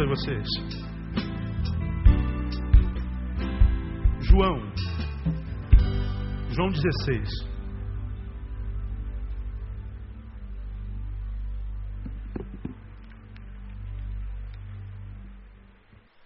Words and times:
abençoe 0.00 0.06
vocês. 0.06 0.46
João, 4.20 4.58
João 6.50 6.70
16. 6.70 7.28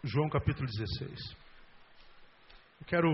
João 0.04 0.28
capítulo 0.28 0.66
16. 0.66 1.36
Eu 2.80 2.86
quero 2.86 3.08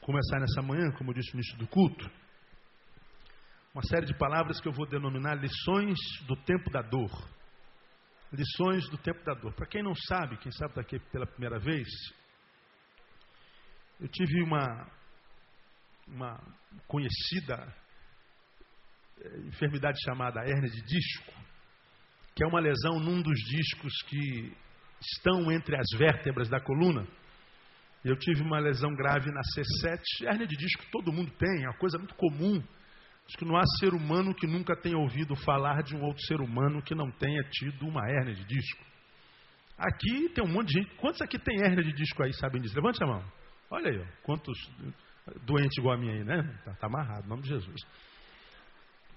começar 0.00 0.38
nessa 0.40 0.62
manhã, 0.62 0.90
como 0.92 1.10
eu 1.10 1.14
disse 1.14 1.34
no 1.34 1.40
início 1.40 1.58
do 1.58 1.66
culto, 1.66 2.08
uma 3.76 3.82
série 3.82 4.06
de 4.06 4.14
palavras 4.14 4.58
que 4.58 4.66
eu 4.66 4.72
vou 4.72 4.86
denominar 4.86 5.34
lições 5.34 5.98
do 6.26 6.34
tempo 6.34 6.70
da 6.70 6.80
dor. 6.80 7.10
Lições 8.32 8.88
do 8.88 8.96
tempo 8.96 9.22
da 9.22 9.34
dor. 9.34 9.52
Para 9.52 9.66
quem 9.66 9.82
não 9.82 9.94
sabe, 9.94 10.38
quem 10.38 10.50
sabe 10.50 10.76
daqui 10.76 10.98
pela 11.12 11.26
primeira 11.26 11.58
vez, 11.58 11.86
eu 14.00 14.08
tive 14.08 14.42
uma, 14.42 14.90
uma 16.08 16.40
conhecida 16.88 17.76
eh, 19.20 19.40
enfermidade 19.40 20.02
chamada 20.04 20.40
hérnia 20.40 20.70
de 20.70 20.80
disco, 20.80 21.34
que 22.34 22.42
é 22.42 22.46
uma 22.46 22.60
lesão 22.60 22.98
num 22.98 23.20
dos 23.20 23.38
discos 23.40 23.92
que 24.08 24.56
estão 25.02 25.52
entre 25.52 25.76
as 25.76 25.98
vértebras 25.98 26.48
da 26.48 26.58
coluna. 26.58 27.06
Eu 28.02 28.16
tive 28.16 28.40
uma 28.40 28.58
lesão 28.58 28.94
grave 28.94 29.30
na 29.30 29.42
C7. 29.42 30.26
Hérnia 30.28 30.46
de 30.46 30.56
disco 30.56 30.82
todo 30.90 31.12
mundo 31.12 31.30
tem, 31.32 31.64
é 31.64 31.68
uma 31.68 31.76
coisa 31.76 31.98
muito 31.98 32.14
comum. 32.14 32.64
Acho 33.26 33.38
que 33.38 33.44
não 33.44 33.56
há 33.56 33.64
ser 33.80 33.92
humano 33.92 34.34
que 34.34 34.46
nunca 34.46 34.76
tenha 34.76 34.96
ouvido 34.96 35.34
falar 35.36 35.82
de 35.82 35.96
um 35.96 36.02
outro 36.02 36.22
ser 36.26 36.40
humano 36.40 36.82
que 36.82 36.94
não 36.94 37.10
tenha 37.10 37.42
tido 37.50 37.86
uma 37.86 38.02
hérnia 38.08 38.34
de 38.34 38.44
disco. 38.44 38.84
Aqui 39.76 40.28
tem 40.30 40.44
um 40.44 40.52
monte 40.52 40.68
de 40.68 40.80
gente. 40.80 40.94
Quantos 40.96 41.20
aqui 41.20 41.38
tem 41.38 41.60
hérnia 41.60 41.82
de 41.82 41.92
disco 41.92 42.22
aí, 42.22 42.32
sabem 42.34 42.62
disso? 42.62 42.76
Levante 42.76 43.02
a 43.02 43.06
mão. 43.06 43.24
Olha 43.70 43.90
aí, 43.90 43.98
ó, 43.98 44.22
quantos 44.22 44.56
doentes 45.44 45.76
igual 45.76 45.96
a 45.96 45.98
mim 45.98 46.10
aí, 46.10 46.24
né? 46.24 46.38
Está 46.58 46.74
tá 46.74 46.86
amarrado, 46.86 47.26
em 47.26 47.28
nome 47.28 47.42
de 47.42 47.48
Jesus. 47.48 47.80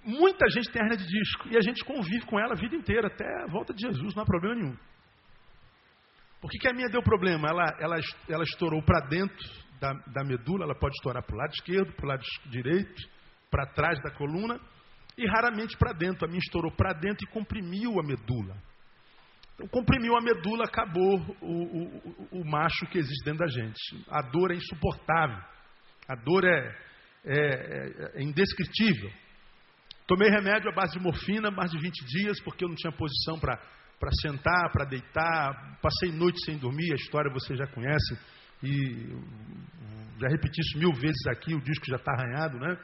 Muita 0.03 0.49
gente 0.49 0.71
tem 0.71 0.81
hérnia 0.81 0.97
de 0.97 1.05
disco 1.05 1.49
e 1.49 1.57
a 1.57 1.61
gente 1.61 1.83
convive 1.85 2.25
com 2.25 2.39
ela 2.39 2.53
a 2.53 2.59
vida 2.59 2.75
inteira, 2.75 3.07
até 3.07 3.25
a 3.43 3.51
volta 3.51 3.73
de 3.73 3.87
Jesus, 3.87 4.15
não 4.15 4.23
há 4.23 4.25
problema 4.25 4.55
nenhum. 4.55 4.77
Por 6.41 6.49
que, 6.49 6.57
que 6.57 6.69
a 6.69 6.73
minha 6.73 6.89
deu 6.89 7.03
problema? 7.03 7.49
Ela, 7.49 7.77
ela, 7.79 7.95
ela 8.27 8.43
estourou 8.43 8.81
para 8.81 9.05
dentro 9.07 9.37
da, 9.79 9.93
da 10.07 10.23
medula, 10.23 10.63
ela 10.63 10.75
pode 10.75 10.95
estourar 10.95 11.21
para 11.23 11.35
o 11.35 11.37
lado 11.37 11.51
esquerdo, 11.51 11.93
para 11.93 12.05
o 12.05 12.09
lado 12.09 12.23
direito, 12.49 13.01
para 13.49 13.65
trás 13.67 13.99
da 14.01 14.11
coluna 14.11 14.59
e 15.17 15.25
raramente 15.27 15.77
para 15.77 15.93
dentro. 15.93 16.25
A 16.25 16.27
minha 16.27 16.39
estourou 16.39 16.71
para 16.71 16.93
dentro 16.93 17.25
e 17.27 17.31
comprimiu 17.31 17.99
a 17.99 18.03
medula. 18.03 18.55
Então, 19.53 19.67
comprimiu 19.67 20.15
a 20.15 20.21
medula, 20.21 20.63
acabou 20.63 21.19
o, 21.41 22.37
o, 22.37 22.39
o, 22.39 22.45
macho 22.45 22.85
que 22.87 22.97
existe 22.97 23.25
dentro 23.25 23.45
da 23.45 23.47
gente. 23.47 24.05
A 24.09 24.21
dor 24.21 24.51
é 24.51 24.55
insuportável. 24.55 25.43
A 26.07 26.15
dor 26.15 26.45
é, 26.45 26.75
é, 27.25 27.35
é, 27.35 28.21
é 28.21 28.23
indescritível. 28.23 29.11
Tomei 30.07 30.29
remédio 30.29 30.71
à 30.71 30.73
base 30.73 30.93
de 30.93 31.03
morfina 31.03 31.51
mais 31.51 31.69
de 31.69 31.77
20 31.77 32.05
dias, 32.05 32.39
porque 32.41 32.63
eu 32.63 32.69
não 32.69 32.75
tinha 32.75 32.91
posição 32.91 33.37
para 33.37 33.59
sentar, 34.21 34.71
para 34.71 34.85
deitar. 34.85 35.77
Passei 35.81 36.11
noite 36.11 36.43
sem 36.45 36.57
dormir, 36.57 36.93
a 36.93 36.95
história 36.95 37.31
você 37.31 37.55
já 37.55 37.67
conhece. 37.67 38.17
E 38.63 39.09
já 40.19 40.27
repeti 40.29 40.59
isso 40.61 40.77
mil 40.77 40.93
vezes 40.93 41.27
aqui, 41.27 41.53
o 41.53 41.61
disco 41.61 41.85
já 41.85 41.97
está 41.97 42.11
arranhado, 42.13 42.57
né? 42.57 42.77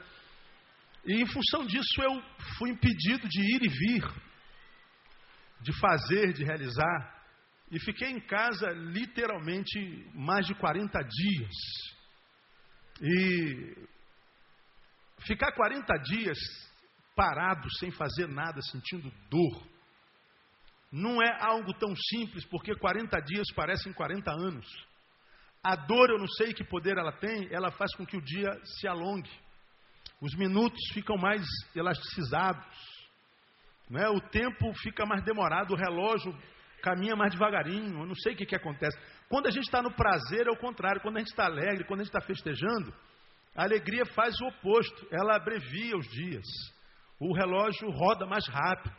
E 1.05 1.21
em 1.21 1.26
função 1.27 1.66
disso 1.66 2.02
eu 2.02 2.21
fui 2.58 2.71
impedido 2.71 3.27
de 3.27 3.42
ir 3.42 3.64
e 3.64 3.70
vir, 3.70 4.04
de 5.61 5.80
fazer, 5.80 6.33
de 6.33 6.43
realizar. 6.43 7.16
E 7.71 7.80
fiquei 7.80 8.10
em 8.10 8.20
casa 8.20 8.71
literalmente 8.71 10.10
mais 10.14 10.45
de 10.45 10.55
40 10.55 10.99
dias. 10.99 11.54
E 13.02 13.88
ficar 15.26 15.52
40 15.52 15.93
dias 15.98 16.38
parado, 17.16 17.67
sem 17.80 17.92
fazer 17.92 18.27
nada, 18.27 18.61
sentindo 18.61 19.11
dor, 19.30 19.76
não 20.92 21.22
é 21.22 21.37
algo 21.42 21.73
tão 21.73 21.93
simples, 21.95 22.45
porque 22.45 22.76
40 22.76 23.20
dias 23.22 23.48
parecem 23.54 23.92
40 23.93 24.32
anos. 24.32 24.66
A 25.64 25.76
dor, 25.76 26.10
eu 26.10 26.17
não 26.17 26.27
sei 26.27 26.54
que 26.54 26.64
poder 26.64 26.98
ela 26.98 27.11
tem, 27.11 27.48
ela 27.52 27.72
faz 27.72 27.93
com 27.95 28.05
que 28.05 28.16
o 28.16 28.22
dia 28.22 28.49
se 28.64 28.87
alongue. 28.87 29.30
Os 30.21 30.36
minutos 30.36 30.80
ficam 30.93 31.17
mais 31.17 31.45
elasticizados. 31.76 32.65
Né? 33.89 34.08
O 34.09 34.21
tempo 34.30 34.73
fica 34.81 35.05
mais 35.05 35.23
demorado, 35.23 35.73
o 35.73 35.77
relógio 35.77 36.36
caminha 36.81 37.15
mais 37.15 37.33
devagarinho. 37.33 37.99
Eu 37.99 38.05
não 38.05 38.15
sei 38.15 38.33
o 38.33 38.37
que, 38.37 38.45
que 38.45 38.55
acontece. 38.55 38.98
Quando 39.30 39.48
a 39.48 39.52
gente 39.52 39.65
está 39.65 39.81
no 39.81 39.93
prazer, 39.93 40.48
é 40.48 40.52
o 40.52 40.58
contrário. 40.58 41.02
Quando 41.02 41.17
a 41.17 41.20
gente 41.20 41.30
está 41.30 41.45
alegre, 41.45 41.86
quando 41.86 42.02
a 42.02 42.04
gente 42.04 42.15
está 42.15 42.21
festejando, 42.25 42.93
a 43.55 43.64
alegria 43.64 44.05
faz 44.05 44.39
o 44.39 44.48
oposto. 44.48 45.08
Ela 45.11 45.36
abrevia 45.36 45.98
os 45.98 46.08
dias. 46.08 46.45
O 47.20 47.33
relógio 47.33 47.89
roda 47.89 48.25
mais 48.25 48.48
rápido 48.48 48.93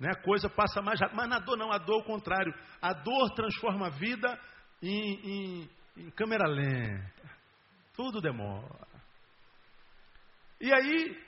né? 0.00 0.08
a 0.12 0.22
coisa 0.22 0.48
passa 0.48 0.80
mais 0.80 0.98
rápido. 0.98 1.16
Mas 1.16 1.28
na 1.28 1.38
dor 1.38 1.58
não, 1.58 1.70
a 1.70 1.78
dor 1.78 1.98
é 1.98 2.02
o 2.02 2.06
contrário. 2.06 2.52
A 2.80 2.94
dor 2.94 3.30
transforma 3.34 3.88
a 3.88 3.90
vida 3.90 4.40
em, 4.82 5.60
em, 5.60 5.70
em 5.98 6.10
câmera 6.10 6.48
lenta. 6.48 7.30
Tudo 7.94 8.20
demora. 8.20 8.89
E 10.60 10.72
aí, 10.72 11.18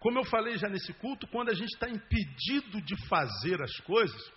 como 0.00 0.18
eu 0.18 0.24
falei 0.24 0.56
já 0.58 0.68
nesse 0.68 0.92
culto, 0.94 1.26
quando 1.28 1.50
a 1.50 1.54
gente 1.54 1.72
está 1.72 1.88
impedido 1.88 2.80
de 2.82 3.08
fazer 3.08 3.62
as 3.62 3.76
coisas, 3.80 4.32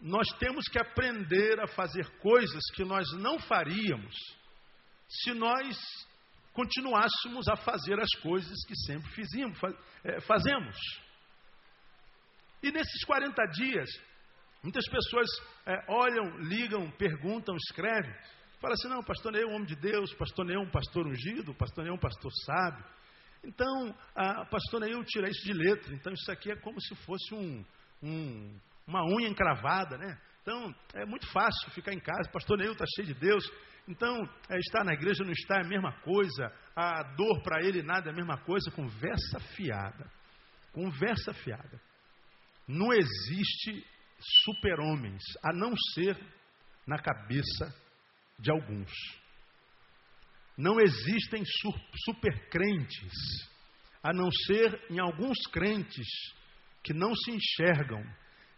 nós 0.00 0.28
temos 0.38 0.68
que 0.68 0.78
aprender 0.78 1.58
a 1.60 1.66
fazer 1.66 2.08
coisas 2.18 2.62
que 2.74 2.84
nós 2.84 3.10
não 3.14 3.38
faríamos 3.38 4.14
se 5.08 5.32
nós 5.32 5.76
continuássemos 6.52 7.48
a 7.48 7.56
fazer 7.56 7.98
as 8.00 8.10
coisas 8.20 8.64
que 8.66 8.76
sempre 8.86 9.10
fizemos, 9.10 9.58
eh, 10.04 10.20
fazemos. 10.20 10.76
E 12.62 12.70
nesses 12.70 13.04
40 13.04 13.44
dias, 13.46 13.88
muitas 14.62 14.88
pessoas 14.88 15.28
é, 15.66 15.84
olham, 15.88 16.38
ligam, 16.38 16.90
perguntam, 16.92 17.54
escrevem. 17.56 18.14
Falam 18.60 18.74
assim: 18.74 18.88
não, 18.88 19.02
pastor 19.02 19.32
Neil 19.32 19.48
é 19.48 19.50
um 19.50 19.54
homem 19.56 19.66
de 19.66 19.76
Deus, 19.76 20.14
pastor 20.14 20.46
Neil 20.46 20.60
é 20.60 20.62
um 20.62 20.70
pastor 20.70 21.06
ungido, 21.06 21.54
pastor 21.54 21.84
Neil 21.84 21.94
é 21.94 21.96
um 21.96 22.00
pastor 22.00 22.32
sábio. 22.44 22.84
Então, 23.44 23.94
a 24.14 24.44
pastor 24.46 24.80
Neil 24.80 25.04
tira 25.04 25.28
isso 25.28 25.44
de 25.44 25.52
letra. 25.52 25.94
Então, 25.94 26.12
isso 26.12 26.30
aqui 26.30 26.50
é 26.50 26.56
como 26.56 26.80
se 26.80 26.94
fosse 27.04 27.34
um, 27.34 27.64
um, 28.02 28.58
uma 28.86 29.04
unha 29.04 29.28
encravada, 29.28 29.98
né? 29.98 30.18
Então, 30.42 30.74
é 30.94 31.04
muito 31.04 31.26
fácil 31.28 31.70
ficar 31.70 31.92
em 31.92 32.00
casa. 32.00 32.30
Pastor 32.30 32.58
Neil 32.58 32.72
está 32.72 32.84
cheio 32.96 33.08
de 33.08 33.14
Deus. 33.14 33.50
Então, 33.88 34.22
é, 34.48 34.58
estar 34.58 34.84
na 34.84 34.94
igreja 34.94 35.24
não 35.24 35.32
está 35.32 35.58
é 35.58 35.62
a 35.62 35.68
mesma 35.68 35.92
coisa. 36.00 36.52
A 36.74 37.02
dor 37.14 37.42
para 37.42 37.62
ele 37.62 37.82
nada 37.82 38.10
é 38.10 38.12
a 38.12 38.16
mesma 38.16 38.38
coisa. 38.38 38.70
Conversa 38.70 39.40
fiada. 39.56 40.10
Conversa 40.72 41.32
fiada. 41.32 41.80
Não 42.66 42.92
existe 42.92 43.86
super-homens, 44.44 45.22
a 45.42 45.52
não 45.52 45.74
ser 45.94 46.18
na 46.86 46.98
cabeça 46.98 47.74
de 48.38 48.50
alguns. 48.50 48.90
Não 50.56 50.80
existem 50.80 51.42
super-crentes, 52.04 53.12
a 54.02 54.12
não 54.12 54.30
ser 54.46 54.80
em 54.90 55.00
alguns 55.00 55.38
crentes 55.50 56.06
que 56.82 56.92
não 56.92 57.14
se 57.14 57.32
enxergam. 57.32 58.04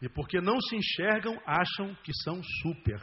E 0.02 0.08
porque 0.08 0.40
não 0.40 0.60
se 0.60 0.76
enxergam, 0.76 1.40
acham 1.46 1.94
que 2.02 2.12
são 2.22 2.42
super. 2.62 3.00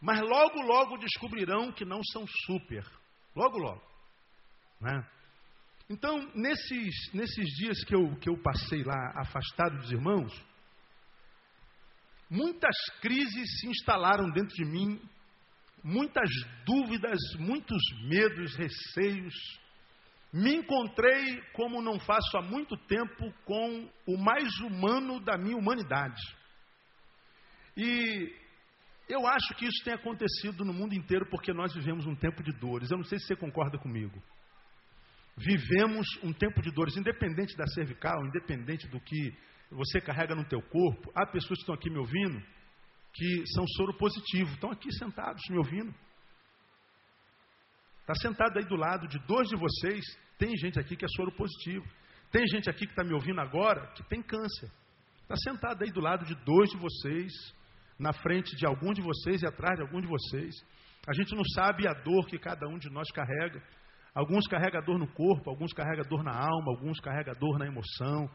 Mas 0.00 0.20
logo, 0.20 0.62
logo 0.62 0.96
descobrirão 0.96 1.70
que 1.70 1.84
não 1.84 2.00
são 2.12 2.26
super. 2.46 2.84
Logo, 3.36 3.58
logo. 3.58 3.82
Né? 4.80 5.06
Então, 5.90 6.18
nesses, 6.34 7.12
nesses 7.12 7.46
dias 7.56 7.84
que 7.84 7.94
eu, 7.94 8.16
que 8.16 8.28
eu 8.28 8.40
passei 8.42 8.82
lá 8.82 9.12
afastado 9.16 9.76
dos 9.76 9.92
irmãos, 9.92 10.32
muitas 12.30 12.74
crises 13.00 13.60
se 13.60 13.68
instalaram 13.68 14.30
dentro 14.30 14.54
de 14.56 14.64
mim, 14.64 15.00
muitas 15.82 16.28
dúvidas, 16.64 17.18
muitos 17.38 17.80
medos, 18.04 18.54
receios. 18.56 19.34
Me 20.32 20.56
encontrei, 20.56 21.42
como 21.52 21.82
não 21.82 21.98
faço 22.00 22.36
há 22.36 22.42
muito 22.42 22.76
tempo, 22.86 23.32
com 23.44 23.88
o 24.06 24.16
mais 24.16 24.58
humano 24.60 25.20
da 25.20 25.36
minha 25.36 25.56
humanidade. 25.56 26.20
E 27.76 28.34
eu 29.08 29.26
acho 29.26 29.54
que 29.54 29.66
isso 29.66 29.84
tem 29.84 29.94
acontecido 29.94 30.64
no 30.64 30.72
mundo 30.72 30.94
inteiro 30.94 31.26
porque 31.30 31.52
nós 31.52 31.74
vivemos 31.74 32.06
um 32.06 32.14
tempo 32.14 32.42
de 32.42 32.52
dores. 32.52 32.90
Eu 32.90 32.96
não 32.96 33.04
sei 33.04 33.18
se 33.18 33.26
você 33.26 33.36
concorda 33.36 33.78
comigo 33.78 34.22
vivemos 35.36 36.06
um 36.22 36.32
tempo 36.32 36.60
de 36.60 36.70
dores, 36.70 36.96
independente 36.96 37.56
da 37.56 37.66
cervical, 37.68 38.24
independente 38.26 38.86
do 38.88 39.00
que 39.00 39.32
você 39.70 40.00
carrega 40.00 40.34
no 40.34 40.44
teu 40.44 40.60
corpo. 40.60 41.10
Há 41.14 41.26
pessoas 41.26 41.58
que 41.58 41.62
estão 41.62 41.74
aqui 41.74 41.90
me 41.90 41.98
ouvindo 41.98 42.42
que 43.14 43.46
são 43.54 43.66
soro 43.76 43.96
positivo, 43.96 44.52
estão 44.54 44.70
aqui 44.70 44.92
sentados 44.92 45.42
me 45.50 45.58
ouvindo. 45.58 45.94
Está 48.00 48.14
sentado 48.14 48.58
aí 48.58 48.64
do 48.64 48.76
lado 48.76 49.06
de 49.06 49.18
dois 49.26 49.48
de 49.48 49.56
vocês, 49.56 50.04
tem 50.38 50.56
gente 50.56 50.78
aqui 50.78 50.96
que 50.96 51.04
é 51.04 51.08
soro 51.08 51.30
positivo. 51.32 51.84
Tem 52.32 52.46
gente 52.48 52.68
aqui 52.68 52.86
que 52.86 52.92
está 52.92 53.04
me 53.04 53.12
ouvindo 53.12 53.40
agora 53.40 53.86
que 53.92 54.02
tem 54.08 54.22
câncer. 54.22 54.70
Está 55.20 55.36
sentado 55.36 55.84
aí 55.84 55.90
do 55.90 56.00
lado 56.00 56.24
de 56.24 56.34
dois 56.44 56.70
de 56.70 56.78
vocês, 56.78 57.30
na 57.98 58.12
frente 58.12 58.56
de 58.56 58.66
algum 58.66 58.92
de 58.92 59.02
vocês 59.02 59.42
e 59.42 59.46
atrás 59.46 59.76
de 59.76 59.82
algum 59.82 60.00
de 60.00 60.06
vocês. 60.06 60.54
A 61.06 61.12
gente 61.12 61.34
não 61.34 61.44
sabe 61.54 61.86
a 61.86 61.92
dor 61.92 62.26
que 62.26 62.38
cada 62.38 62.66
um 62.68 62.78
de 62.78 62.90
nós 62.90 63.10
carrega. 63.12 63.62
Alguns 64.14 64.46
carregam 64.46 64.82
dor 64.82 64.98
no 64.98 65.06
corpo, 65.12 65.48
alguns 65.48 65.72
carregam 65.72 66.04
dor 66.08 66.22
na 66.22 66.32
alma, 66.32 66.72
alguns 66.74 67.00
carregam 67.00 67.34
dor 67.34 67.58
na 67.58 67.66
emoção, 67.66 68.28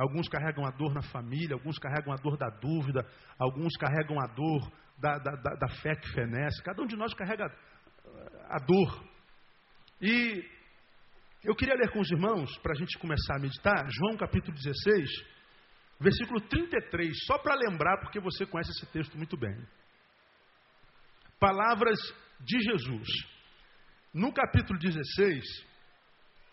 alguns 0.00 0.28
carregam 0.28 0.64
a 0.64 0.70
dor 0.70 0.94
na 0.94 1.02
família, 1.02 1.54
alguns 1.54 1.78
carregam 1.78 2.12
a 2.12 2.16
dor 2.16 2.38
da 2.38 2.48
dúvida, 2.48 3.06
alguns 3.38 3.76
carregam 3.76 4.18
a 4.18 4.26
dor 4.26 4.72
da, 4.98 5.18
da, 5.18 5.32
da, 5.36 5.54
da 5.56 5.68
fé 5.82 5.94
que 5.94 6.08
fenece. 6.12 6.62
Cada 6.62 6.82
um 6.82 6.86
de 6.86 6.96
nós 6.96 7.12
carrega 7.12 7.44
a 8.48 8.58
dor. 8.58 9.04
E 10.00 10.42
eu 11.44 11.54
queria 11.54 11.74
ler 11.74 11.90
com 11.90 12.00
os 12.00 12.10
irmãos, 12.10 12.56
para 12.58 12.72
a 12.72 12.76
gente 12.76 12.98
começar 12.98 13.36
a 13.36 13.38
meditar, 13.38 13.86
João 13.90 14.16
capítulo 14.16 14.56
16, 14.56 15.10
versículo 16.00 16.40
33, 16.40 17.14
só 17.26 17.36
para 17.38 17.54
lembrar, 17.54 17.98
porque 18.00 18.20
você 18.20 18.46
conhece 18.46 18.70
esse 18.70 18.86
texto 18.92 19.18
muito 19.18 19.36
bem. 19.36 19.54
Palavras 21.38 21.98
de 22.40 22.58
Jesus. 22.58 23.08
No 24.14 24.32
capítulo 24.32 24.78
16, 24.78 25.44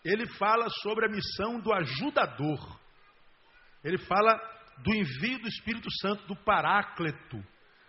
ele 0.04 0.26
fala 0.34 0.68
sobre 0.82 1.06
a 1.06 1.10
missão 1.10 1.60
do 1.60 1.72
ajudador. 1.72 2.78
Ele 3.84 3.98
fala 3.98 4.34
do 4.78 4.94
envio 4.94 5.38
do 5.40 5.48
Espírito 5.48 5.88
Santo, 6.00 6.26
do 6.26 6.36
Paráclito, 6.36 7.42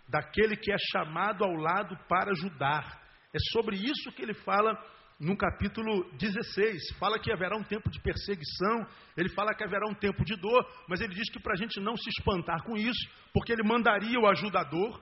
daquele 0.08 0.56
que 0.56 0.72
é 0.72 0.76
chamado 0.92 1.44
ao 1.44 1.52
lado 1.52 1.96
para 2.08 2.32
ajudar. 2.32 3.00
É 3.32 3.38
sobre 3.52 3.76
isso 3.76 4.12
que 4.12 4.22
ele 4.22 4.34
fala 4.34 4.76
no 5.20 5.36
capítulo 5.36 6.10
16. 6.16 6.96
Fala 6.98 7.18
que 7.18 7.30
haverá 7.30 7.56
um 7.56 7.62
tempo 7.62 7.90
de 7.90 8.00
perseguição, 8.00 8.86
ele 9.16 9.28
fala 9.28 9.54
que 9.54 9.62
haverá 9.62 9.86
um 9.88 9.94
tempo 9.94 10.24
de 10.24 10.34
dor, 10.36 10.66
mas 10.88 11.00
ele 11.00 11.14
diz 11.14 11.30
que 11.30 11.40
para 11.40 11.52
a 11.52 11.56
gente 11.56 11.78
não 11.80 11.96
se 11.96 12.08
espantar 12.08 12.62
com 12.64 12.76
isso, 12.76 13.08
porque 13.32 13.52
ele 13.52 13.62
mandaria 13.62 14.18
o 14.18 14.26
ajudador, 14.26 15.00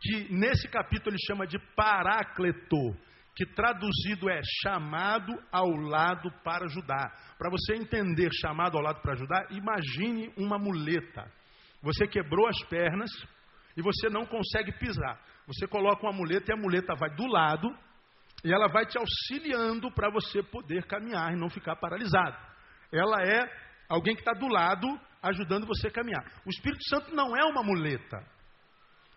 que 0.00 0.32
nesse 0.32 0.68
capítulo 0.68 1.16
ele 1.16 1.24
chama 1.26 1.46
de 1.46 1.58
Parácleto, 1.74 2.94
que 3.36 3.44
traduzido 3.44 4.30
é 4.30 4.40
chamado 4.62 5.30
ao 5.52 5.68
lado 5.68 6.32
para 6.42 6.64
ajudar. 6.64 7.36
Para 7.36 7.50
você 7.50 7.74
entender 7.74 8.30
chamado 8.32 8.78
ao 8.78 8.82
lado 8.82 9.02
para 9.02 9.12
ajudar, 9.12 9.52
imagine 9.52 10.32
uma 10.38 10.58
muleta. 10.58 11.30
Você 11.82 12.08
quebrou 12.08 12.48
as 12.48 12.58
pernas 12.64 13.10
e 13.76 13.82
você 13.82 14.08
não 14.08 14.24
consegue 14.24 14.72
pisar. 14.78 15.20
Você 15.46 15.66
coloca 15.66 16.02
uma 16.06 16.16
muleta 16.16 16.50
e 16.50 16.54
a 16.54 16.60
muleta 16.60 16.94
vai 16.94 17.10
do 17.14 17.26
lado 17.26 17.68
e 18.42 18.50
ela 18.50 18.68
vai 18.68 18.86
te 18.86 18.96
auxiliando 18.96 19.92
para 19.92 20.10
você 20.10 20.42
poder 20.42 20.86
caminhar 20.86 21.30
e 21.32 21.36
não 21.36 21.50
ficar 21.50 21.76
paralisado. 21.76 22.38
Ela 22.90 23.22
é 23.22 23.44
alguém 23.86 24.14
que 24.14 24.22
está 24.22 24.32
do 24.32 24.48
lado 24.48 24.88
ajudando 25.22 25.66
você 25.66 25.88
a 25.88 25.92
caminhar. 25.92 26.24
O 26.46 26.48
Espírito 26.48 26.82
Santo 26.88 27.14
não 27.14 27.36
é 27.36 27.44
uma 27.44 27.62
muleta, 27.62 28.18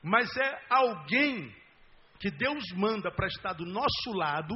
mas 0.04 0.30
é 0.36 0.62
alguém 0.70 1.56
que 2.20 2.30
Deus 2.30 2.64
manda 2.76 3.10
para 3.12 3.28
estar 3.28 3.54
do 3.54 3.66
nosso 3.66 4.12
lado, 4.14 4.56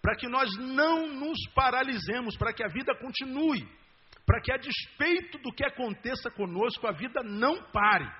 para 0.00 0.16
que 0.16 0.28
nós 0.28 0.50
não 0.56 1.06
nos 1.06 1.38
paralisemos, 1.54 2.36
para 2.36 2.52
que 2.52 2.64
a 2.64 2.68
vida 2.68 2.94
continue, 2.96 3.66
para 4.26 4.40
que 4.40 4.52
a 4.52 4.56
despeito 4.56 5.38
do 5.38 5.52
que 5.52 5.64
aconteça 5.64 6.30
conosco, 6.30 6.86
a 6.86 6.92
vida 6.92 7.22
não 7.22 7.62
pare, 7.70 8.10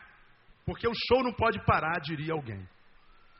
porque 0.66 0.86
o 0.86 0.92
show 1.08 1.22
não 1.22 1.32
pode 1.32 1.64
parar, 1.64 2.00
diria 2.00 2.34
alguém. 2.34 2.66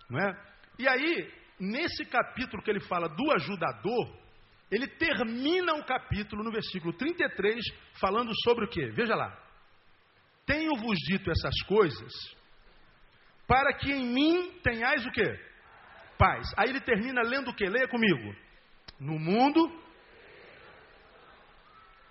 Não 0.09 0.19
é? 0.19 0.55
E 0.79 0.89
aí, 0.89 1.33
nesse 1.61 2.05
capítulo 2.07 2.63
que 2.63 2.71
ele 2.71 2.81
fala 2.81 3.09
do 3.09 3.33
ajudador, 3.33 4.25
ele 4.71 4.89
termina 4.89 5.75
o 5.75 5.85
capítulo 5.85 6.43
no 6.43 6.51
versículo 6.51 6.93
33 6.95 7.65
falando 8.01 8.33
sobre 8.43 8.65
o 8.65 8.69
que? 8.69 8.91
Veja 8.91 9.15
lá. 9.15 9.39
Tenho-vos 10.47 10.99
dito 11.07 11.31
essas 11.31 11.63
coisas 11.67 12.13
para 13.47 13.75
que 13.75 13.93
em 13.93 14.07
mim 14.07 14.59
tenhais 14.63 15.05
o 15.07 15.11
que? 15.11 15.39
Paz. 16.19 16.47
Aí 16.57 16.71
ele 16.71 16.81
termina 16.81 17.23
lendo 17.23 17.51
o 17.51 17.55
que? 17.55 17.69
Leia 17.69 17.89
comigo. 17.89 18.35
No 18.99 19.19
mundo. 19.19 19.71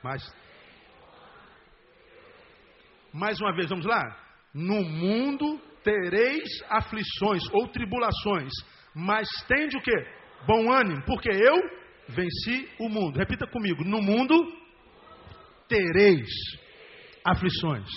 Mas. 0.03 0.21
Mais 3.13 3.39
uma 3.39 3.53
vez, 3.55 3.69
vamos 3.69 3.85
lá. 3.85 4.01
No 4.53 4.83
mundo 4.83 5.59
tereis 5.83 6.49
aflições 6.69 7.43
ou 7.51 7.67
tribulações, 7.67 8.51
mas 8.93 9.27
tende 9.47 9.77
o 9.77 9.81
que? 9.81 10.23
Bom 10.45 10.71
ânimo, 10.71 11.03
porque 11.05 11.29
eu 11.29 11.55
venci 12.09 12.69
o 12.79 12.89
mundo. 12.89 13.17
Repita 13.17 13.47
comigo: 13.47 13.83
no 13.83 14.01
mundo 14.01 14.35
tereis 15.67 16.29
aflições. 17.25 17.89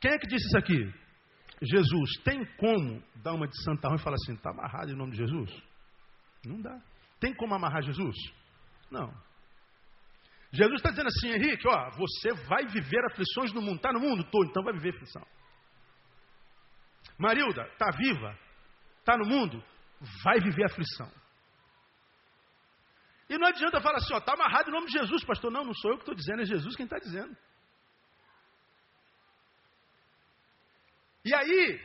Quem 0.00 0.12
é 0.12 0.18
que 0.18 0.26
disse 0.26 0.46
isso 0.46 0.58
aqui? 0.58 1.01
Jesus. 1.62 2.22
Tem 2.24 2.44
como 2.56 3.02
dar 3.16 3.32
uma 3.32 3.46
de 3.46 3.62
santarrão 3.64 3.96
e 3.96 4.02
falar 4.02 4.16
assim, 4.16 4.34
está 4.34 4.50
amarrado 4.50 4.90
em 4.90 4.96
nome 4.96 5.12
de 5.12 5.18
Jesus? 5.18 5.50
Não 6.44 6.60
dá. 6.60 6.80
Tem 7.20 7.32
como 7.34 7.54
amarrar 7.54 7.82
Jesus? 7.82 8.16
Não. 8.90 9.12
Jesus 10.52 10.74
está 10.76 10.90
dizendo 10.90 11.08
assim, 11.08 11.28
Henrique, 11.28 11.66
ó, 11.66 11.90
você 11.96 12.32
vai 12.46 12.66
viver 12.66 13.04
aflições 13.06 13.52
no 13.52 13.62
mundo. 13.62 13.76
Está 13.76 13.92
no 13.92 14.00
mundo? 14.00 14.22
Estou, 14.22 14.44
então 14.44 14.62
vai 14.62 14.74
viver 14.74 14.90
aflição. 14.90 15.26
Marilda, 17.16 17.62
está 17.62 17.90
viva? 17.96 18.38
Está 18.98 19.16
no 19.16 19.24
mundo? 19.24 19.62
Vai 20.24 20.40
viver 20.40 20.64
aflição. 20.64 21.10
E 23.30 23.38
não 23.38 23.46
adianta 23.46 23.80
falar 23.80 23.96
assim, 23.96 24.12
ó, 24.12 24.18
está 24.18 24.34
amarrado 24.34 24.68
em 24.68 24.72
nome 24.72 24.88
de 24.88 24.98
Jesus, 24.98 25.24
pastor. 25.24 25.50
Não, 25.50 25.64
não 25.64 25.74
sou 25.74 25.92
eu 25.92 25.96
que 25.96 26.02
estou 26.02 26.14
dizendo, 26.14 26.42
é 26.42 26.44
Jesus 26.44 26.76
quem 26.76 26.84
está 26.84 26.98
dizendo. 26.98 27.34
E 31.24 31.34
aí, 31.34 31.80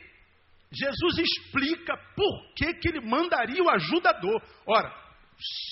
Jesus 0.70 1.18
explica 1.18 1.96
por 2.14 2.54
que, 2.54 2.74
que 2.74 2.88
ele 2.88 3.00
mandaria 3.00 3.62
o 3.62 3.70
ajudador. 3.70 4.42
Ora, 4.66 4.92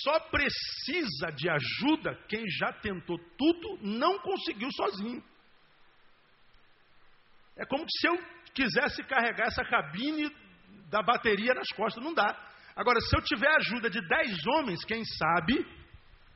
só 0.03 0.19
precisa 0.31 1.27
de 1.35 1.49
ajuda 1.49 2.15
quem 2.27 2.43
já 2.49 2.71
tentou 2.73 3.17
tudo, 3.37 3.79
não 3.81 4.17
conseguiu 4.19 4.69
sozinho. 4.71 5.23
É 7.57 7.65
como 7.65 7.83
se 7.89 8.07
eu 8.07 8.17
quisesse 8.53 9.03
carregar 9.03 9.47
essa 9.47 9.63
cabine 9.65 10.31
da 10.89 11.01
bateria 11.01 11.53
nas 11.53 11.67
costas, 11.69 12.03
não 12.03 12.13
dá. 12.13 12.35
Agora, 12.75 12.99
se 13.01 13.15
eu 13.15 13.21
tiver 13.21 13.49
ajuda 13.57 13.89
de 13.89 13.99
dez 14.07 14.37
homens, 14.47 14.85
quem 14.85 15.03
sabe, 15.03 15.65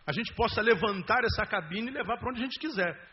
a 0.05 0.11
gente 0.11 0.33
possa 0.33 0.61
levantar 0.61 1.23
essa 1.23 1.45
cabine 1.45 1.89
e 1.89 1.93
levar 1.93 2.17
para 2.17 2.29
onde 2.29 2.41
a 2.41 2.43
gente 2.43 2.59
quiser. 2.59 3.09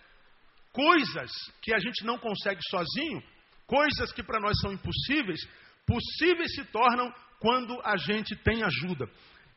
Coisas 0.72 1.30
que 1.62 1.74
a 1.74 1.78
gente 1.78 2.04
não 2.04 2.18
consegue 2.18 2.60
sozinho, 2.70 3.22
Coisas 3.68 4.10
que 4.12 4.22
para 4.22 4.40
nós 4.40 4.58
são 4.60 4.72
impossíveis, 4.72 5.38
possíveis 5.86 6.54
se 6.54 6.64
tornam 6.72 7.12
quando 7.38 7.78
a 7.84 7.96
gente 7.98 8.34
tem 8.42 8.64
ajuda. 8.64 9.06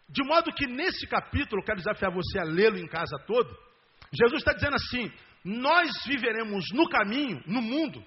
De 0.09 0.21
modo 0.25 0.53
que 0.53 0.67
nesse 0.67 1.07
capítulo, 1.07 1.63
quero 1.63 1.77
desafiar 1.77 2.11
você 2.11 2.37
a 2.37 2.43
lê-lo 2.43 2.77
em 2.77 2.87
casa 2.87 3.17
todo, 3.25 3.49
Jesus 4.13 4.41
está 4.41 4.51
dizendo 4.51 4.75
assim: 4.75 5.09
nós 5.45 5.89
viveremos 6.05 6.65
no 6.73 6.89
caminho, 6.89 7.41
no 7.47 7.61
mundo, 7.61 8.03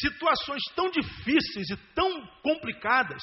situações 0.00 0.62
tão 0.76 0.88
difíceis 0.90 1.68
e 1.70 1.76
tão 1.92 2.24
complicadas, 2.42 3.22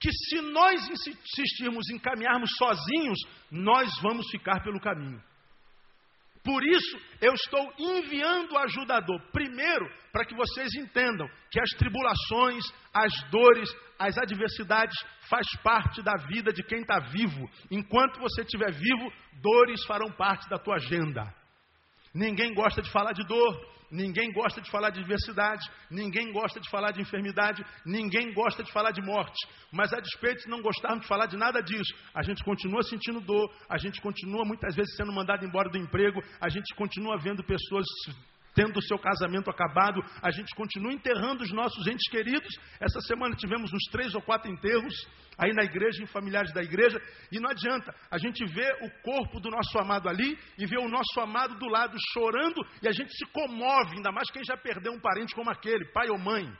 que 0.00 0.10
se 0.12 0.40
nós 0.40 0.88
insistirmos 0.88 1.90
em 1.90 1.98
caminharmos 1.98 2.50
sozinhos, 2.56 3.18
nós 3.50 3.90
vamos 4.00 4.30
ficar 4.30 4.62
pelo 4.62 4.80
caminho. 4.80 5.20
Por 6.48 6.64
isso, 6.64 6.98
eu 7.20 7.34
estou 7.34 7.74
enviando 7.78 8.52
o 8.52 8.58
ajudador, 8.58 9.20
primeiro, 9.32 9.86
para 10.10 10.24
que 10.24 10.34
vocês 10.34 10.74
entendam 10.76 11.28
que 11.50 11.60
as 11.60 11.68
tribulações, 11.72 12.64
as 12.94 13.12
dores, 13.30 13.70
as 13.98 14.16
adversidades 14.16 14.96
faz 15.28 15.46
parte 15.62 16.00
da 16.00 16.14
vida 16.26 16.50
de 16.50 16.62
quem 16.62 16.80
está 16.80 17.00
vivo. 17.00 17.46
Enquanto 17.70 18.18
você 18.18 18.40
estiver 18.40 18.72
vivo, 18.72 19.12
dores 19.42 19.84
farão 19.84 20.10
parte 20.10 20.48
da 20.48 20.58
tua 20.58 20.76
agenda. 20.76 21.22
Ninguém 22.14 22.54
gosta 22.54 22.80
de 22.80 22.90
falar 22.90 23.12
de 23.12 23.26
dor, 23.26 23.54
ninguém 23.90 24.32
gosta 24.32 24.60
de 24.60 24.70
falar 24.70 24.90
de 24.90 25.00
adversidade, 25.00 25.68
ninguém 25.90 26.32
gosta 26.32 26.60
de 26.60 26.68
falar 26.70 26.92
de 26.92 27.00
enfermidade, 27.00 27.64
ninguém 27.84 28.32
gosta 28.32 28.62
de 28.62 28.72
falar 28.72 28.90
de 28.90 29.02
morte. 29.02 29.46
Mas 29.72 29.92
a 29.92 30.00
despeito 30.00 30.44
de 30.44 30.48
não 30.48 30.62
gostarmos 30.62 31.02
de 31.02 31.08
falar 31.08 31.26
de 31.26 31.36
nada 31.36 31.62
disso, 31.62 31.94
a 32.14 32.22
gente 32.22 32.42
continua 32.44 32.82
sentindo 32.82 33.20
dor, 33.20 33.50
a 33.68 33.78
gente 33.78 34.00
continua 34.00 34.44
muitas 34.44 34.74
vezes 34.74 34.94
sendo 34.96 35.12
mandado 35.12 35.44
embora 35.44 35.68
do 35.68 35.78
emprego, 35.78 36.22
a 36.40 36.48
gente 36.48 36.74
continua 36.74 37.18
vendo 37.18 37.42
pessoas 37.44 37.86
tendo 38.58 38.76
o 38.76 38.82
seu 38.82 38.98
casamento 38.98 39.48
acabado, 39.48 40.02
a 40.20 40.32
gente 40.32 40.52
continua 40.56 40.92
enterrando 40.92 41.44
os 41.44 41.52
nossos 41.52 41.86
entes 41.86 42.10
queridos. 42.10 42.52
Essa 42.80 43.00
semana 43.02 43.36
tivemos 43.36 43.72
uns 43.72 43.84
três 43.92 44.12
ou 44.16 44.20
quatro 44.20 44.50
enterros 44.50 44.92
aí 45.38 45.52
na 45.52 45.62
igreja, 45.62 46.02
em 46.02 46.06
familiares 46.06 46.52
da 46.52 46.60
igreja, 46.60 47.00
e 47.30 47.38
não 47.38 47.48
adianta, 47.48 47.94
a 48.10 48.18
gente 48.18 48.44
vê 48.46 48.68
o 48.82 48.90
corpo 49.02 49.38
do 49.38 49.48
nosso 49.48 49.78
amado 49.78 50.08
ali 50.08 50.36
e 50.58 50.66
vê 50.66 50.76
o 50.76 50.88
nosso 50.88 51.20
amado 51.20 51.56
do 51.56 51.68
lado 51.68 51.96
chorando 52.12 52.60
e 52.82 52.88
a 52.88 52.90
gente 52.90 53.12
se 53.16 53.24
comove, 53.26 53.94
ainda 53.94 54.10
mais 54.10 54.28
quem 54.32 54.42
já 54.42 54.56
perdeu 54.56 54.92
um 54.92 54.98
parente 54.98 55.36
como 55.36 55.48
aquele, 55.48 55.84
pai 55.92 56.08
ou 56.08 56.18
mãe. 56.18 56.52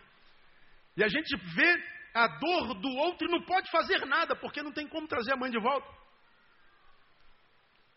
E 0.96 1.02
a 1.02 1.08
gente 1.08 1.36
vê 1.52 1.82
a 2.14 2.28
dor 2.28 2.74
do 2.74 2.88
outro 2.90 3.26
e 3.26 3.32
não 3.32 3.42
pode 3.42 3.68
fazer 3.72 4.06
nada, 4.06 4.36
porque 4.36 4.62
não 4.62 4.70
tem 4.70 4.86
como 4.86 5.08
trazer 5.08 5.32
a 5.32 5.36
mãe 5.36 5.50
de 5.50 5.58
volta. 5.58 5.88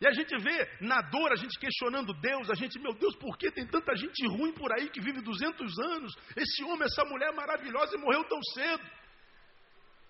E 0.01 0.07
a 0.07 0.11
gente 0.11 0.35
vê 0.39 0.67
na 0.81 0.99
dor, 0.99 1.31
a 1.31 1.35
gente 1.35 1.59
questionando 1.59 2.11
Deus, 2.13 2.49
a 2.49 2.55
gente, 2.55 2.79
meu 2.79 2.91
Deus, 2.91 3.15
por 3.17 3.37
que 3.37 3.51
tem 3.51 3.67
tanta 3.67 3.95
gente 3.95 4.25
ruim 4.27 4.51
por 4.51 4.73
aí 4.73 4.89
que 4.89 4.99
vive 4.99 5.21
200 5.21 5.79
anos? 5.79 6.11
Esse 6.35 6.63
homem, 6.63 6.85
essa 6.85 7.05
mulher 7.05 7.31
maravilhosa 7.35 7.95
e 7.95 7.99
morreu 7.99 8.23
tão 8.23 8.41
cedo. 8.55 8.83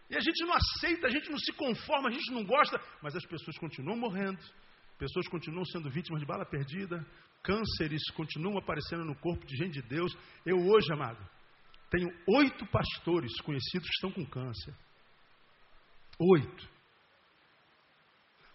E 0.09 0.15
a 0.15 0.21
gente 0.21 0.45
não 0.45 0.53
aceita, 0.53 1.07
a 1.07 1.09
gente 1.09 1.29
não 1.29 1.37
se 1.37 1.51
conforma, 1.51 2.07
a 2.07 2.11
gente 2.11 2.31
não 2.31 2.45
gosta, 2.45 2.81
mas 3.01 3.17
as 3.17 3.25
pessoas 3.25 3.57
continuam 3.57 3.97
morrendo, 3.97 4.39
pessoas 4.97 5.27
continuam 5.27 5.65
sendo 5.65 5.89
vítimas 5.89 6.21
de 6.21 6.25
bala 6.25 6.45
perdida, 6.45 7.05
cânceres 7.43 8.09
continuam 8.11 8.57
aparecendo 8.57 9.03
no 9.03 9.15
corpo 9.15 9.45
de 9.45 9.57
gente 9.57 9.81
de 9.81 9.81
Deus. 9.89 10.15
Eu 10.45 10.55
hoje, 10.69 10.87
amado, 10.93 11.19
tenho 11.89 12.07
oito 12.37 12.65
pastores 12.67 13.41
conhecidos 13.41 13.89
que 13.89 13.95
estão 13.95 14.11
com 14.11 14.25
câncer. 14.25 14.73
Oito. 16.17 16.69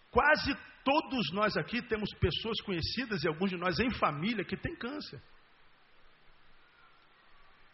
Quase 0.09 0.55
todos 0.87 1.33
nós 1.33 1.57
aqui 1.57 1.81
temos 1.81 2.09
pessoas 2.13 2.61
conhecidas 2.61 3.21
e 3.21 3.27
alguns 3.27 3.49
de 3.49 3.57
nós 3.57 3.77
em 3.77 3.91
família 3.91 4.45
que 4.45 4.55
têm 4.55 4.73
câncer. 4.73 5.21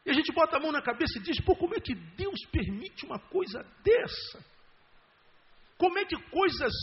E 0.04 0.10
a 0.10 0.14
gente 0.14 0.34
bota 0.34 0.58
a 0.58 0.60
mão 0.60 0.72
na 0.72 0.82
cabeça 0.82 1.20
e 1.20 1.22
diz: 1.22 1.40
pô, 1.46 1.56
como 1.56 1.76
é 1.76 1.80
que 1.80 1.94
Deus 1.94 2.40
permite 2.52 3.06
uma 3.06 3.20
coisa 3.20 3.62
dessa? 3.84 4.44
Como 5.78 6.00
é 6.00 6.06
que 6.06 6.20
coisas 6.32 6.74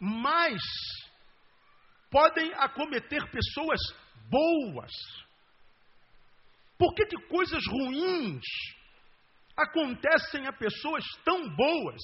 mais 0.00 0.62
podem 2.10 2.50
acometer 2.54 3.30
pessoas 3.30 3.78
boas? 4.30 4.90
Por 6.78 6.94
que, 6.94 7.04
que 7.04 7.28
coisas 7.28 7.62
ruins 7.66 8.44
acontecem 9.54 10.46
a 10.46 10.52
pessoas 10.52 11.04
tão 11.26 11.46
boas? 11.54 12.00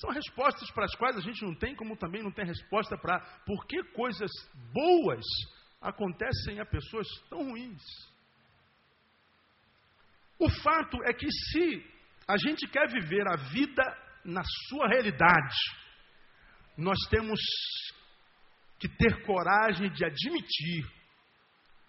São 0.00 0.10
respostas 0.10 0.70
para 0.72 0.84
as 0.84 0.94
quais 0.94 1.16
a 1.16 1.20
gente 1.20 1.42
não 1.42 1.54
tem, 1.54 1.74
como 1.74 1.96
também 1.96 2.22
não 2.22 2.30
tem 2.30 2.44
resposta 2.44 2.98
para 2.98 3.20
por 3.46 3.66
que 3.66 3.82
coisas 3.92 4.30
boas 4.72 5.24
acontecem 5.80 6.60
a 6.60 6.66
pessoas 6.66 7.06
tão 7.30 7.50
ruins. 7.50 7.82
O 10.38 10.50
fato 10.50 11.02
é 11.04 11.14
que 11.14 11.30
se 11.30 11.84
a 12.28 12.36
gente 12.36 12.66
quer 12.68 12.88
viver 12.90 13.26
a 13.26 13.36
vida 13.36 13.82
na 14.24 14.42
sua 14.68 14.86
realidade, 14.88 15.56
nós 16.76 16.98
temos 17.08 17.40
que 18.78 18.88
ter 18.88 19.24
coragem 19.24 19.90
de 19.90 20.04
admitir 20.04 20.84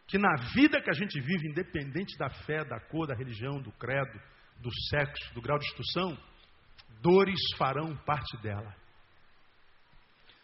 que 0.08 0.18
na 0.18 0.34
vida 0.54 0.82
que 0.82 0.90
a 0.90 0.94
gente 0.94 1.20
vive, 1.20 1.50
independente 1.50 2.18
da 2.18 2.30
fé, 2.30 2.64
da 2.64 2.80
cor, 2.80 3.06
da 3.06 3.16
religião, 3.16 3.62
do 3.62 3.72
credo, 3.74 4.18
do 4.62 4.70
sexo, 4.90 5.34
do 5.34 5.42
grau 5.42 5.60
de 5.60 5.66
instrução, 5.66 6.18
dores 7.02 7.40
farão 7.58 7.96
parte 8.06 8.38
dela. 8.42 8.76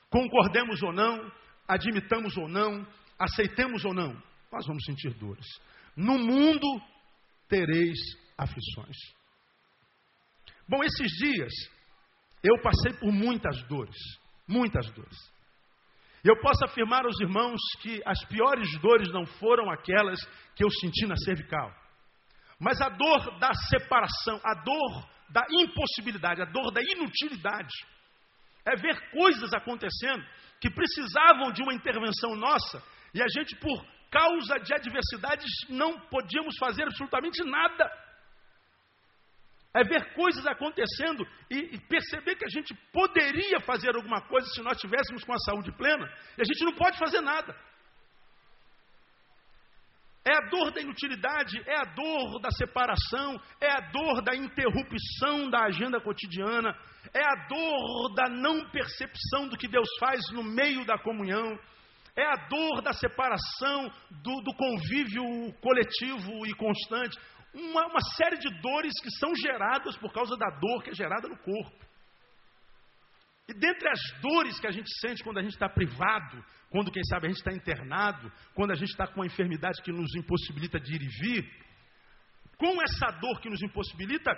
Concordemos 0.09 0.81
ou 0.83 0.93
não, 0.93 1.31
admitamos 1.67 2.37
ou 2.37 2.47
não, 2.47 2.85
aceitemos 3.17 3.83
ou 3.85 3.93
não, 3.93 4.13
nós 4.51 4.65
vamos 4.67 4.83
sentir 4.85 5.13
dores. 5.15 5.45
No 5.95 6.17
mundo 6.17 6.67
tereis 7.47 7.97
aflições. 8.37 8.97
Bom, 10.67 10.83
esses 10.83 11.11
dias 11.17 11.51
eu 12.43 12.61
passei 12.61 12.93
por 12.99 13.11
muitas 13.11 13.61
dores, 13.67 13.97
muitas 14.47 14.89
dores. 14.91 15.33
Eu 16.23 16.39
posso 16.39 16.63
afirmar 16.65 17.05
aos 17.05 17.19
irmãos 17.19 17.59
que 17.81 18.01
as 18.05 18.23
piores 18.25 18.69
dores 18.79 19.11
não 19.11 19.25
foram 19.25 19.69
aquelas 19.69 20.19
que 20.55 20.63
eu 20.63 20.69
senti 20.69 21.05
na 21.05 21.15
cervical, 21.17 21.73
mas 22.59 22.79
a 22.81 22.89
dor 22.89 23.39
da 23.39 23.53
separação, 23.69 24.39
a 24.43 24.53
dor 24.63 25.09
da 25.33 25.43
impossibilidade, 25.49 26.43
a 26.43 26.45
dor 26.45 26.71
da 26.71 26.81
inutilidade. 26.81 27.73
É 28.65 28.75
ver 28.75 29.09
coisas 29.09 29.51
acontecendo 29.53 30.23
que 30.61 30.69
precisavam 30.69 31.51
de 31.51 31.63
uma 31.63 31.73
intervenção 31.73 32.35
nossa 32.35 32.81
e 33.13 33.21
a 33.21 33.25
gente, 33.27 33.55
por 33.57 33.85
causa 34.11 34.59
de 34.59 34.73
adversidades, 34.73 35.49
não 35.69 35.99
podíamos 36.01 36.55
fazer 36.57 36.83
absolutamente 36.83 37.43
nada. 37.43 37.91
É 39.75 39.83
ver 39.83 40.13
coisas 40.13 40.45
acontecendo 40.45 41.27
e, 41.49 41.75
e, 41.75 41.79
perceber 41.87 42.35
que 42.35 42.45
a 42.45 42.49
gente 42.49 42.75
poderia 42.91 43.59
fazer 43.61 43.95
alguma 43.95 44.21
coisa 44.21 44.47
se 44.49 44.61
nós 44.61 44.79
tivéssemos 44.79 45.23
com 45.23 45.33
a 45.33 45.39
saúde 45.39 45.71
plena, 45.71 46.05
e 46.37 46.41
a 46.41 46.45
gente 46.45 46.63
não 46.63 46.73
pode 46.73 46.97
fazer 46.99 47.21
nada. 47.21 47.55
É 50.25 50.37
a 50.37 50.49
dor 50.49 50.71
da 50.71 50.81
inutilidade, 50.81 51.61
é 51.67 51.75
a 51.75 51.83
dor 51.83 52.39
da 52.39 52.49
separação, 52.51 53.39
é 53.59 53.69
a 53.69 53.81
dor 53.91 54.21
da 54.21 54.33
interrupção 54.33 55.49
da 55.49 55.65
agenda 55.65 55.99
cotidiana, 55.99 56.73
é 57.13 57.19
a 57.19 57.47
dor 57.47 58.13
da 58.15 58.29
não 58.29 58.69
percepção 58.69 59.49
do 59.49 59.57
que 59.57 59.67
Deus 59.67 59.89
faz 59.99 60.21
no 60.31 60.41
meio 60.41 60.85
da 60.85 60.97
comunhão, 60.97 61.59
é 62.15 62.23
a 62.23 62.47
dor 62.47 62.81
da 62.81 62.93
separação, 62.93 63.91
do, 64.11 64.41
do 64.41 64.53
convívio 64.55 65.53
coletivo 65.59 66.45
e 66.45 66.53
constante. 66.53 67.19
Uma, 67.53 67.87
uma 67.87 68.01
série 68.15 68.37
de 68.37 68.49
dores 68.61 68.93
que 69.01 69.11
são 69.19 69.35
geradas 69.35 69.97
por 69.97 70.13
causa 70.13 70.37
da 70.37 70.49
dor 70.51 70.83
que 70.83 70.91
é 70.91 70.95
gerada 70.95 71.27
no 71.27 71.37
corpo. 71.37 71.92
E 73.47 73.53
dentre 73.53 73.89
as 73.89 73.99
dores 74.21 74.59
que 74.59 74.67
a 74.67 74.71
gente 74.71 74.89
sente 75.01 75.23
quando 75.23 75.39
a 75.39 75.41
gente 75.41 75.53
está 75.53 75.67
privado, 75.67 76.43
quando, 76.69 76.91
quem 76.91 77.03
sabe, 77.03 77.27
a 77.27 77.29
gente 77.29 77.39
está 77.39 77.51
internado, 77.51 78.31
quando 78.53 78.71
a 78.71 78.75
gente 78.75 78.89
está 78.89 79.05
com 79.05 79.19
uma 79.19 79.25
enfermidade 79.25 79.81
que 79.81 79.91
nos 79.91 80.15
impossibilita 80.15 80.79
de 80.79 80.95
ir 80.95 81.01
e 81.01 81.07
vir, 81.07 81.63
com 82.57 82.81
essa 82.81 83.11
dor 83.19 83.41
que 83.41 83.49
nos 83.49 83.61
impossibilita, 83.61 84.31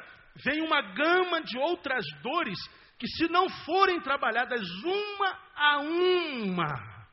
vem 0.43 0.61
uma 0.61 0.81
gama 0.81 1.41
de 1.43 1.57
outras 1.57 2.03
dores 2.23 2.57
que, 2.97 3.07
se 3.07 3.27
não 3.29 3.47
forem 3.49 4.01
trabalhadas 4.01 4.67
uma 4.83 5.39
a 5.55 5.79
uma, 5.79 7.07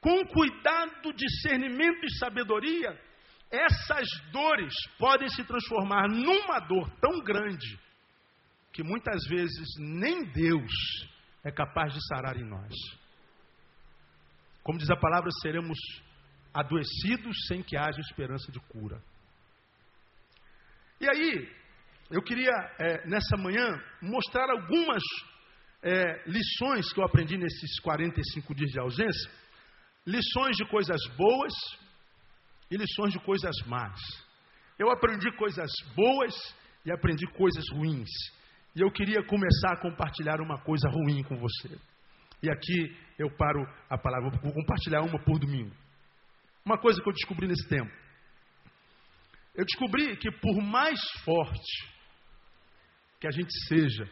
com 0.00 0.24
cuidado, 0.26 1.12
discernimento 1.14 2.04
e 2.04 2.18
sabedoria, 2.18 3.00
essas 3.50 4.06
dores 4.30 4.74
podem 4.98 5.28
se 5.28 5.42
transformar 5.44 6.08
numa 6.08 6.60
dor 6.60 6.88
tão 7.00 7.18
grande 7.20 7.78
que 8.72 8.82
muitas 8.82 9.24
vezes 9.26 9.68
nem 9.78 10.24
Deus 10.24 10.72
é 11.42 11.50
capaz 11.50 11.92
de 11.92 12.00
sarar 12.06 12.36
em 12.36 12.44
nós. 12.44 12.72
Como 14.62 14.78
diz 14.78 14.90
a 14.90 14.96
palavra, 14.96 15.30
seremos 15.42 15.78
adoecidos 16.52 17.36
sem 17.46 17.62
que 17.62 17.76
haja 17.76 18.00
esperança 18.00 18.50
de 18.52 18.60
cura. 18.60 19.02
E 21.00 21.08
aí, 21.08 21.48
eu 22.10 22.22
queria, 22.22 22.50
é, 22.78 23.06
nessa 23.08 23.36
manhã, 23.36 23.66
mostrar 24.02 24.50
algumas 24.50 25.02
é, 25.82 26.22
lições 26.28 26.92
que 26.92 27.00
eu 27.00 27.04
aprendi 27.04 27.38
nesses 27.38 27.80
45 27.80 28.54
dias 28.54 28.70
de 28.70 28.80
ausência. 28.80 29.30
Lições 30.06 30.56
de 30.56 30.68
coisas 30.68 31.00
boas 31.16 31.52
e 32.70 32.76
lições 32.76 33.12
de 33.12 33.20
coisas 33.20 33.54
más. 33.66 33.98
Eu 34.78 34.90
aprendi 34.90 35.30
coisas 35.36 35.70
boas 35.94 36.34
e 36.84 36.92
aprendi 36.92 37.26
coisas 37.32 37.64
ruins. 37.70 38.08
E 38.74 38.80
eu 38.80 38.90
queria 38.90 39.24
começar 39.26 39.72
a 39.72 39.80
compartilhar 39.80 40.40
uma 40.40 40.60
coisa 40.62 40.88
ruim 40.88 41.22
com 41.24 41.36
você. 41.36 41.78
E 42.42 42.50
aqui 42.50 42.96
eu 43.18 43.28
paro 43.36 43.60
a 43.88 43.98
palavra, 43.98 44.30
vou 44.42 44.52
compartilhar 44.52 45.02
uma 45.02 45.22
por 45.22 45.38
domingo. 45.38 45.74
Uma 46.64 46.78
coisa 46.78 47.02
que 47.02 47.08
eu 47.08 47.12
descobri 47.12 47.46
nesse 47.46 47.68
tempo. 47.68 47.90
Eu 49.54 49.64
descobri 49.64 50.16
que 50.16 50.30
por 50.30 50.62
mais 50.62 51.00
forte 51.24 51.90
que 53.20 53.26
a 53.26 53.30
gente 53.30 53.52
seja, 53.66 54.08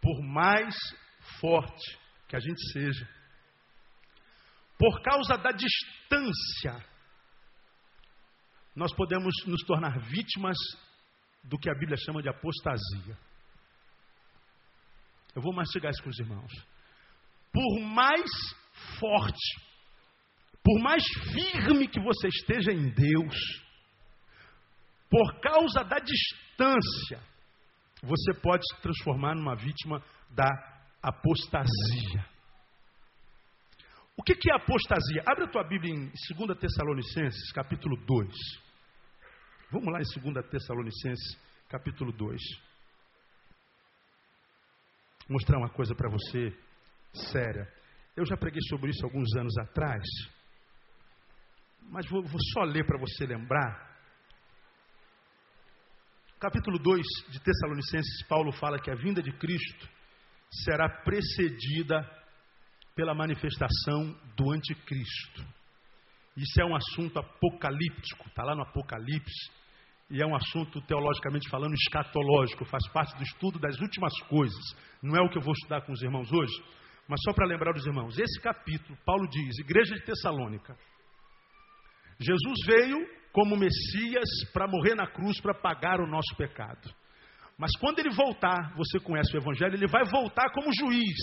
por 0.00 0.22
mais 0.22 0.74
forte 1.40 1.98
que 2.28 2.36
a 2.36 2.40
gente 2.40 2.72
seja, 2.72 3.08
por 4.78 5.02
causa 5.02 5.36
da 5.36 5.50
distância, 5.50 6.84
nós 8.74 8.92
podemos 8.94 9.32
nos 9.46 9.62
tornar 9.64 10.00
vítimas 10.00 10.56
do 11.44 11.58
que 11.58 11.70
a 11.70 11.74
Bíblia 11.74 11.96
chama 11.96 12.22
de 12.22 12.28
apostasia. 12.28 13.16
Eu 15.34 15.42
vou 15.42 15.52
mastigar 15.52 15.90
isso 15.90 16.02
com 16.02 16.10
os 16.10 16.18
irmãos. 16.18 16.52
Por 17.52 17.80
mais 17.80 18.30
forte, 18.98 19.60
por 20.62 20.80
mais 20.80 21.04
firme 21.32 21.88
que 21.88 22.00
você 22.00 22.28
esteja 22.28 22.72
em 22.72 22.88
Deus, 22.90 23.36
por 25.10 25.40
causa 25.40 25.84
da 25.84 25.98
distância, 25.98 27.20
você 28.02 28.34
pode 28.40 28.62
se 28.72 28.80
transformar 28.80 29.34
numa 29.34 29.56
vítima 29.56 30.02
da 30.30 30.48
apostasia. 31.02 32.26
O 34.16 34.22
que 34.22 34.50
é 34.50 34.54
apostasia? 34.54 35.22
Abre 35.26 35.44
a 35.44 35.48
tua 35.48 35.64
Bíblia 35.64 35.92
em 35.92 36.12
2 36.36 36.58
Tessalonicenses, 36.58 37.52
capítulo 37.52 37.96
2. 38.06 38.34
Vamos 39.72 39.92
lá 39.92 39.98
em 40.00 40.32
2 40.32 40.46
Tessalonicenses, 40.48 41.36
capítulo 41.68 42.12
2 42.12 42.40
mostrar 45.28 45.58
uma 45.58 45.70
coisa 45.70 45.94
para 45.94 46.10
você 46.10 46.56
séria. 47.32 47.72
Eu 48.16 48.24
já 48.26 48.36
preguei 48.36 48.60
sobre 48.68 48.90
isso 48.90 49.04
alguns 49.04 49.34
anos 49.36 49.56
atrás, 49.58 50.04
mas 51.82 52.08
vou, 52.08 52.22
vou 52.22 52.40
só 52.52 52.62
ler 52.62 52.86
para 52.86 52.98
você 52.98 53.26
lembrar. 53.26 53.94
Capítulo 56.38 56.78
2 56.78 57.06
de 57.30 57.40
Tessalonicenses, 57.40 58.26
Paulo 58.28 58.52
fala 58.52 58.78
que 58.78 58.90
a 58.90 58.94
vinda 58.94 59.22
de 59.22 59.32
Cristo 59.32 59.88
será 60.50 60.88
precedida 60.88 62.02
pela 62.94 63.14
manifestação 63.14 64.14
do 64.36 64.52
anticristo. 64.52 65.44
Isso 66.36 66.60
é 66.60 66.64
um 66.64 66.74
assunto 66.74 67.18
apocalíptico, 67.18 68.28
está 68.28 68.42
lá 68.42 68.54
no 68.54 68.62
Apocalipse, 68.62 69.50
e 70.14 70.22
é 70.22 70.26
um 70.26 70.36
assunto, 70.36 70.80
teologicamente 70.82 71.50
falando, 71.50 71.74
escatológico, 71.74 72.64
faz 72.66 72.86
parte 72.92 73.16
do 73.16 73.24
estudo 73.24 73.58
das 73.58 73.76
últimas 73.80 74.12
coisas. 74.28 74.62
Não 75.02 75.16
é 75.16 75.20
o 75.20 75.28
que 75.28 75.36
eu 75.36 75.42
vou 75.42 75.52
estudar 75.52 75.80
com 75.80 75.92
os 75.92 76.00
irmãos 76.02 76.32
hoje, 76.32 76.54
mas 77.08 77.18
só 77.24 77.32
para 77.32 77.48
lembrar 77.48 77.74
os 77.74 77.84
irmãos, 77.84 78.16
esse 78.16 78.40
capítulo, 78.40 78.96
Paulo 79.04 79.28
diz, 79.28 79.58
Igreja 79.58 79.96
de 79.96 80.04
Tessalônica, 80.04 80.76
Jesus 82.20 82.60
veio 82.64 83.04
como 83.32 83.56
Messias 83.56 84.28
para 84.52 84.68
morrer 84.68 84.94
na 84.94 85.08
cruz 85.08 85.40
para 85.40 85.52
pagar 85.52 86.00
o 86.00 86.06
nosso 86.06 86.36
pecado. 86.36 86.94
Mas 87.58 87.72
quando 87.80 87.98
ele 87.98 88.10
voltar, 88.10 88.72
você 88.76 89.00
conhece 89.00 89.36
o 89.36 89.40
Evangelho, 89.40 89.74
ele 89.74 89.88
vai 89.88 90.04
voltar 90.04 90.48
como 90.52 90.72
juiz. 90.72 91.18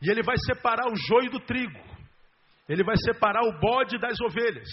E 0.00 0.08
ele 0.08 0.22
vai 0.22 0.36
separar 0.46 0.86
o 0.86 0.94
joio 0.94 1.32
do 1.32 1.40
trigo. 1.40 1.80
Ele 2.68 2.84
vai 2.84 2.94
separar 2.96 3.42
o 3.42 3.58
bode 3.58 3.98
das 3.98 4.20
ovelhas. 4.20 4.68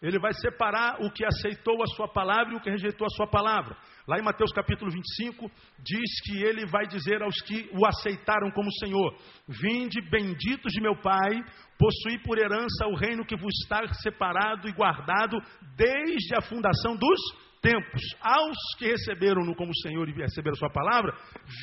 Ele 0.00 0.18
vai 0.20 0.32
separar 0.32 1.00
o 1.00 1.10
que 1.10 1.24
aceitou 1.24 1.82
a 1.82 1.86
sua 1.88 2.06
palavra 2.06 2.52
e 2.52 2.56
o 2.56 2.60
que 2.60 2.70
rejeitou 2.70 3.04
a 3.04 3.10
sua 3.16 3.26
palavra. 3.26 3.76
Lá 4.06 4.16
em 4.16 4.22
Mateus 4.22 4.52
capítulo 4.52 4.92
25, 4.92 5.50
diz 5.80 6.20
que 6.24 6.40
ele 6.40 6.64
vai 6.66 6.86
dizer 6.86 7.20
aos 7.20 7.34
que 7.42 7.68
o 7.72 7.84
aceitaram 7.84 8.48
como 8.52 8.72
Senhor: 8.74 9.16
Vinde, 9.48 10.00
benditos 10.08 10.72
de 10.72 10.80
meu 10.80 10.94
Pai, 11.02 11.42
possuí 11.76 12.16
por 12.22 12.38
herança 12.38 12.86
o 12.86 12.94
reino 12.94 13.26
que 13.26 13.36
vos 13.36 13.52
está 13.62 13.92
separado 13.94 14.68
e 14.68 14.72
guardado 14.72 15.36
desde 15.76 16.32
a 16.38 16.42
fundação 16.42 16.94
dos 16.94 17.20
tempos. 17.60 18.00
Aos 18.20 18.56
que 18.78 18.86
receberam-no 18.86 19.56
como 19.56 19.74
Senhor 19.78 20.08
e 20.08 20.12
receberam 20.12 20.54
a 20.54 20.58
sua 20.58 20.70
palavra, 20.70 21.12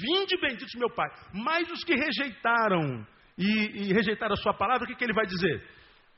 vinde, 0.02 0.38
benditos 0.42 0.72
de 0.72 0.78
meu 0.78 0.94
Pai. 0.94 1.10
Mas 1.34 1.72
os 1.72 1.86
que 1.86 1.96
rejeitaram 1.96 3.08
e, 3.38 3.88
e 3.88 3.94
rejeitaram 3.94 4.34
a 4.34 4.42
sua 4.42 4.54
palavra, 4.54 4.84
o 4.84 4.88
que, 4.88 4.96
que 4.96 5.06
ele 5.06 5.14
vai 5.14 5.26
dizer? 5.26 5.64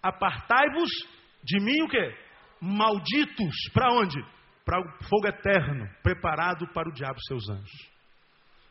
Apartai-vos 0.02 0.90
de 1.48 1.64
mim 1.64 1.84
o 1.84 1.88
quê? 1.88 2.14
Malditos. 2.62 3.56
Para 3.74 3.94
onde? 3.94 4.20
Para 4.66 4.82
o 4.82 5.04
fogo 5.08 5.28
eterno, 5.28 5.90
preparado 6.04 6.68
para 6.74 6.90
o 6.90 6.94
diabo 6.94 7.18
e 7.18 7.28
seus 7.28 7.50
anjos. 7.50 7.98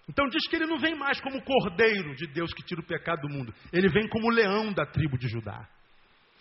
Então 0.08 0.28
diz 0.28 0.46
que 0.46 0.56
ele 0.56 0.66
não 0.66 0.78
vem 0.78 0.94
mais 0.94 1.20
como 1.20 1.42
cordeiro 1.42 2.14
de 2.14 2.26
Deus 2.26 2.52
que 2.52 2.62
tira 2.62 2.80
o 2.80 2.86
pecado 2.86 3.22
do 3.22 3.32
mundo. 3.32 3.52
Ele 3.72 3.88
vem 3.88 4.06
como 4.08 4.30
leão 4.30 4.72
da 4.72 4.84
tribo 4.84 5.18
de 5.18 5.26
Judá. 5.26 5.66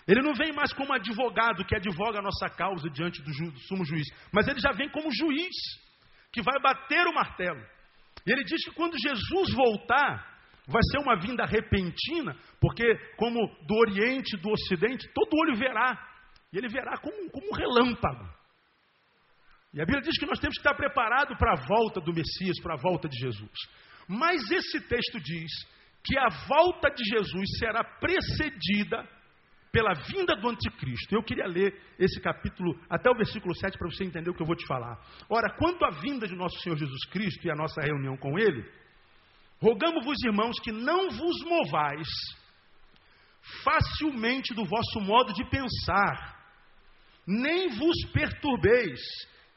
Ele 0.07 0.21
não 0.21 0.33
vem 0.35 0.51
mais 0.53 0.71
como 0.73 0.93
advogado 0.93 1.65
que 1.65 1.75
advoga 1.75 2.19
a 2.19 2.21
nossa 2.21 2.47
causa 2.49 2.89
diante 2.89 3.23
do, 3.23 3.33
ju, 3.33 3.49
do 3.49 3.59
sumo 3.61 3.85
juiz. 3.85 4.05
Mas 4.31 4.47
ele 4.47 4.59
já 4.59 4.71
vem 4.71 4.89
como 4.89 5.09
juiz 5.11 5.55
que 6.31 6.43
vai 6.43 6.61
bater 6.61 7.07
o 7.07 7.13
martelo. 7.13 7.63
E 8.27 8.31
ele 8.31 8.43
diz 8.43 8.63
que 8.65 8.71
quando 8.71 8.99
Jesus 8.99 9.53
voltar, 9.53 10.35
vai 10.67 10.81
ser 10.91 10.99
uma 10.99 11.15
vinda 11.19 11.45
repentina, 11.45 12.35
porque 12.59 12.83
como 13.17 13.47
do 13.65 13.75
Oriente, 13.75 14.37
do 14.37 14.51
Ocidente, 14.51 15.07
todo 15.13 15.39
olho 15.41 15.55
verá 15.55 16.14
e 16.55 16.57
ele 16.57 16.69
verá 16.69 16.97
como, 16.97 17.29
como 17.29 17.49
um 17.49 17.53
relâmpago. 17.53 18.25
E 19.73 19.81
a 19.81 19.85
Bíblia 19.85 20.01
diz 20.01 20.17
que 20.17 20.25
nós 20.25 20.39
temos 20.39 20.55
que 20.55 20.61
estar 20.61 20.73
preparados 20.73 21.37
para 21.37 21.51
a 21.51 21.67
volta 21.67 21.99
do 21.99 22.13
Messias, 22.13 22.57
para 22.63 22.75
a 22.75 22.81
volta 22.81 23.09
de 23.09 23.17
Jesus. 23.17 23.51
Mas 24.07 24.49
esse 24.49 24.79
texto 24.79 25.19
diz 25.19 25.51
que 26.01 26.17
a 26.17 26.29
volta 26.47 26.89
de 26.91 27.03
Jesus 27.03 27.57
será 27.59 27.83
precedida 27.83 29.05
pela 29.69 29.93
vinda 29.93 30.33
do 30.37 30.47
anticristo. 30.47 31.13
Eu 31.13 31.23
queria 31.23 31.45
ler 31.45 31.77
esse 31.99 32.21
capítulo 32.21 32.79
até 32.89 33.11
o 33.11 33.17
versículo 33.17 33.53
7 33.53 33.77
para 33.77 33.89
você 33.89 34.05
entender 34.05 34.29
o 34.29 34.33
que 34.33 34.41
eu 34.41 34.47
vou 34.47 34.55
te 34.55 34.65
falar. 34.65 34.97
Ora, 35.29 35.53
quanto 35.57 35.83
à 35.83 35.89
vinda 35.89 36.25
de 36.25 36.37
nosso 36.37 36.57
Senhor 36.61 36.77
Jesus 36.77 37.05
Cristo 37.07 37.45
e 37.45 37.51
a 37.51 37.55
nossa 37.55 37.81
reunião 37.81 38.15
com 38.15 38.39
Ele, 38.39 38.63
rogamos-vos, 39.59 40.23
irmãos, 40.23 40.57
que 40.61 40.71
não 40.71 41.09
vos 41.09 41.43
movais 41.43 42.07
facilmente 43.63 44.53
do 44.53 44.63
vosso 44.63 45.01
modo 45.01 45.33
de 45.33 45.43
pensar, 45.49 46.34
nem 47.27 47.69
vos 47.69 48.11
perturbeis, 48.11 48.99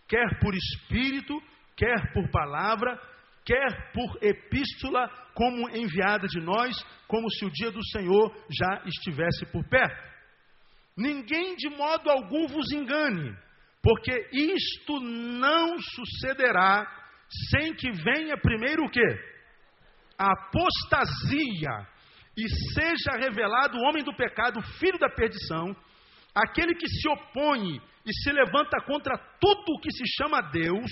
quer 0.08 0.38
por 0.40 0.54
espírito, 0.54 1.34
quer 1.76 2.12
por 2.12 2.30
palavra, 2.30 2.98
quer 3.44 3.92
por 3.92 4.18
epístola, 4.22 5.08
como 5.34 5.70
enviada 5.70 6.26
de 6.26 6.40
nós, 6.40 6.76
como 7.06 7.30
se 7.30 7.44
o 7.44 7.50
dia 7.50 7.70
do 7.70 7.84
Senhor 7.86 8.34
já 8.50 8.82
estivesse 8.84 9.46
por 9.52 9.66
perto. 9.68 10.08
Ninguém 10.96 11.54
de 11.56 11.70
modo 11.70 12.10
algum 12.10 12.46
vos 12.48 12.72
engane, 12.72 13.32
porque 13.82 14.28
isto 14.32 15.00
não 15.00 15.78
sucederá 15.78 16.84
sem 17.50 17.74
que 17.74 17.90
venha 17.92 18.36
primeiro 18.36 18.84
o 18.84 18.90
quê? 18.90 19.06
A 20.18 20.32
apostasia 20.32 21.86
e 22.36 22.48
seja 22.74 23.16
revelado 23.18 23.78
o 23.78 23.82
homem 23.82 24.02
do 24.02 24.14
pecado, 24.14 24.60
filho 24.78 24.98
da 24.98 25.08
perdição, 25.08 25.74
aquele 26.42 26.74
que 26.74 26.88
se 26.88 27.08
opõe 27.08 27.80
e 28.06 28.12
se 28.22 28.32
levanta 28.32 28.80
contra 28.86 29.18
tudo 29.40 29.74
o 29.74 29.80
que 29.80 29.90
se 29.90 30.04
chama 30.16 30.40
Deus, 30.50 30.90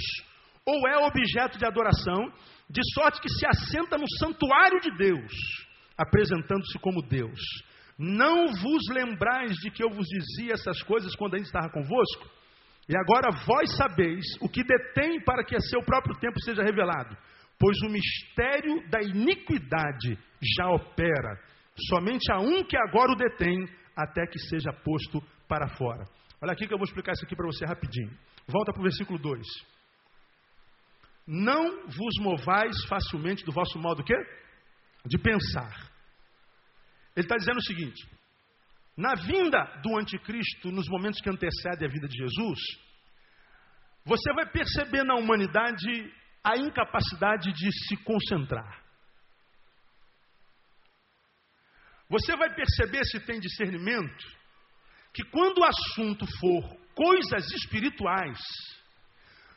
ou 0.65 0.89
é 0.89 0.99
objeto 0.99 1.59
de 1.59 1.65
adoração, 1.65 2.33
de 2.69 2.81
sorte 2.93 3.21
que 3.21 3.29
se 3.29 3.47
assenta 3.47 3.97
no 3.97 4.07
santuário 4.19 4.81
de 4.81 4.91
Deus, 4.97 5.33
apresentando-se 5.97 6.79
como 6.81 7.07
Deus. 7.09 7.41
Não 7.99 8.49
vos 8.49 8.83
lembrais 8.91 9.55
de 9.57 9.71
que 9.71 9.83
eu 9.83 9.89
vos 9.89 10.07
dizia 10.07 10.55
essas 10.55 10.83
coisas 10.83 11.15
quando 11.15 11.35
ainda 11.35 11.47
estava 11.47 11.71
convosco? 11.71 12.29
E 12.89 12.97
agora 12.97 13.31
vós 13.47 13.75
sabeis 13.77 14.25
o 14.41 14.49
que 14.49 14.63
detém 14.63 15.21
para 15.25 15.45
que 15.45 15.57
a 15.57 15.61
seu 15.61 15.81
próprio 15.83 16.17
tempo 16.19 16.41
seja 16.41 16.63
revelado, 16.63 17.17
pois 17.59 17.77
o 17.83 17.89
mistério 17.89 18.89
da 18.91 19.01
iniquidade 19.01 20.19
já 20.57 20.69
opera. 20.69 21.41
Somente 21.89 22.31
há 22.31 22.39
um 22.39 22.63
que 22.65 22.77
agora 22.77 23.13
o 23.13 23.17
detém, 23.17 23.67
até 23.97 24.27
que 24.27 24.39
seja 24.39 24.73
posto 24.73 25.21
para 25.49 25.69
fora. 25.77 26.05
Olha 26.41 26.53
aqui 26.53 26.67
que 26.67 26.75
eu 26.75 26.79
vou 26.79 26.85
explicar 26.87 27.13
isso 27.13 27.25
aqui 27.25 27.35
para 27.35 27.47
você 27.47 27.65
rapidinho. 27.65 28.17
Volta 28.47 28.73
para 28.73 28.81
o 28.81 28.85
versículo 28.85 29.19
2. 29.19 29.47
Não 31.27 31.89
vos 31.89 32.15
movais 32.21 32.85
facilmente 32.89 33.45
do 33.45 33.53
vosso 33.53 33.79
modo 33.79 34.05
quê? 34.05 34.15
De 35.05 35.19
pensar. 35.19 35.75
Ele 37.17 37.25
está 37.25 37.37
dizendo 37.37 37.59
o 37.59 37.65
seguinte: 37.65 38.09
na 38.97 39.15
vinda 39.15 39.81
do 39.83 39.99
anticristo, 39.99 40.71
nos 40.71 40.89
momentos 40.89 41.21
que 41.21 41.31
antecedem 41.31 41.89
a 41.89 41.93
vida 41.93 42.07
de 42.07 42.17
Jesus, 42.17 42.59
você 44.05 44.33
vai 44.35 44.47
perceber 44.51 45.03
na 45.03 45.17
humanidade 45.17 46.13
a 46.45 46.57
incapacidade 46.57 47.53
de 47.53 47.73
se 47.89 47.97
concentrar. 48.05 48.85
Você 52.09 52.37
vai 52.37 52.55
perceber, 52.55 53.05
se 53.05 53.19
tem 53.21 53.41
discernimento, 53.41 54.25
que 55.17 55.25
quando 55.31 55.61
o 55.61 55.65
assunto 55.65 56.27
for 56.39 56.77
coisas 56.95 57.51
espirituais, 57.51 58.39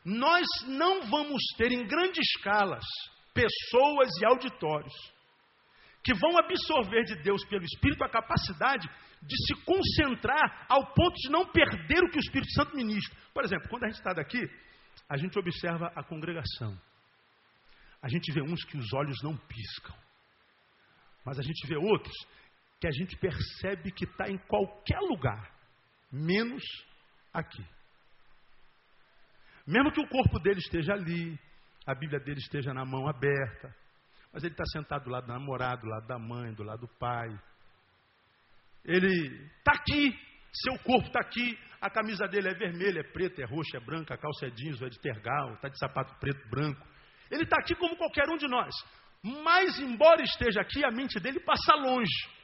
nós 0.06 0.48
não 0.66 1.02
vamos 1.06 1.44
ter 1.58 1.74
em 1.74 1.86
grandes 1.86 2.26
escalas 2.30 2.86
pessoas 3.34 4.10
e 4.22 4.26
auditórios 4.26 4.94
que 6.02 6.14
vão 6.14 6.38
absorver 6.38 7.04
de 7.04 7.22
Deus 7.24 7.46
pelo 7.50 7.66
Espírito 7.66 8.02
a 8.06 8.10
capacidade 8.10 8.88
de 9.22 9.36
se 9.48 9.66
concentrar 9.66 10.66
ao 10.70 10.94
ponto 10.94 11.16
de 11.16 11.30
não 11.30 11.46
perder 11.46 12.06
o 12.06 12.10
que 12.10 12.20
o 12.20 12.22
Espírito 12.22 12.54
Santo 12.54 12.74
ministra. 12.78 13.20
Por 13.34 13.44
exemplo, 13.44 13.68
quando 13.68 13.84
a 13.84 13.88
gente 13.88 13.98
está 13.98 14.14
daqui, 14.14 14.40
a 15.10 15.18
gente 15.18 15.38
observa 15.38 15.92
a 15.94 16.02
congregação. 16.02 16.80
A 18.02 18.08
gente 18.08 18.32
vê 18.32 18.42
uns 18.42 18.64
que 18.64 18.78
os 18.78 18.94
olhos 18.94 19.22
não 19.22 19.36
piscam, 19.36 19.96
mas 21.26 21.38
a 21.38 21.42
gente 21.42 21.68
vê 21.68 21.76
outros 21.76 22.16
que 22.80 22.88
a 22.88 22.92
gente 22.92 23.16
percebe 23.18 23.92
que 23.92 24.06
está 24.06 24.30
em 24.30 24.38
qualquer 24.38 25.00
lugar, 25.00 25.52
menos 26.12 26.64
aqui. 27.34 27.66
Mesmo 29.68 29.92
que 29.92 30.02
o 30.02 30.08
corpo 30.08 30.40
dele 30.40 30.60
esteja 30.60 30.94
ali, 30.94 31.38
a 31.86 31.94
Bíblia 31.94 32.20
dele 32.20 32.40
esteja 32.40 32.74
na 32.74 32.86
mão 32.86 33.08
aberta, 33.08 33.76
mas 34.32 34.44
ele 34.44 34.54
está 34.54 34.64
sentado 34.66 35.06
do 35.06 35.10
lado 35.10 35.26
do 35.26 35.34
namorado, 35.34 35.82
do 35.82 35.88
lado 35.88 36.08
da 36.08 36.18
mãe, 36.18 36.54
do 36.54 36.64
lado 36.64 36.82
do 36.82 36.88
pai. 36.88 37.30
Ele 38.86 39.48
está 39.58 39.74
aqui, 39.74 40.18
seu 40.54 40.80
corpo 40.80 41.08
está 41.08 41.20
aqui, 41.20 41.58
a 41.82 41.90
camisa 41.90 42.28
dele 42.28 42.50
é 42.50 42.54
vermelha, 42.54 43.00
é 43.00 43.12
preta, 43.12 43.42
é 43.42 43.46
roxa, 43.46 43.78
é 43.78 43.80
branca, 43.80 44.14
a 44.14 44.18
calça 44.18 44.48
é 44.48 44.50
jeans, 44.50 44.82
é 44.82 44.90
de 44.90 45.00
tergal, 45.00 45.54
está 45.54 45.68
de 45.68 45.78
sapato 45.78 46.18
preto, 46.20 46.48
branco. 46.50 46.88
Ele 47.30 47.44
está 47.44 47.58
aqui 47.60 47.76
como 47.76 47.96
qualquer 47.98 48.28
um 48.30 48.38
de 48.38 48.48
nós. 48.48 48.74
Mas, 49.22 49.80
embora 49.80 50.22
esteja 50.22 50.62
aqui, 50.62 50.84
a 50.84 50.92
mente 50.92 51.20
dele 51.20 51.40
passa 51.42 51.76
longe. 51.76 52.39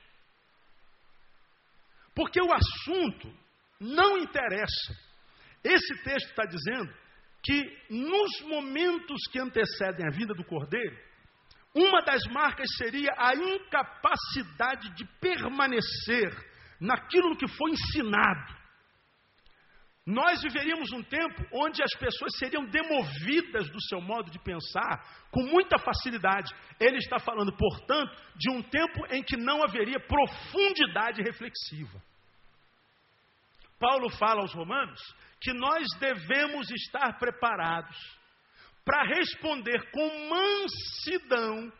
Porque 2.16 2.42
o 2.42 2.54
assunto 2.54 3.32
não 3.80 4.18
interessa. 4.18 4.96
Esse 5.64 6.04
texto 6.04 6.30
está 6.30 6.46
dizendo 6.46 6.92
que 7.44 7.62
nos 7.90 8.42
momentos 8.48 9.22
que 9.32 9.40
antecedem 9.40 10.08
a 10.08 10.16
vida 10.16 10.34
do 10.34 10.46
cordeiro, 10.46 10.98
uma 11.76 12.02
das 12.02 12.24
marcas 12.32 12.68
seria 12.78 13.12
a 13.18 13.36
incapacidade 13.36 14.96
de 14.96 15.06
permanecer 15.20 16.32
naquilo 16.80 17.36
que 17.36 17.48
foi 17.48 17.72
ensinado. 17.72 18.65
Nós 20.06 20.40
viveríamos 20.44 20.92
um 20.92 21.02
tempo 21.02 21.44
onde 21.52 21.82
as 21.82 21.92
pessoas 21.98 22.38
seriam 22.38 22.64
demovidas 22.66 23.68
do 23.72 23.82
seu 23.90 24.00
modo 24.00 24.30
de 24.30 24.38
pensar 24.38 25.04
com 25.32 25.42
muita 25.42 25.80
facilidade. 25.80 26.54
Ele 26.80 26.98
está 26.98 27.18
falando, 27.18 27.52
portanto, 27.58 28.16
de 28.36 28.52
um 28.52 28.62
tempo 28.62 29.04
em 29.10 29.24
que 29.24 29.36
não 29.36 29.64
haveria 29.64 30.00
profundidade 30.00 31.24
reflexiva. 31.24 32.00
Paulo 33.80 34.10
fala 34.12 34.42
aos 34.42 34.54
Romanos 34.54 35.02
que 35.42 35.52
nós 35.54 35.88
devemos 36.00 36.70
estar 36.70 37.18
preparados 37.18 37.98
para 38.86 39.04
responder 39.08 39.90
com 39.90 40.30
mansidão 40.30 41.74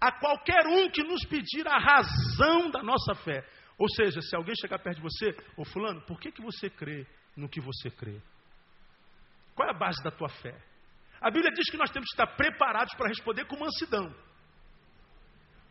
a 0.00 0.10
qualquer 0.10 0.66
um 0.66 0.88
que 0.88 1.02
nos 1.02 1.22
pedir 1.26 1.68
a 1.68 1.78
razão 1.78 2.70
da 2.70 2.82
nossa 2.82 3.14
fé. 3.14 3.46
Ou 3.76 3.88
seja, 3.90 4.22
se 4.22 4.34
alguém 4.34 4.54
chegar 4.58 4.78
perto 4.78 4.96
de 4.96 5.02
você, 5.02 5.36
ô 5.54 5.66
fulano, 5.66 6.00
por 6.06 6.18
que, 6.18 6.32
que 6.32 6.42
você 6.42 6.70
crê 6.70 7.06
no 7.36 7.48
que 7.48 7.60
você 7.60 7.90
crê? 7.90 8.20
Qual 9.54 9.68
é 9.68 9.72
a 9.72 9.78
base 9.78 10.02
da 10.02 10.10
tua 10.10 10.28
fé? 10.28 10.54
A 11.20 11.30
Bíblia 11.30 11.52
diz 11.52 11.70
que 11.70 11.76
nós 11.76 11.90
temos 11.90 12.08
que 12.08 12.14
estar 12.20 12.36
preparados 12.36 12.94
para 12.94 13.08
responder 13.08 13.44
com 13.46 13.58
mansidão. 13.58 14.12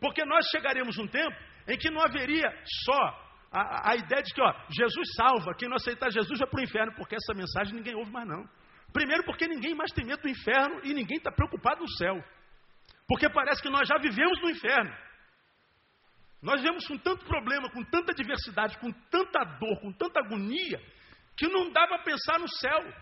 Porque 0.00 0.24
nós 0.24 0.46
chegaremos 0.50 0.98
um 0.98 1.06
tempo 1.06 1.36
em 1.68 1.78
que 1.78 1.90
não 1.90 2.02
haveria 2.02 2.48
só 2.84 3.22
a, 3.52 3.90
a 3.90 3.96
ideia 3.96 4.22
de 4.22 4.32
que 4.34 4.40
ó, 4.40 4.52
Jesus 4.70 5.08
salva, 5.14 5.54
quem 5.54 5.68
não 5.68 5.76
aceitar 5.76 6.10
Jesus 6.10 6.38
vai 6.38 6.48
para 6.48 6.60
o 6.60 6.64
inferno, 6.64 6.94
porque 6.96 7.14
essa 7.14 7.34
mensagem 7.34 7.74
ninguém 7.74 7.94
ouve 7.94 8.10
mais 8.10 8.26
não. 8.26 8.48
Primeiro 8.92 9.24
porque 9.24 9.46
ninguém 9.46 9.74
mais 9.74 9.92
tem 9.92 10.04
medo 10.04 10.22
do 10.22 10.28
inferno 10.28 10.80
e 10.84 10.92
ninguém 10.92 11.18
está 11.18 11.30
preocupado 11.30 11.82
no 11.82 11.88
céu. 11.90 12.22
Porque 13.06 13.28
parece 13.30 13.62
que 13.62 13.68
nós 13.68 13.86
já 13.86 13.98
vivemos 13.98 14.40
no 14.40 14.50
inferno. 14.50 14.94
Nós 16.40 16.60
vivemos 16.60 16.86
com 16.86 16.98
tanto 16.98 17.24
problema, 17.24 17.70
com 17.70 17.84
tanta 17.84 18.12
diversidade, 18.12 18.76
com 18.78 18.90
tanta 18.90 19.44
dor, 19.44 19.80
com 19.80 19.92
tanta 19.92 20.18
agonia, 20.20 20.80
que 21.36 21.48
não 21.48 21.70
dá 21.70 21.86
para 21.86 22.02
pensar 22.02 22.38
no 22.38 22.48
céu. 22.48 22.94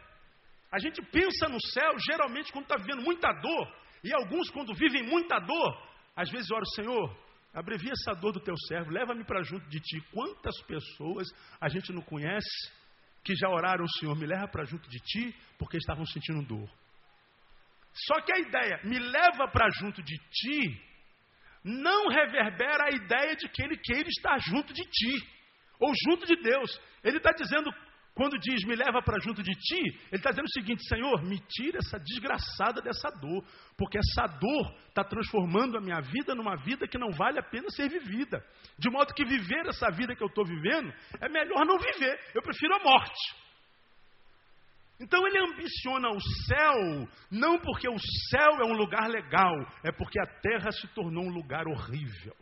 A 0.73 0.79
gente 0.79 1.03
pensa 1.11 1.49
no 1.49 1.61
céu 1.61 1.93
geralmente 1.99 2.53
quando 2.53 2.64
está 2.64 2.77
vivendo 2.77 3.03
muita 3.03 3.33
dor, 3.33 3.81
e 4.03 4.14
alguns, 4.14 4.51
quando 4.51 4.75
vivem 4.75 5.03
muita 5.03 5.38
dor, 5.38 5.90
às 6.16 6.31
vezes 6.31 6.51
oram, 6.51 6.64
Senhor, 6.77 7.16
abrevia 7.53 7.93
essa 7.93 8.19
dor 8.19 8.33
do 8.33 8.40
teu 8.40 8.55
servo, 8.69 8.90
leva-me 8.90 9.25
para 9.25 9.43
junto 9.43 9.69
de 9.69 9.81
ti. 9.81 10.01
Quantas 10.12 10.59
pessoas 10.62 11.29
a 11.61 11.69
gente 11.69 11.93
não 11.93 12.03
conhece 12.03 12.73
que 13.23 13.35
já 13.35 13.49
oraram, 13.49 13.87
Senhor, 13.99 14.16
me 14.16 14.27
leva 14.27 14.49
para 14.49 14.64
junto 14.64 14.88
de 14.88 14.99
ti, 15.01 15.35
porque 15.59 15.77
estavam 15.77 16.07
sentindo 16.07 16.43
dor. 16.43 16.69
Só 17.93 18.21
que 18.23 18.33
a 18.33 18.38
ideia, 18.38 18.81
me 18.85 18.99
leva 18.99 19.49
para 19.49 19.69
junto 19.79 20.03
de 20.03 20.16
ti, 20.31 20.83
não 21.62 22.09
reverbera 22.09 22.85
a 22.85 22.95
ideia 22.95 23.37
de 23.37 23.49
que 23.49 23.62
ele 23.62 23.77
queira 23.77 24.09
estar 24.09 24.38
junto 24.38 24.73
de 24.73 24.83
ti, 24.83 25.29
ou 25.79 25.93
junto 26.09 26.27
de 26.27 26.37
Deus. 26.43 26.81
Ele 27.05 27.19
está 27.19 27.33
dizendo, 27.33 27.71
quando 28.14 28.38
diz 28.38 28.64
me 28.64 28.75
leva 28.75 29.01
para 29.03 29.20
junto 29.20 29.42
de 29.42 29.53
ti, 29.53 29.81
ele 29.81 30.16
está 30.16 30.31
dizendo 30.31 30.46
o 30.46 30.53
seguinte: 30.53 30.87
Senhor, 30.88 31.23
me 31.23 31.38
tira 31.49 31.79
essa 31.79 31.99
desgraçada 31.99 32.83
dessa 32.83 33.09
dor, 33.11 33.44
porque 33.77 33.99
essa 33.99 34.27
dor 34.27 34.75
está 34.88 35.05
transformando 35.05 35.79
a 35.79 35.81
minha 35.81 36.01
vida 36.01 36.35
numa 36.35 36.57
vida 36.57 36.88
que 36.88 36.99
não 36.99 37.11
vale 37.11 37.38
a 37.38 37.42
pena 37.42 37.70
ser 37.70 37.88
vivida. 37.88 38.44
De 38.79 38.90
modo 38.90 39.14
que 39.14 39.25
viver 39.25 39.66
essa 39.66 39.90
vida 39.90 40.14
que 40.14 40.23
eu 40.23 40.29
estou 40.29 40.44
vivendo 40.44 40.92
é 41.20 41.29
melhor 41.29 41.64
não 41.64 41.79
viver, 41.79 42.18
eu 42.35 42.42
prefiro 42.42 42.75
a 42.75 42.83
morte. 42.83 43.40
Então 45.01 45.27
ele 45.27 45.38
ambiciona 45.38 46.11
o 46.11 46.20
céu, 46.20 47.09
não 47.31 47.59
porque 47.59 47.88
o 47.88 47.99
céu 47.99 48.51
é 48.61 48.64
um 48.66 48.75
lugar 48.75 49.09
legal, 49.09 49.55
é 49.83 49.90
porque 49.90 50.20
a 50.20 50.27
terra 50.27 50.70
se 50.73 50.87
tornou 50.88 51.25
um 51.25 51.33
lugar 51.33 51.66
horrível. 51.66 52.37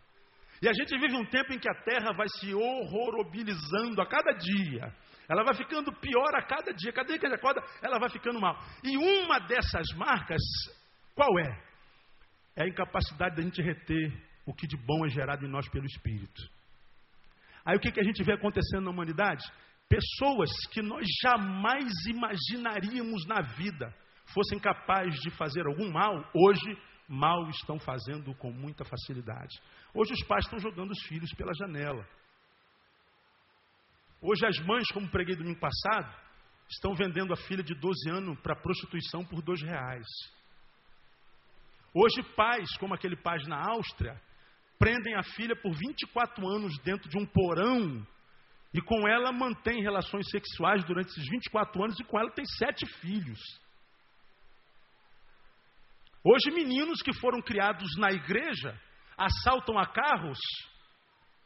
E 0.60 0.68
a 0.68 0.72
gente 0.72 0.98
vive 0.98 1.14
um 1.14 1.24
tempo 1.26 1.52
em 1.52 1.58
que 1.58 1.70
a 1.70 1.82
terra 1.84 2.12
vai 2.16 2.26
se 2.40 2.52
horrorobilizando 2.52 4.02
a 4.02 4.06
cada 4.06 4.32
dia. 4.32 4.92
Ela 5.28 5.44
vai 5.44 5.54
ficando 5.54 5.92
pior 5.92 6.34
a 6.34 6.42
cada 6.42 6.72
dia. 6.72 6.92
Cada 6.92 7.08
dia 7.08 7.18
que 7.18 7.26
a 7.26 7.34
acorda, 7.34 7.62
ela 7.82 7.98
vai 7.98 8.08
ficando 8.08 8.40
mal. 8.40 8.58
E 8.82 8.96
uma 8.96 9.38
dessas 9.40 9.86
marcas, 9.96 10.40
qual 11.14 11.38
é? 11.38 11.62
É 12.56 12.62
a 12.64 12.68
incapacidade 12.68 13.36
da 13.36 13.42
gente 13.42 13.60
reter 13.60 14.12
o 14.46 14.54
que 14.54 14.66
de 14.66 14.76
bom 14.76 15.04
é 15.04 15.10
gerado 15.10 15.44
em 15.44 15.48
nós 15.48 15.68
pelo 15.68 15.84
Espírito. 15.84 16.42
Aí 17.64 17.76
o 17.76 17.80
que, 17.80 17.92
que 17.92 18.00
a 18.00 18.04
gente 18.04 18.24
vê 18.24 18.32
acontecendo 18.32 18.84
na 18.84 18.90
humanidade? 18.90 19.44
Pessoas 19.88 20.50
que 20.70 20.80
nós 20.80 21.06
jamais 21.22 21.92
imaginaríamos 22.06 23.26
na 23.26 23.42
vida 23.42 23.94
fossem 24.32 24.58
capazes 24.58 25.20
de 25.20 25.30
fazer 25.30 25.66
algum 25.66 25.90
mal, 25.90 26.30
hoje 26.34 26.78
mal 27.06 27.48
estão 27.50 27.78
fazendo 27.78 28.34
com 28.36 28.50
muita 28.50 28.84
facilidade. 28.84 29.54
Hoje 29.94 30.12
os 30.12 30.22
pais 30.24 30.44
estão 30.44 30.58
jogando 30.58 30.90
os 30.90 31.02
filhos 31.06 31.32
pela 31.34 31.52
janela. 31.54 32.06
Hoje 34.20 34.44
as 34.46 34.58
mães, 34.66 34.88
como 34.92 35.08
preguei 35.08 35.36
domingo 35.36 35.60
passado, 35.60 36.12
estão 36.68 36.94
vendendo 36.94 37.32
a 37.32 37.36
filha 37.36 37.62
de 37.62 37.74
12 37.74 38.10
anos 38.10 38.40
para 38.40 38.60
prostituição 38.60 39.24
por 39.24 39.42
dois 39.42 39.62
reais. 39.62 40.06
Hoje 41.94 42.22
pais, 42.34 42.68
como 42.78 42.94
aquele 42.94 43.16
pai 43.16 43.38
na 43.46 43.62
Áustria, 43.70 44.20
prendem 44.78 45.14
a 45.14 45.22
filha 45.22 45.56
por 45.56 45.72
24 45.72 46.48
anos 46.48 46.76
dentro 46.80 47.08
de 47.08 47.16
um 47.16 47.26
porão 47.26 48.06
e 48.74 48.80
com 48.80 49.08
ela 49.08 49.32
mantém 49.32 49.82
relações 49.82 50.28
sexuais 50.30 50.84
durante 50.84 51.10
esses 51.10 51.24
24 51.30 51.82
anos 51.82 51.98
e 51.98 52.04
com 52.04 52.18
ela 52.18 52.30
tem 52.32 52.44
sete 52.44 52.86
filhos. 53.00 53.40
Hoje, 56.24 56.50
meninos 56.50 57.00
que 57.00 57.14
foram 57.14 57.40
criados 57.40 57.88
na 57.96 58.10
igreja 58.10 58.78
assaltam 59.16 59.78
a 59.78 59.86
carros, 59.86 60.38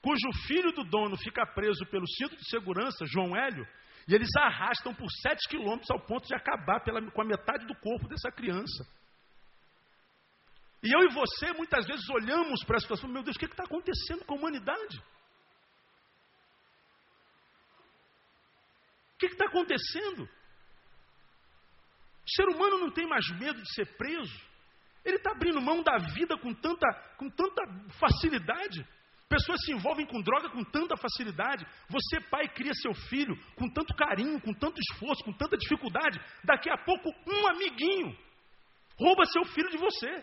cujo 0.03 0.47
filho 0.47 0.73
do 0.73 0.85
dono 0.85 1.17
fica 1.17 1.47
preso 1.47 1.87
pelo 1.87 2.07
cinto 2.07 2.37
de 2.37 2.49
segurança, 2.51 3.07
João 3.07 3.37
Hélio, 3.37 3.67
e 4.09 4.15
eles 4.15 4.29
arrastam 4.37 4.93
por 4.95 5.09
sete 5.23 5.49
quilômetros 5.49 5.91
ao 5.91 6.01
ponto 6.01 6.27
de 6.27 6.35
acabar 6.35 6.81
pela, 6.81 7.01
com 7.11 7.23
a 7.23 7.25
metade 7.25 7.67
do 7.67 7.75
corpo 7.77 8.09
dessa 8.09 8.31
criança. 8.31 8.85
E 10.83 10.93
eu 10.93 11.09
e 11.09 11.15
você, 11.15 11.53
muitas 11.53 11.87
vezes, 11.87 12.05
olhamos 12.11 12.65
para 12.65 12.77
a 12.77 12.81
situação, 12.81 13.09
meu 13.09 13.23
Deus, 13.23 13.37
o 13.37 13.39
que 13.39 13.47
está 13.47 13.63
acontecendo 13.63 14.25
com 14.25 14.35
a 14.35 14.39
humanidade? 14.39 15.01
que 19.29 19.35
está 19.35 19.47
acontecendo? 19.47 20.25
O 22.25 22.31
ser 22.31 22.49
humano 22.49 22.79
não 22.79 22.91
tem 22.91 23.07
mais 23.07 23.29
medo 23.39 23.61
de 23.61 23.75
ser 23.75 23.97
preso. 23.97 24.53
Ele 25.05 25.17
está 25.17 25.33
abrindo 25.33 25.61
mão 25.61 25.83
da 25.83 25.97
vida 26.13 26.37
com 26.39 26.55
tanta, 26.55 26.87
com 27.17 27.29
tanta 27.31 27.63
facilidade. 27.99 28.87
Pessoas 29.33 29.65
se 29.65 29.73
envolvem 29.73 30.05
com 30.05 30.21
droga 30.21 30.51
com 30.51 30.63
tanta 30.63 30.95
facilidade. 30.95 31.67
Você, 31.89 32.21
pai, 32.29 32.47
cria 32.49 32.75
seu 32.75 32.93
filho 33.09 33.35
com 33.57 33.67
tanto 33.67 33.95
carinho, 33.95 34.39
com 34.43 34.53
tanto 34.53 34.79
esforço, 34.79 35.25
com 35.25 35.33
tanta 35.33 35.57
dificuldade. 35.57 36.21
Daqui 36.45 36.69
a 36.69 36.77
pouco, 36.77 37.09
um 37.27 37.49
amiguinho 37.49 38.15
rouba 39.01 39.25
seu 39.25 39.43
filho 39.47 39.71
de 39.71 39.79
você. 39.79 40.23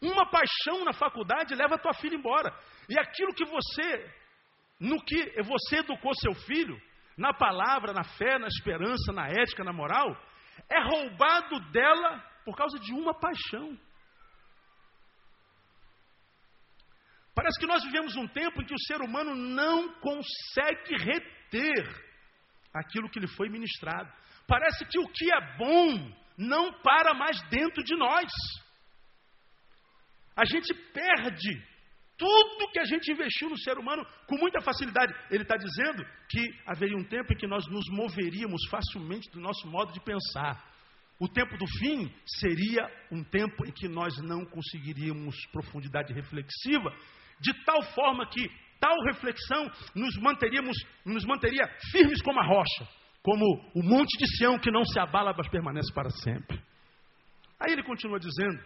Uma 0.00 0.24
paixão 0.30 0.86
na 0.86 0.94
faculdade 0.94 1.54
leva 1.54 1.76
tua 1.76 1.92
filha 1.92 2.16
embora. 2.16 2.50
E 2.88 2.98
aquilo 2.98 3.34
que 3.34 3.44
você 3.44 4.14
no 4.80 4.96
que 5.04 5.42
você 5.42 5.80
educou 5.80 6.14
seu 6.14 6.32
filho, 6.46 6.80
na 7.16 7.34
palavra, 7.34 7.92
na 7.92 8.04
fé, 8.04 8.38
na 8.38 8.46
esperança, 8.46 9.12
na 9.12 9.28
ética, 9.28 9.62
na 9.62 9.72
moral, 9.72 10.16
é 10.70 10.80
roubado 10.80 11.60
dela 11.72 12.24
por 12.42 12.56
causa 12.56 12.78
de 12.78 12.94
uma 12.94 13.12
paixão. 13.12 13.78
Parece 17.36 17.60
que 17.60 17.66
nós 17.66 17.84
vivemos 17.84 18.16
um 18.16 18.26
tempo 18.26 18.62
em 18.62 18.64
que 18.64 18.72
o 18.72 18.80
ser 18.86 19.02
humano 19.02 19.34
não 19.34 19.92
consegue 20.00 20.96
reter 20.96 21.86
aquilo 22.72 23.10
que 23.10 23.20
lhe 23.20 23.28
foi 23.28 23.50
ministrado. 23.50 24.10
Parece 24.48 24.86
que 24.86 24.98
o 24.98 25.06
que 25.06 25.30
é 25.30 25.56
bom 25.58 26.16
não 26.38 26.72
para 26.80 27.12
mais 27.12 27.38
dentro 27.50 27.84
de 27.84 27.94
nós. 27.94 28.32
A 30.34 30.46
gente 30.46 30.72
perde 30.94 31.62
tudo 32.16 32.70
que 32.72 32.78
a 32.78 32.84
gente 32.86 33.12
investiu 33.12 33.50
no 33.50 33.58
ser 33.58 33.76
humano 33.76 34.02
com 34.26 34.38
muita 34.38 34.62
facilidade. 34.62 35.14
Ele 35.30 35.42
está 35.42 35.56
dizendo 35.56 36.06
que 36.30 36.40
haveria 36.66 36.96
um 36.96 37.04
tempo 37.04 37.34
em 37.34 37.36
que 37.36 37.46
nós 37.46 37.66
nos 37.66 37.84
moveríamos 37.90 38.62
facilmente 38.70 39.30
do 39.30 39.40
nosso 39.40 39.68
modo 39.68 39.92
de 39.92 40.00
pensar. 40.00 40.74
O 41.18 41.28
tempo 41.28 41.54
do 41.58 41.66
fim 41.78 42.10
seria 42.26 42.90
um 43.10 43.22
tempo 43.22 43.66
em 43.66 43.72
que 43.72 43.88
nós 43.88 44.16
não 44.22 44.44
conseguiríamos 44.46 45.36
profundidade 45.52 46.14
reflexiva, 46.14 46.94
de 47.40 47.52
tal 47.64 47.82
forma 47.94 48.26
que 48.28 48.48
tal 48.80 48.94
reflexão 49.04 49.70
nos, 49.94 50.16
manteríamos, 50.18 50.76
nos 51.04 51.24
manteria 51.24 51.66
firmes 51.90 52.20
como 52.22 52.40
a 52.40 52.46
rocha, 52.46 52.88
como 53.22 53.44
o 53.74 53.82
monte 53.82 54.16
de 54.18 54.36
Sião 54.36 54.58
que 54.58 54.70
não 54.70 54.84
se 54.84 54.98
abala, 54.98 55.34
mas 55.36 55.48
permanece 55.48 55.92
para 55.92 56.10
sempre. 56.10 56.60
Aí 57.58 57.72
ele 57.72 57.82
continua 57.82 58.18
dizendo 58.18 58.62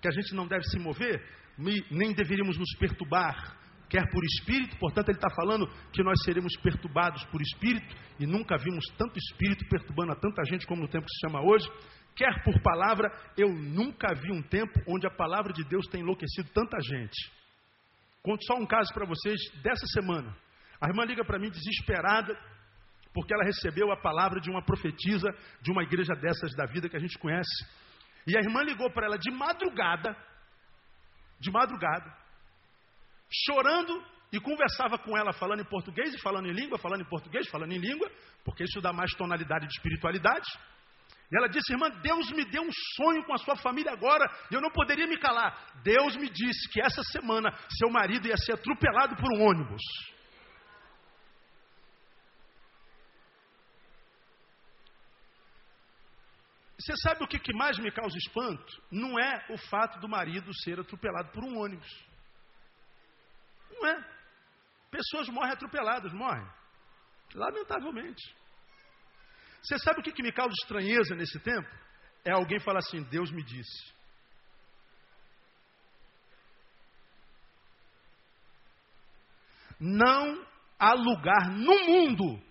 que 0.00 0.08
a 0.08 0.10
gente 0.10 0.34
não 0.34 0.46
deve 0.46 0.64
se 0.64 0.78
mover 0.78 1.22
nem 1.56 2.12
deveríamos 2.12 2.58
nos 2.58 2.74
perturbar, 2.78 3.56
quer 3.88 4.10
por 4.10 4.24
espírito, 4.24 4.76
portanto, 4.78 5.08
ele 5.08 5.18
está 5.18 5.30
falando 5.30 5.68
que 5.92 6.02
nós 6.02 6.20
seremos 6.24 6.56
perturbados 6.56 7.24
por 7.26 7.40
espírito, 7.40 7.94
e 8.18 8.26
nunca 8.26 8.56
vimos 8.56 8.84
tanto 8.98 9.18
espírito 9.18 9.64
perturbando 9.68 10.12
a 10.12 10.16
tanta 10.16 10.42
gente 10.44 10.66
como 10.66 10.82
no 10.82 10.88
tempo 10.88 11.06
que 11.06 11.12
se 11.12 11.20
chama 11.26 11.40
hoje, 11.40 11.68
quer 12.16 12.42
por 12.42 12.60
palavra, 12.60 13.08
eu 13.36 13.48
nunca 13.48 14.14
vi 14.14 14.32
um 14.32 14.42
tempo 14.42 14.72
onde 14.88 15.06
a 15.06 15.10
palavra 15.10 15.52
de 15.52 15.64
Deus 15.64 15.86
tem 15.86 16.00
enlouquecido 16.00 16.48
tanta 16.52 16.76
gente. 16.80 17.43
Conto 18.24 18.42
só 18.46 18.54
um 18.54 18.66
caso 18.66 18.90
para 18.94 19.04
vocês 19.04 19.38
dessa 19.62 19.86
semana. 19.88 20.34
A 20.80 20.88
irmã 20.88 21.04
liga 21.04 21.22
para 21.26 21.38
mim 21.38 21.50
desesperada, 21.50 22.34
porque 23.12 23.34
ela 23.34 23.44
recebeu 23.44 23.92
a 23.92 24.00
palavra 24.00 24.40
de 24.40 24.50
uma 24.50 24.64
profetisa 24.64 25.28
de 25.60 25.70
uma 25.70 25.82
igreja 25.82 26.14
dessas 26.14 26.56
da 26.56 26.64
vida 26.64 26.88
que 26.88 26.96
a 26.96 27.00
gente 27.00 27.18
conhece. 27.18 27.66
E 28.26 28.34
a 28.34 28.40
irmã 28.40 28.62
ligou 28.62 28.90
para 28.92 29.04
ela 29.04 29.18
de 29.18 29.30
madrugada, 29.30 30.16
de 31.38 31.50
madrugada, 31.50 32.10
chorando 33.30 34.02
e 34.32 34.40
conversava 34.40 34.98
com 34.98 35.16
ela 35.18 35.34
falando 35.34 35.60
em 35.60 35.68
português 35.68 36.14
e 36.14 36.20
falando 36.22 36.48
em 36.48 36.52
língua, 36.52 36.78
falando 36.78 37.02
em 37.02 37.08
português, 37.08 37.46
falando 37.50 37.72
em 37.72 37.78
língua, 37.78 38.10
porque 38.42 38.64
isso 38.64 38.80
dá 38.80 38.90
mais 38.90 39.12
tonalidade 39.12 39.66
de 39.66 39.74
espiritualidade. 39.74 40.48
Ela 41.34 41.48
disse, 41.48 41.72
irmã, 41.72 41.90
Deus 42.00 42.30
me 42.30 42.44
deu 42.44 42.62
um 42.62 42.70
sonho 42.94 43.24
com 43.24 43.34
a 43.34 43.38
sua 43.38 43.56
família 43.56 43.92
agora, 43.92 44.24
e 44.50 44.54
eu 44.54 44.60
não 44.60 44.70
poderia 44.70 45.06
me 45.06 45.18
calar. 45.18 45.66
Deus 45.82 46.16
me 46.16 46.30
disse 46.30 46.70
que 46.70 46.80
essa 46.80 47.02
semana 47.02 47.52
seu 47.76 47.90
marido 47.90 48.28
ia 48.28 48.36
ser 48.36 48.52
atropelado 48.52 49.16
por 49.16 49.32
um 49.32 49.42
ônibus. 49.42 49.82
Você 56.78 56.94
sabe 56.98 57.24
o 57.24 57.26
que 57.26 57.52
mais 57.54 57.78
me 57.78 57.90
causa 57.90 58.16
espanto? 58.16 58.82
Não 58.92 59.18
é 59.18 59.46
o 59.50 59.56
fato 59.70 59.98
do 60.00 60.08
marido 60.08 60.54
ser 60.62 60.78
atropelado 60.78 61.32
por 61.32 61.42
um 61.42 61.58
ônibus. 61.58 61.88
Não 63.72 63.88
é. 63.88 64.14
Pessoas 64.90 65.28
morrem 65.30 65.52
atropeladas, 65.52 66.12
morrem. 66.12 66.46
Lamentavelmente. 67.34 68.22
Você 69.64 69.78
sabe 69.78 70.00
o 70.00 70.02
que, 70.02 70.12
que 70.12 70.22
me 70.22 70.30
causa 70.30 70.52
estranheza 70.62 71.14
nesse 71.14 71.40
tempo? 71.40 71.68
É 72.22 72.32
alguém 72.32 72.60
falar 72.60 72.80
assim: 72.80 73.02
Deus 73.04 73.30
me 73.30 73.42
disse. 73.42 73.94
Não 79.80 80.46
há 80.78 80.92
lugar 80.92 81.50
no 81.50 81.78
mundo 81.86 82.42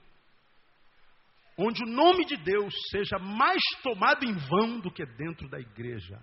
onde 1.56 1.84
o 1.84 1.88
nome 1.88 2.26
de 2.26 2.36
Deus 2.36 2.74
seja 2.90 3.20
mais 3.20 3.62
tomado 3.84 4.26
em 4.26 4.34
vão 4.34 4.80
do 4.80 4.92
que 4.92 5.06
dentro 5.06 5.48
da 5.48 5.60
igreja. 5.60 6.20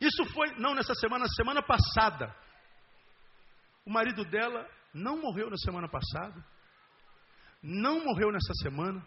Isso 0.00 0.24
foi, 0.32 0.54
não 0.58 0.74
nessa 0.74 0.94
semana, 0.94 1.26
semana 1.36 1.62
passada. 1.62 2.34
O 3.84 3.90
marido 3.90 4.24
dela 4.24 4.66
não 4.94 5.20
morreu 5.20 5.50
na 5.50 5.56
semana 5.58 5.88
passada 5.88 6.53
não 7.64 8.04
morreu 8.04 8.30
nessa 8.30 8.52
semana. 8.62 9.02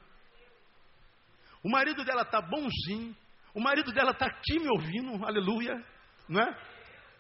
O 1.63 1.69
marido 1.69 2.03
dela 2.03 2.23
está 2.23 2.41
bonzinho. 2.41 3.15
O 3.53 3.61
marido 3.61 3.91
dela 3.91 4.11
está 4.11 4.25
aqui 4.25 4.59
me 4.59 4.67
ouvindo, 4.69 5.23
aleluia. 5.23 5.83
Não 6.27 6.41
é? 6.41 6.57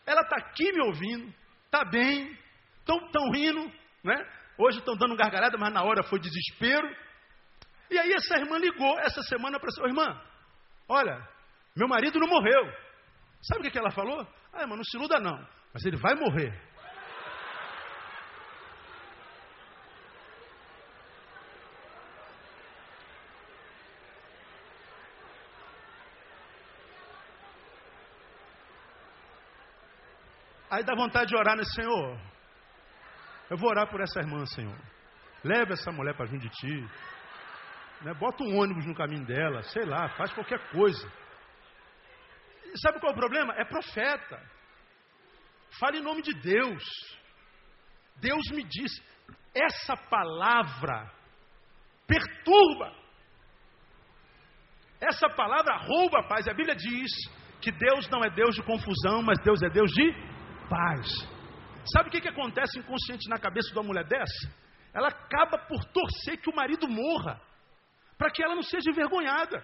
Ela 0.05 0.21
está 0.21 0.37
aqui 0.37 0.71
me 0.71 0.81
ouvindo, 0.83 1.33
está 1.65 1.85
bem, 1.85 2.37
estão 2.79 3.31
rindo, 3.31 3.71
né? 4.03 4.15
Hoje 4.57 4.79
estão 4.79 4.95
dando 4.95 5.15
gargalhada, 5.15 5.57
mas 5.57 5.73
na 5.73 5.83
hora 5.83 6.01
foi 6.03 6.19
desespero. 6.19 6.87
E 7.91 7.99
aí 7.99 8.11
essa 8.13 8.37
irmã 8.37 8.57
ligou 8.57 8.97
essa 8.99 9.21
semana 9.23 9.59
para 9.59 9.69
essa 9.69 9.83
irmã, 9.83 10.21
olha, 10.89 11.27
meu 11.75 11.87
marido 11.87 12.19
não 12.19 12.27
morreu. 12.27 12.73
Sabe 13.41 13.59
o 13.59 13.63
que, 13.63 13.71
que 13.71 13.77
ela 13.77 13.91
falou? 13.91 14.27
Ah, 14.51 14.61
irmã, 14.61 14.75
não 14.75 14.83
se 14.83 14.97
iluda 14.97 15.19
não, 15.19 15.37
mas 15.73 15.85
ele 15.85 15.97
vai 15.97 16.15
morrer. 16.15 16.66
Aí 30.69 30.83
dá 30.83 30.93
vontade 30.95 31.29
de 31.29 31.35
orar 31.35 31.55
nesse 31.55 31.73
Senhor. 31.73 32.19
Eu 33.49 33.57
vou 33.57 33.69
orar 33.69 33.89
por 33.89 34.01
essa 34.01 34.19
irmã, 34.19 34.45
Senhor. 34.45 34.77
Leve 35.43 35.73
essa 35.73 35.91
mulher 35.91 36.15
para 36.15 36.25
junto 36.25 36.41
de 36.41 36.49
ti. 36.49 36.89
Né? 38.01 38.13
Bota 38.13 38.43
um 38.43 38.57
ônibus 38.57 38.85
no 38.85 38.93
caminho 38.93 39.25
dela, 39.25 39.61
sei 39.63 39.85
lá, 39.85 40.09
faz 40.09 40.33
qualquer 40.33 40.59
coisa. 40.71 41.09
E 42.65 42.77
sabe 42.79 42.99
qual 42.99 43.11
é 43.11 43.15
o 43.15 43.17
problema? 43.17 43.53
É 43.55 43.63
profeta. 43.63 44.41
Fale 45.79 45.99
em 45.99 46.03
nome 46.03 46.21
de 46.21 46.33
Deus. 46.33 46.83
Deus 48.17 48.49
me 48.51 48.63
disse, 48.63 49.01
essa 49.55 49.95
palavra 49.95 51.11
perturba. 52.05 52.93
Essa 54.99 55.29
palavra 55.29 55.77
rouba 55.77 56.19
a 56.19 56.27
paz. 56.27 56.47
A 56.47 56.53
Bíblia 56.53 56.75
diz 56.75 57.11
que 57.61 57.71
Deus 57.71 58.09
não 58.09 58.23
é 58.23 58.29
Deus 58.29 58.55
de 58.55 58.63
confusão, 58.63 59.21
mas 59.21 59.39
Deus 59.39 59.61
é 59.61 59.69
Deus 59.69 59.91
de 59.91 60.36
paz. 60.69 61.07
Sabe 61.93 62.09
o 62.09 62.11
que, 62.11 62.21
que 62.21 62.29
acontece 62.29 62.79
inconsciente 62.79 63.29
na 63.29 63.39
cabeça 63.39 63.69
de 63.69 63.77
uma 63.77 63.83
mulher 63.83 64.05
dessa? 64.05 64.51
Ela 64.93 65.07
acaba 65.07 65.57
por 65.57 65.83
torcer 65.85 66.37
que 66.37 66.49
o 66.49 66.55
marido 66.55 66.87
morra, 66.87 67.39
para 68.17 68.31
que 68.31 68.43
ela 68.43 68.55
não 68.55 68.63
seja 68.63 68.89
envergonhada. 68.89 69.63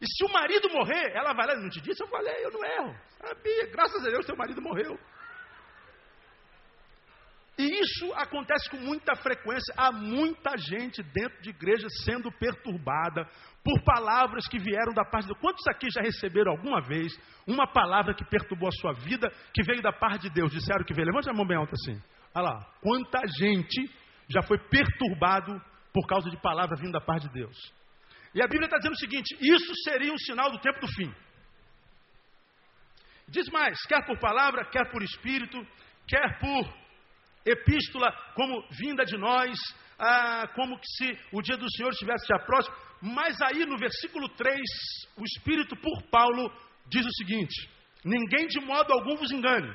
E 0.00 0.06
se 0.06 0.24
o 0.24 0.32
marido 0.32 0.68
morrer, 0.70 1.12
ela 1.14 1.32
vai 1.32 1.46
lá, 1.46 1.54
não 1.56 1.70
te 1.70 1.80
disse, 1.80 2.02
eu 2.02 2.08
falei, 2.08 2.44
eu 2.44 2.50
não 2.50 2.64
erro. 2.64 2.94
Sabia, 3.18 3.66
graças 3.70 4.04
a 4.04 4.10
Deus, 4.10 4.26
seu 4.26 4.36
marido 4.36 4.60
morreu. 4.60 4.98
E 7.56 7.80
isso 7.80 8.12
acontece 8.14 8.68
com 8.68 8.78
muita 8.78 9.14
frequência. 9.14 9.72
Há 9.76 9.92
muita 9.92 10.56
gente 10.56 11.02
dentro 11.02 11.40
de 11.40 11.50
igreja 11.50 11.86
sendo 12.04 12.30
perturbada 12.32 13.28
por 13.62 13.82
palavras 13.84 14.48
que 14.48 14.58
vieram 14.58 14.92
da 14.92 15.04
parte 15.04 15.26
de 15.26 15.32
Deus. 15.32 15.40
Quantos 15.40 15.66
aqui 15.68 15.88
já 15.88 16.00
receberam 16.00 16.52
alguma 16.52 16.80
vez 16.82 17.16
uma 17.46 17.66
palavra 17.66 18.12
que 18.12 18.24
perturbou 18.24 18.68
a 18.68 18.72
sua 18.72 18.92
vida, 18.92 19.30
que 19.52 19.62
veio 19.62 19.80
da 19.80 19.92
parte 19.92 20.22
de 20.22 20.30
Deus? 20.30 20.50
Disseram 20.50 20.84
que 20.84 20.92
veio. 20.92 21.06
Levante 21.06 21.30
a 21.30 21.32
mão 21.32 21.46
bem 21.46 21.56
alta 21.56 21.74
assim. 21.74 22.02
Olha 22.34 22.50
lá. 22.50 22.66
Quanta 22.80 23.20
gente 23.38 23.88
já 24.28 24.42
foi 24.42 24.58
perturbado 24.58 25.60
por 25.92 26.06
causa 26.08 26.28
de 26.28 26.36
palavra 26.38 26.76
vindo 26.76 26.92
da 26.92 27.00
parte 27.00 27.28
de 27.28 27.34
Deus. 27.34 27.56
E 28.34 28.42
a 28.42 28.48
Bíblia 28.48 28.64
está 28.64 28.78
dizendo 28.78 28.94
o 28.94 28.98
seguinte: 28.98 29.36
isso 29.40 29.72
seria 29.84 30.12
um 30.12 30.18
sinal 30.18 30.50
do 30.50 30.58
tempo 30.58 30.80
do 30.80 30.88
fim. 30.88 31.14
Diz 33.28 33.48
mais: 33.50 33.80
quer 33.86 34.04
por 34.04 34.18
palavra, 34.18 34.64
quer 34.64 34.90
por 34.90 35.02
espírito, 35.02 35.64
quer 36.08 36.38
por 36.40 36.83
epístola 37.44 38.10
como 38.34 38.64
vinda 38.70 39.04
de 39.04 39.16
nós, 39.16 39.58
ah, 39.98 40.48
como 40.54 40.78
que 40.78 40.86
se 40.86 41.18
o 41.32 41.42
dia 41.42 41.56
do 41.56 41.70
Senhor 41.76 41.90
estivesse 41.90 42.26
já 42.26 42.38
próximo. 42.40 42.74
Mas 43.02 43.36
aí 43.42 43.66
no 43.66 43.76
versículo 43.76 44.28
3, 44.30 44.58
o 45.16 45.24
Espírito 45.24 45.76
por 45.76 46.02
Paulo 46.10 46.50
diz 46.88 47.04
o 47.04 47.12
seguinte: 47.16 47.68
Ninguém 48.04 48.46
de 48.46 48.60
modo 48.60 48.92
algum 48.92 49.16
vos 49.16 49.30
engane, 49.30 49.74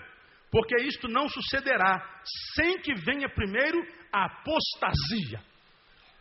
porque 0.52 0.76
isto 0.84 1.08
não 1.08 1.28
sucederá 1.30 2.22
sem 2.56 2.80
que 2.82 2.94
venha 2.96 3.30
primeiro 3.30 3.80
a 4.12 4.26
apostasia. 4.26 5.42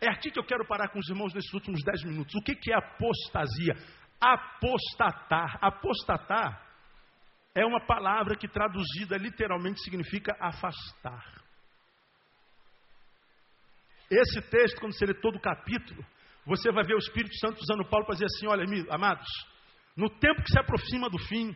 É 0.01 0.09
aqui 0.09 0.31
que 0.31 0.39
eu 0.39 0.45
quero 0.45 0.65
parar 0.65 0.89
com 0.89 0.99
os 0.99 1.09
irmãos 1.09 1.33
nesses 1.33 1.53
últimos 1.53 1.83
dez 1.83 2.03
minutos. 2.03 2.33
O 2.35 2.43
que, 2.43 2.55
que 2.55 2.71
é 2.71 2.75
apostasia? 2.75 3.75
Apostatar. 4.21 5.57
Apostatar 5.61 6.65
é 7.53 7.65
uma 7.65 7.85
palavra 7.85 8.35
que 8.37 8.47
traduzida 8.47 9.17
literalmente 9.17 9.81
significa 9.81 10.35
afastar. 10.39 11.38
Esse 14.09 14.41
texto, 14.49 14.79
quando 14.79 14.93
você 14.93 15.05
lê 15.05 15.13
todo 15.13 15.35
o 15.35 15.41
capítulo, 15.41 16.03
você 16.45 16.71
vai 16.71 16.83
ver 16.83 16.95
o 16.95 16.99
Espírito 16.99 17.37
Santo 17.37 17.59
usando 17.61 17.87
Paulo 17.87 18.05
para 18.05 18.15
dizer 18.15 18.25
assim: 18.25 18.47
olha, 18.47 18.65
amados, 18.89 19.27
no 19.95 20.09
tempo 20.09 20.41
que 20.41 20.51
se 20.51 20.59
aproxima 20.59 21.09
do 21.09 21.19
fim, 21.19 21.55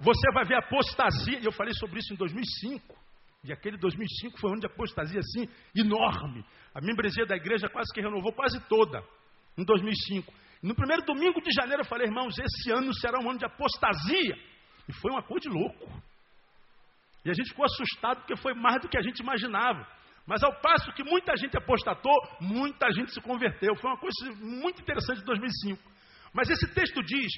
você 0.00 0.32
vai 0.34 0.44
ver 0.44 0.56
apostasia, 0.56 1.38
e 1.38 1.44
eu 1.44 1.52
falei 1.52 1.72
sobre 1.74 2.00
isso 2.00 2.12
em 2.12 2.16
2005, 2.16 2.98
e 3.44 3.52
aquele 3.52 3.76
2005 3.76 4.38
foi 4.38 4.50
um 4.50 4.52
ano 4.54 4.60
de 4.60 4.66
apostasia 4.66 5.20
assim, 5.20 5.48
enorme. 5.76 6.44
A 6.74 6.80
membresia 6.80 7.26
da 7.26 7.36
igreja 7.36 7.68
quase 7.68 7.92
que 7.92 8.00
renovou 8.00 8.32
quase 8.32 8.58
toda, 8.68 9.02
em 9.56 9.64
2005. 9.64 10.32
No 10.62 10.74
primeiro 10.74 11.02
domingo 11.04 11.40
de 11.40 11.50
janeiro 11.52 11.82
eu 11.82 11.86
falei, 11.86 12.06
irmãos, 12.06 12.36
esse 12.38 12.70
ano 12.70 12.94
será 12.94 13.18
um 13.18 13.28
ano 13.28 13.38
de 13.38 13.44
apostasia. 13.44 14.36
E 14.88 14.92
foi 14.92 15.10
uma 15.10 15.22
coisa 15.22 15.48
de 15.48 15.48
louco. 15.48 16.02
E 17.24 17.30
a 17.30 17.34
gente 17.34 17.50
ficou 17.50 17.64
assustado 17.64 18.18
porque 18.18 18.36
foi 18.36 18.54
mais 18.54 18.80
do 18.80 18.88
que 18.88 18.98
a 18.98 19.02
gente 19.02 19.20
imaginava. 19.20 19.86
Mas 20.26 20.42
ao 20.42 20.54
passo 20.60 20.92
que 20.92 21.02
muita 21.02 21.36
gente 21.36 21.56
apostatou, 21.56 22.14
muita 22.40 22.90
gente 22.92 23.12
se 23.12 23.20
converteu. 23.20 23.74
Foi 23.76 23.90
uma 23.90 23.98
coisa 23.98 24.32
muito 24.40 24.80
interessante 24.80 25.18
de 25.18 25.24
2005. 25.24 25.82
Mas 26.32 26.48
esse 26.48 26.72
texto 26.72 27.02
diz 27.02 27.32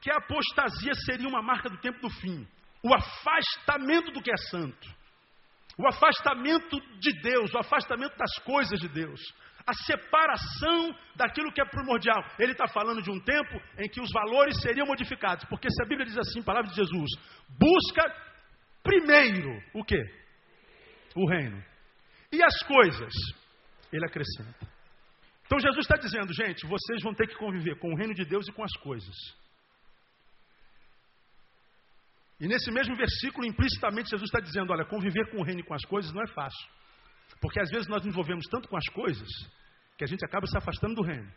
que 0.00 0.10
a 0.10 0.16
apostasia 0.16 0.94
seria 1.04 1.28
uma 1.28 1.42
marca 1.42 1.68
do 1.68 1.78
tempo 1.78 2.00
do 2.00 2.10
fim. 2.10 2.46
O 2.82 2.94
afastamento 2.94 4.10
do 4.12 4.22
que 4.22 4.32
é 4.32 4.36
santo. 4.50 4.88
O 5.78 5.86
afastamento 5.86 6.80
de 6.98 7.12
Deus, 7.22 7.52
o 7.52 7.58
afastamento 7.58 8.16
das 8.16 8.34
coisas 8.44 8.80
de 8.80 8.88
Deus. 8.88 9.20
A 9.66 9.74
separação 9.74 10.96
daquilo 11.14 11.52
que 11.52 11.60
é 11.60 11.64
primordial. 11.66 12.24
Ele 12.38 12.52
está 12.52 12.66
falando 12.66 13.02
de 13.02 13.10
um 13.10 13.20
tempo 13.20 13.60
em 13.78 13.88
que 13.88 14.00
os 14.00 14.10
valores 14.10 14.60
seriam 14.62 14.86
modificados. 14.86 15.44
Porque 15.44 15.68
se 15.70 15.82
a 15.82 15.86
Bíblia 15.86 16.06
diz 16.06 16.16
assim, 16.16 16.42
palavra 16.42 16.70
de 16.70 16.76
Jesus, 16.76 17.10
busca 17.50 18.14
primeiro 18.82 19.62
o 19.74 19.84
quê? 19.84 20.02
O 21.14 21.28
reino. 21.28 21.69
E 22.32 22.42
as 22.42 22.62
coisas? 22.62 23.12
Ele 23.92 24.06
acrescenta. 24.06 24.68
Então 25.44 25.58
Jesus 25.58 25.80
está 25.80 25.96
dizendo, 25.96 26.32
gente, 26.32 26.66
vocês 26.66 27.02
vão 27.02 27.12
ter 27.12 27.26
que 27.26 27.34
conviver 27.34 27.78
com 27.78 27.92
o 27.92 27.96
reino 27.96 28.14
de 28.14 28.24
Deus 28.24 28.46
e 28.46 28.52
com 28.52 28.62
as 28.62 28.72
coisas. 28.76 29.16
E 32.38 32.46
nesse 32.46 32.70
mesmo 32.70 32.96
versículo, 32.96 33.46
implicitamente, 33.46 34.10
Jesus 34.10 34.28
está 34.28 34.40
dizendo: 34.40 34.72
olha, 34.72 34.84
conviver 34.84 35.30
com 35.30 35.38
o 35.38 35.44
reino 35.44 35.60
e 35.60 35.64
com 35.64 35.74
as 35.74 35.84
coisas 35.84 36.12
não 36.12 36.22
é 36.22 36.26
fácil. 36.28 36.68
Porque 37.40 37.60
às 37.60 37.68
vezes 37.68 37.88
nós 37.88 38.02
nos 38.04 38.12
envolvemos 38.12 38.46
tanto 38.46 38.68
com 38.68 38.76
as 38.76 38.86
coisas 38.88 39.28
que 39.98 40.04
a 40.04 40.06
gente 40.06 40.24
acaba 40.24 40.46
se 40.46 40.56
afastando 40.56 40.94
do 40.94 41.02
reino. 41.02 41.30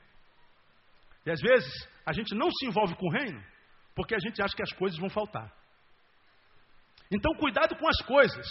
E 1.26 1.32
às 1.32 1.42
vezes 1.42 1.90
a 2.06 2.14
gente 2.14 2.36
não 2.36 2.50
se 2.52 2.66
envolve 2.66 2.96
com 2.96 3.08
o 3.08 3.12
reino 3.12 3.44
porque 3.96 4.16
a 4.16 4.20
gente 4.20 4.42
acha 4.42 4.56
que 4.56 4.64
as 4.64 4.74
coisas 4.74 4.98
vão 5.00 5.10
faltar. 5.10 5.52
Então, 7.12 7.34
cuidado 7.36 7.76
com 7.76 7.88
as 7.88 8.02
coisas, 8.02 8.48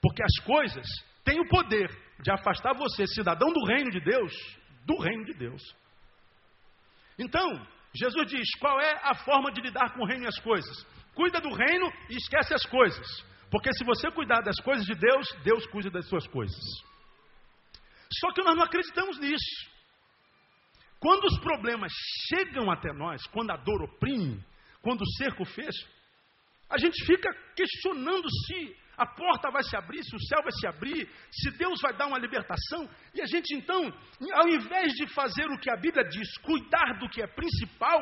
porque 0.00 0.22
as 0.22 0.44
coisas 0.44 0.86
têm 1.26 1.40
o 1.40 1.48
poder 1.48 1.90
de 2.20 2.30
afastar 2.30 2.72
você, 2.74 3.06
cidadão 3.08 3.52
do 3.52 3.66
reino 3.66 3.90
de 3.90 4.00
Deus, 4.00 4.32
do 4.86 4.96
reino 4.98 5.24
de 5.24 5.34
Deus. 5.34 5.62
Então, 7.18 7.66
Jesus 7.94 8.26
diz: 8.28 8.48
qual 8.58 8.80
é 8.80 9.00
a 9.02 9.14
forma 9.14 9.52
de 9.52 9.60
lidar 9.60 9.92
com 9.92 10.02
o 10.02 10.06
reino 10.06 10.24
e 10.24 10.28
as 10.28 10.38
coisas? 10.38 10.86
Cuida 11.14 11.40
do 11.40 11.52
reino 11.52 11.92
e 12.08 12.16
esquece 12.16 12.54
as 12.54 12.64
coisas. 12.64 13.06
Porque 13.50 13.72
se 13.72 13.84
você 13.84 14.10
cuidar 14.10 14.40
das 14.40 14.58
coisas 14.60 14.86
de 14.86 14.94
Deus, 14.94 15.26
Deus 15.42 15.66
cuida 15.66 15.90
das 15.90 16.08
suas 16.08 16.26
coisas. 16.28 16.60
Só 18.20 18.32
que 18.32 18.42
nós 18.42 18.56
não 18.56 18.64
acreditamos 18.64 19.18
nisso. 19.18 19.76
Quando 21.00 21.24
os 21.24 21.38
problemas 21.40 21.92
chegam 22.28 22.70
até 22.70 22.92
nós, 22.92 23.26
quando 23.28 23.50
a 23.50 23.56
dor 23.56 23.82
oprime, 23.82 24.42
quando 24.82 25.02
o 25.02 25.12
cerco 25.18 25.44
fecha, 25.44 25.86
a 26.68 26.78
gente 26.78 27.04
fica 27.04 27.32
questionando 27.54 28.28
se 28.28 28.76
a 28.96 29.06
porta 29.06 29.50
vai 29.50 29.62
se 29.62 29.76
abrir, 29.76 30.02
se 30.02 30.16
o 30.16 30.20
céu 30.20 30.42
vai 30.42 30.52
se 30.52 30.66
abrir, 30.66 31.08
se 31.30 31.50
Deus 31.58 31.80
vai 31.80 31.94
dar 31.96 32.06
uma 32.06 32.18
libertação. 32.18 32.88
E 33.14 33.20
a 33.20 33.26
gente 33.26 33.54
então, 33.54 33.92
ao 34.34 34.48
invés 34.48 34.92
de 34.94 35.06
fazer 35.12 35.46
o 35.46 35.58
que 35.58 35.70
a 35.70 35.76
Bíblia 35.76 36.04
diz, 36.04 36.36
cuidar 36.38 36.98
do 36.98 37.08
que 37.08 37.22
é 37.22 37.26
principal, 37.26 38.00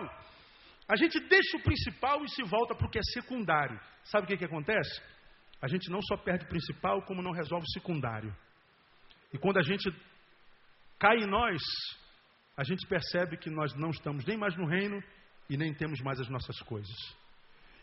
a 0.88 0.96
gente 0.96 1.18
deixa 1.20 1.56
o 1.56 1.62
principal 1.62 2.24
e 2.24 2.28
se 2.28 2.42
volta 2.44 2.74
para 2.74 2.86
o 2.86 2.90
que 2.90 2.98
é 2.98 3.02
secundário. 3.12 3.80
Sabe 4.04 4.24
o 4.24 4.28
que, 4.28 4.36
que 4.36 4.44
acontece? 4.44 5.02
A 5.60 5.66
gente 5.66 5.90
não 5.90 6.00
só 6.02 6.16
perde 6.16 6.44
o 6.44 6.48
principal, 6.48 7.02
como 7.02 7.22
não 7.22 7.32
resolve 7.32 7.64
o 7.66 7.72
secundário. 7.72 8.34
E 9.32 9.38
quando 9.38 9.58
a 9.58 9.62
gente 9.62 9.90
cai 10.98 11.16
em 11.16 11.26
nós, 11.26 11.60
a 12.56 12.62
gente 12.62 12.86
percebe 12.86 13.36
que 13.36 13.50
nós 13.50 13.74
não 13.74 13.90
estamos 13.90 14.24
nem 14.26 14.36
mais 14.36 14.56
no 14.56 14.66
reino 14.66 15.02
e 15.48 15.56
nem 15.56 15.74
temos 15.74 16.00
mais 16.02 16.20
as 16.20 16.28
nossas 16.28 16.58
coisas. 16.60 16.96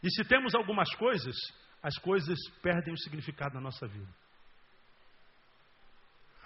E 0.04 0.10
se 0.12 0.24
temos 0.24 0.56
algumas 0.56 0.94
coisas, 0.96 1.36
as 1.82 1.98
coisas 1.98 2.38
perdem 2.62 2.94
o 2.94 2.98
significado 2.98 3.56
na 3.56 3.62
nossa 3.62 3.88
vida. 3.88 4.14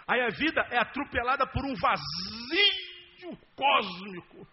Aí 0.07 0.21
a 0.21 0.29
vida 0.29 0.61
é 0.69 0.77
atropelada 0.77 1.47
por 1.47 1.65
um 1.65 1.73
vazio 1.75 3.37
cósmico. 3.55 4.47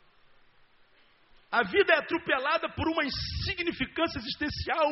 A 1.50 1.62
vida 1.62 1.92
é 1.92 1.98
atropelada 1.98 2.68
por 2.70 2.88
uma 2.88 3.04
insignificância 3.04 4.18
existencial 4.18 4.88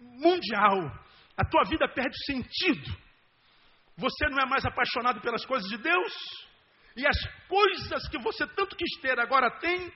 mundial. 0.00 0.92
A 1.36 1.44
tua 1.44 1.64
vida 1.64 1.88
perde 1.88 2.16
sentido. 2.26 2.94
Você 3.96 4.28
não 4.28 4.38
é 4.38 4.46
mais 4.46 4.64
apaixonado 4.66 5.20
pelas 5.22 5.44
coisas 5.46 5.68
de 5.70 5.78
Deus. 5.78 6.12
E 6.94 7.06
as 7.06 7.16
coisas 7.48 8.08
que 8.08 8.18
você 8.18 8.46
tanto 8.48 8.76
quis 8.76 9.00
ter 9.00 9.18
agora 9.18 9.50
tem, 9.58 9.90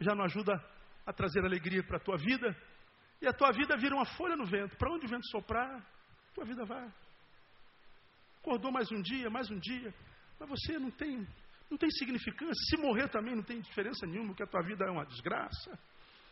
já 0.00 0.14
não 0.14 0.24
ajuda 0.24 0.52
a 1.04 1.12
trazer 1.12 1.44
alegria 1.44 1.82
para 1.82 1.96
a 1.96 2.00
tua 2.00 2.16
vida. 2.16 2.56
E 3.22 3.28
a 3.28 3.32
tua 3.32 3.52
vida 3.52 3.76
vira 3.76 3.94
uma 3.94 4.04
folha 4.04 4.34
no 4.34 4.44
vento. 4.44 4.76
Para 4.76 4.92
onde 4.92 5.06
o 5.06 5.08
vento 5.08 5.24
soprar, 5.30 5.80
tua 6.34 6.44
vida 6.44 6.64
vai. 6.64 6.92
Acordou 8.40 8.72
mais 8.72 8.90
um 8.90 9.00
dia, 9.00 9.30
mais 9.30 9.48
um 9.48 9.60
dia. 9.60 9.94
Mas 10.40 10.48
você 10.48 10.76
não 10.76 10.90
tem, 10.90 11.24
não 11.70 11.78
tem 11.78 11.88
significância. 11.92 12.60
Se 12.68 12.76
morrer 12.76 13.08
também 13.08 13.36
não 13.36 13.44
tem 13.44 13.60
diferença 13.60 14.04
nenhuma, 14.06 14.30
porque 14.30 14.42
a 14.42 14.46
tua 14.48 14.62
vida 14.62 14.84
é 14.84 14.90
uma 14.90 15.06
desgraça. 15.06 15.78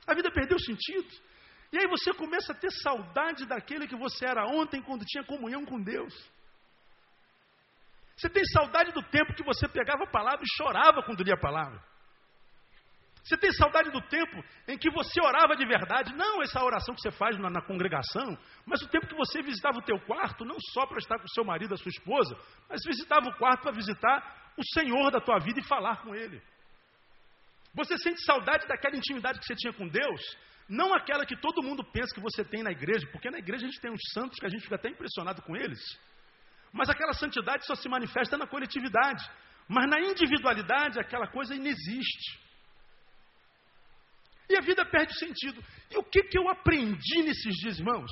A 0.05 0.15
vida 0.15 0.33
perdeu 0.33 0.59
sentido. 0.59 1.09
E 1.73 1.79
aí 1.79 1.87
você 1.87 2.13
começa 2.13 2.53
a 2.53 2.57
ter 2.57 2.73
saudade 2.83 3.47
daquele 3.47 3.87
que 3.87 3.95
você 3.95 4.27
era 4.27 4.45
ontem, 4.47 4.83
quando 4.83 5.05
tinha 5.05 5.23
comunhão 5.23 5.65
com 5.65 5.81
Deus. 5.81 6.13
Você 8.17 8.29
tem 8.29 8.45
saudade 8.47 8.91
do 8.91 9.03
tempo 9.05 9.33
que 9.35 9.45
você 9.45 9.69
pegava 9.69 10.03
a 10.03 10.11
palavra 10.11 10.43
e 10.43 10.57
chorava 10.57 11.05
quando 11.05 11.23
lia 11.23 11.35
a 11.35 11.41
palavra. 11.41 11.81
Você 13.23 13.37
tem 13.37 13.53
saudade 13.53 13.91
do 13.91 14.01
tempo 14.03 14.43
em 14.67 14.79
que 14.79 14.91
você 14.91 15.21
orava 15.21 15.55
de 15.55 15.67
verdade, 15.67 16.15
não 16.15 16.43
essa 16.43 16.63
oração 16.65 16.95
que 16.95 17.03
você 17.03 17.11
faz 17.11 17.39
na, 17.39 17.51
na 17.51 17.61
congregação, 17.61 18.37
mas 18.65 18.81
o 18.83 18.89
tempo 18.89 19.07
que 19.07 19.15
você 19.15 19.43
visitava 19.43 19.79
o 19.79 19.83
teu 19.83 20.01
quarto, 20.01 20.45
não 20.45 20.57
só 20.73 20.87
para 20.87 20.99
estar 20.99 21.19
com 21.19 21.25
o 21.25 21.35
seu 21.35 21.45
marido, 21.45 21.75
a 21.75 21.77
sua 21.77 21.91
esposa, 21.91 22.37
mas 22.69 22.81
visitava 22.85 23.29
o 23.29 23.37
quarto 23.37 23.63
para 23.63 23.73
visitar 23.73 24.53
o 24.57 24.63
Senhor 24.75 25.11
da 25.11 25.21
tua 25.21 25.39
vida 25.39 25.61
e 25.61 25.65
falar 25.65 26.03
com 26.03 26.15
Ele. 26.15 26.41
Você 27.75 27.97
sente 27.99 28.25
saudade 28.25 28.67
daquela 28.67 28.97
intimidade 28.97 29.39
que 29.39 29.45
você 29.45 29.55
tinha 29.55 29.73
com 29.73 29.87
Deus, 29.87 30.21
não 30.69 30.95
aquela 30.95 31.27
que 31.27 31.37
todo 31.37 31.63
mundo 31.63 31.85
pensa 31.85 32.15
que 32.15 32.21
você 32.21 32.45
tem 32.45 32.63
na 32.63 32.71
igreja, 32.71 33.07
porque 33.13 33.31
na 33.31 33.39
igreja 33.39 33.67
a 33.67 33.69
gente 33.69 33.81
tem 33.81 33.91
uns 33.91 34.13
santos 34.13 34.39
que 34.39 34.47
a 34.47 34.49
gente 34.49 34.63
fica 34.63 34.77
até 34.77 34.89
impressionado 34.89 35.43
com 35.43 35.57
eles. 35.57 35.81
Mas 36.73 36.89
aquela 36.89 37.13
santidade 37.13 37.67
só 37.67 37.75
se 37.75 37.89
manifesta 37.89 38.39
na 38.39 38.47
coletividade. 38.47 39.29
Mas 39.69 39.89
na 39.89 40.01
individualidade 40.01 41.01
aquela 41.01 41.27
coisa 41.27 41.55
inexiste. 41.55 42.39
E 44.51 44.57
a 44.57 44.61
vida 44.61 44.85
perde 44.85 45.17
sentido. 45.17 45.63
E 45.93 45.97
o 45.97 46.03
que, 46.03 46.25
que 46.25 46.37
eu 46.37 46.49
aprendi 46.49 47.23
nesses 47.23 47.55
dias, 47.55 47.79
irmãos? 47.79 48.11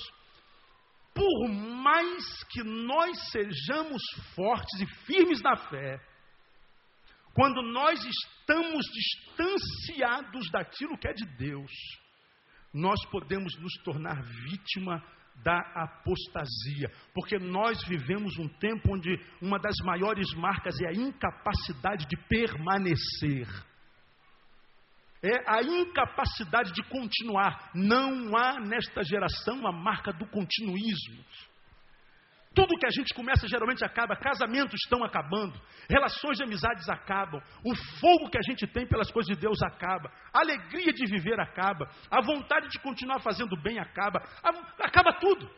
Por 1.12 1.48
mais 1.48 2.44
que 2.44 2.62
nós 2.62 3.18
sejamos 3.32 4.00
fortes 4.36 4.80
e 4.80 4.86
firmes 5.04 5.42
na 5.42 5.56
fé, 5.56 6.00
quando 7.34 7.60
nós 7.60 7.98
estamos 8.04 8.86
distanciados 8.86 10.48
daquilo 10.52 10.96
que 10.96 11.08
é 11.08 11.12
de 11.12 11.26
Deus, 11.36 11.72
nós 12.72 13.04
podemos 13.10 13.52
nos 13.58 13.72
tornar 13.82 14.22
vítima 14.22 15.02
da 15.42 15.58
apostasia, 15.74 16.88
porque 17.14 17.36
nós 17.38 17.82
vivemos 17.88 18.38
um 18.38 18.48
tempo 18.48 18.94
onde 18.94 19.10
uma 19.42 19.58
das 19.58 19.74
maiores 19.84 20.32
marcas 20.34 20.80
é 20.80 20.88
a 20.88 20.92
incapacidade 20.92 22.06
de 22.06 22.16
permanecer 22.28 23.48
é 25.22 25.36
a 25.46 25.62
incapacidade 25.62 26.72
de 26.72 26.82
continuar. 26.84 27.70
Não 27.74 28.36
há 28.36 28.60
nesta 28.60 29.02
geração 29.02 29.66
a 29.66 29.72
marca 29.72 30.12
do 30.12 30.26
continuismo. 30.26 31.24
Tudo 32.54 32.78
que 32.78 32.86
a 32.86 32.90
gente 32.90 33.14
começa 33.14 33.46
geralmente 33.46 33.84
acaba, 33.84 34.16
casamentos 34.16 34.80
estão 34.82 35.04
acabando, 35.04 35.60
relações 35.88 36.38
de 36.38 36.44
amizades 36.44 36.88
acabam, 36.88 37.40
o 37.64 37.74
fogo 38.00 38.30
que 38.30 38.38
a 38.38 38.42
gente 38.42 38.66
tem 38.66 38.86
pelas 38.86 39.10
coisas 39.12 39.32
de 39.32 39.40
Deus 39.40 39.62
acaba, 39.62 40.10
a 40.32 40.40
alegria 40.40 40.92
de 40.92 41.06
viver 41.06 41.38
acaba, 41.38 41.88
a 42.10 42.20
vontade 42.20 42.68
de 42.68 42.80
continuar 42.80 43.20
fazendo 43.20 43.56
bem 43.62 43.78
acaba, 43.78 44.20
acaba 44.80 45.12
tudo. 45.20 45.48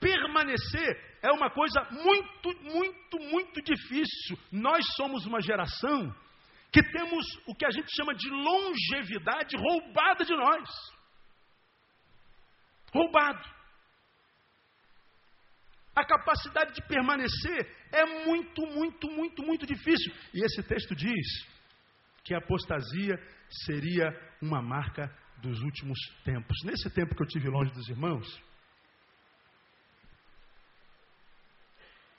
Permanecer 0.00 1.18
é 1.22 1.32
uma 1.32 1.50
coisa 1.50 1.80
muito, 1.90 2.62
muito, 2.64 3.18
muito 3.30 3.62
difícil. 3.62 4.38
Nós 4.52 4.84
somos 4.94 5.26
uma 5.26 5.40
geração 5.40 6.14
que 6.70 6.82
temos 6.82 7.24
o 7.46 7.54
que 7.54 7.64
a 7.64 7.70
gente 7.70 7.88
chama 7.94 8.14
de 8.14 8.28
longevidade 8.28 9.56
roubada 9.56 10.24
de 10.24 10.34
nós. 10.34 10.68
Roubado. 12.92 13.58
A 15.94 16.04
capacidade 16.04 16.74
de 16.74 16.82
permanecer 16.86 17.76
é 17.92 18.04
muito, 18.24 18.62
muito, 18.66 19.10
muito, 19.10 19.42
muito 19.42 19.66
difícil. 19.66 20.14
E 20.32 20.44
esse 20.44 20.62
texto 20.62 20.94
diz 20.94 21.26
que 22.22 22.34
a 22.34 22.38
apostasia 22.38 23.16
seria 23.64 24.08
uma 24.40 24.62
marca 24.62 25.12
dos 25.38 25.60
últimos 25.62 25.98
tempos. 26.24 26.56
Nesse 26.64 26.90
tempo 26.90 27.14
que 27.14 27.22
eu 27.22 27.26
tive 27.26 27.48
longe 27.48 27.72
dos 27.72 27.88
irmãos, 27.88 28.26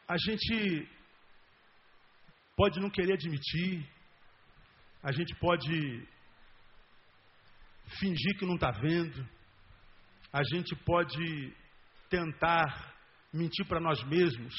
a 0.07 0.17
gente 0.17 0.89
pode 2.57 2.79
não 2.79 2.89
querer 2.89 3.13
admitir, 3.13 3.87
a 5.01 5.11
gente 5.11 5.33
pode 5.39 6.07
fingir 7.99 8.37
que 8.37 8.45
não 8.45 8.55
está 8.55 8.71
vendo, 8.71 9.27
a 10.31 10.41
gente 10.53 10.75
pode 10.85 11.53
tentar 12.09 12.95
mentir 13.33 13.65
para 13.65 13.79
nós 13.79 14.03
mesmos 14.03 14.53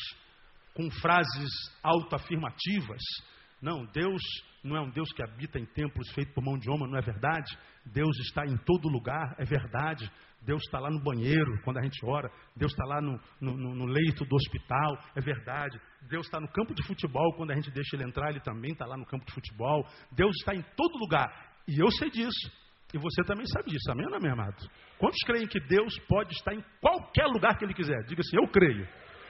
com 0.75 0.91
frases 0.91 1.51
autoafirmativas. 1.83 3.03
Não, 3.61 3.85
Deus 3.87 4.23
não 4.63 4.77
é 4.77 4.81
um 4.81 4.91
Deus 4.91 5.11
que 5.13 5.23
habita 5.23 5.59
em 5.59 5.65
templos 5.65 6.11
feitos 6.13 6.35
por 6.35 6.45
mão 6.45 6.59
de 6.59 6.71
homem, 6.71 6.91
não 6.91 6.99
é 6.99 7.03
verdade. 7.03 7.57
Deus 7.87 8.17
está 8.21 8.45
em 8.47 8.57
todo 8.59 8.89
lugar, 8.89 9.35
é 9.39 9.45
verdade. 9.45 10.11
Deus 10.43 10.63
está 10.63 10.79
lá 10.79 10.91
no 10.91 11.03
banheiro 11.03 11.61
quando 11.65 11.79
a 11.79 11.83
gente 11.83 11.99
ora. 12.05 12.31
Deus 12.57 12.73
está 12.73 12.85
lá 12.85 13.01
no, 13.01 13.21
no, 13.41 13.75
no, 13.75 13.87
leito 13.87 14.25
do 14.25 14.37
hospital, 14.37 14.99
é 15.15 15.21
verdade. 15.21 15.81
Deus 16.09 16.27
está 16.27 16.41
no 16.41 16.49
campo 16.49 16.75
de 16.75 16.87
futebol 16.87 17.35
quando 17.37 17.51
a 17.51 17.55
gente 17.55 17.71
deixa 17.71 17.97
ele 17.97 18.05
entrar, 18.05 18.31
ele 18.31 18.41
também 18.41 18.73
está 18.73 18.87
lá 18.87 18.97
no 18.97 19.07
campo 19.07 19.25
de 19.25 19.33
futebol. 19.33 19.87
Deus 20.13 20.35
está 20.37 20.55
em 20.55 20.63
todo 20.77 20.99
lugar. 20.99 21.29
E 21.67 21.79
eu 21.79 21.91
sei 21.93 22.11
disso. 22.11 22.51
E 22.93 22.99
você 22.99 23.23
também 23.23 23.47
sabe 23.47 23.71
disso, 23.71 23.91
amém, 23.91 24.07
meu 24.21 24.33
amado? 24.33 24.69
Quantos 24.99 25.21
creem 25.25 25.47
que 25.47 25.61
Deus 25.61 25.97
pode 26.09 26.33
estar 26.35 26.53
em 26.53 26.65
qualquer 26.81 27.27
lugar 27.27 27.57
que 27.57 27.65
Ele 27.65 27.75
quiser? 27.75 28.03
Diga 28.05 28.21
assim, 28.21 28.37
eu 28.37 28.49
creio. 28.49 28.87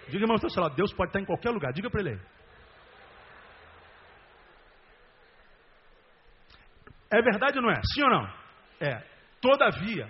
Diga, 0.08 0.24
irmão, 0.24 0.36
Deus 0.74 0.92
pode 0.94 1.10
estar 1.10 1.20
em 1.20 1.24
qualquer 1.24 1.50
lugar. 1.50 1.72
Diga 1.72 1.90
para 1.90 2.00
ele 2.00 2.10
aí. 2.10 2.20
É 7.10 7.20
verdade 7.22 7.58
ou 7.58 7.62
não 7.62 7.70
é? 7.70 7.80
Sim 7.92 8.02
ou 8.02 8.10
não? 8.10 8.34
É. 8.80 9.00
Todavia, 9.40 10.08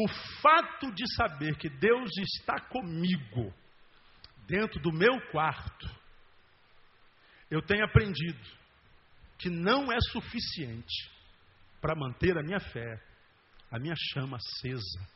O 0.00 0.06
fato 0.40 0.92
de 0.92 1.02
saber 1.16 1.56
que 1.56 1.68
Deus 1.68 2.08
está 2.18 2.60
comigo 2.60 3.52
dentro 4.46 4.80
do 4.80 4.92
meu 4.92 5.20
quarto, 5.32 5.90
eu 7.50 7.60
tenho 7.60 7.84
aprendido 7.84 8.38
que 9.36 9.50
não 9.50 9.90
é 9.90 9.98
suficiente 10.12 11.10
para 11.80 11.96
manter 11.96 12.38
a 12.38 12.44
minha 12.44 12.60
fé, 12.60 13.02
a 13.72 13.78
minha 13.80 13.94
chama 14.12 14.36
acesa 14.36 15.08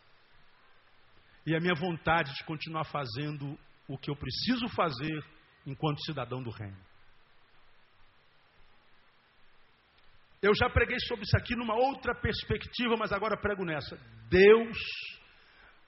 e 1.47 1.55
a 1.55 1.61
minha 1.61 1.75
vontade 1.77 2.35
de 2.35 2.43
continuar 2.43 2.85
fazendo 2.85 3.57
o 3.87 3.97
que 3.97 4.11
eu 4.11 4.17
preciso 4.17 4.69
fazer 4.69 5.25
enquanto 5.65 6.05
cidadão 6.05 6.43
do 6.43 6.51
reino. 6.51 6.92
Eu 10.43 10.53
já 10.57 10.69
preguei 10.69 10.99
sobre 11.07 11.25
isso 11.25 11.37
aqui 11.37 11.55
numa 11.55 11.75
outra 11.77 12.15
perspectiva, 12.21 12.97
mas 12.99 13.13
agora 13.13 13.41
prego 13.41 13.65
nessa. 13.65 13.97
Deus 14.29 14.77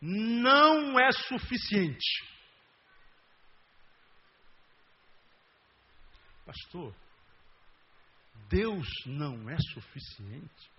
não 0.00 0.96
é 0.96 1.10
suficiente. 1.10 2.34
Pastor, 6.46 6.94
Deus 8.48 8.86
não 9.06 9.50
é 9.50 9.56
suficiente? 9.72 10.70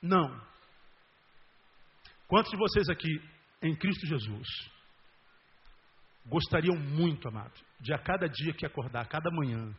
Não. 0.00 0.40
Quantos 2.28 2.50
de 2.50 2.56
vocês 2.56 2.88
aqui, 2.88 3.08
em 3.60 3.74
Cristo 3.74 4.06
Jesus, 4.06 4.46
gostariam 6.26 6.76
muito, 6.76 7.26
amado, 7.28 7.58
de 7.80 7.92
a 7.92 7.98
cada 7.98 8.28
dia 8.28 8.52
que 8.52 8.64
acordar, 8.64 9.08
cada 9.08 9.30
manhã, 9.32 9.74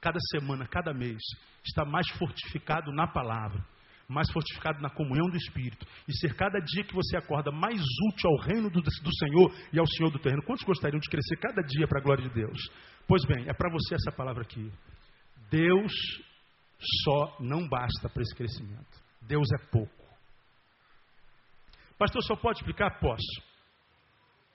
cada 0.00 0.18
semana, 0.30 0.66
cada 0.66 0.92
mês, 0.92 1.20
estar 1.64 1.84
mais 1.84 2.08
fortificado 2.10 2.92
na 2.92 3.06
palavra, 3.06 3.64
mais 4.08 4.30
fortificado 4.32 4.80
na 4.80 4.88
comunhão 4.88 5.28
do 5.28 5.36
Espírito, 5.36 5.86
e 6.06 6.16
ser 6.18 6.34
cada 6.34 6.58
dia 6.60 6.84
que 6.84 6.94
você 6.94 7.16
acorda 7.16 7.50
mais 7.50 7.80
útil 7.80 8.30
ao 8.30 8.46
reino 8.46 8.70
do, 8.70 8.80
do 8.80 9.16
Senhor 9.16 9.54
e 9.72 9.78
ao 9.78 9.86
Senhor 9.86 10.10
do 10.10 10.18
terreno. 10.18 10.42
Quantos 10.44 10.64
gostariam 10.64 10.98
de 10.98 11.10
crescer 11.10 11.36
cada 11.36 11.62
dia 11.62 11.86
para 11.86 12.00
a 12.00 12.02
glória 12.02 12.26
de 12.26 12.34
Deus? 12.34 12.58
Pois 13.06 13.24
bem, 13.24 13.48
é 13.48 13.52
para 13.52 13.70
você 13.70 13.94
essa 13.94 14.12
palavra 14.12 14.42
aqui. 14.42 14.72
Deus 15.50 15.92
só 17.04 17.36
não 17.40 17.68
basta 17.68 18.08
para 18.08 18.22
esse 18.22 18.34
crescimento. 18.34 19.08
Deus 19.22 19.48
é 19.52 19.58
pouco. 19.70 19.92
Pastor, 21.98 22.22
só 22.22 22.36
pode 22.36 22.58
explicar? 22.58 22.98
Posso. 23.00 23.42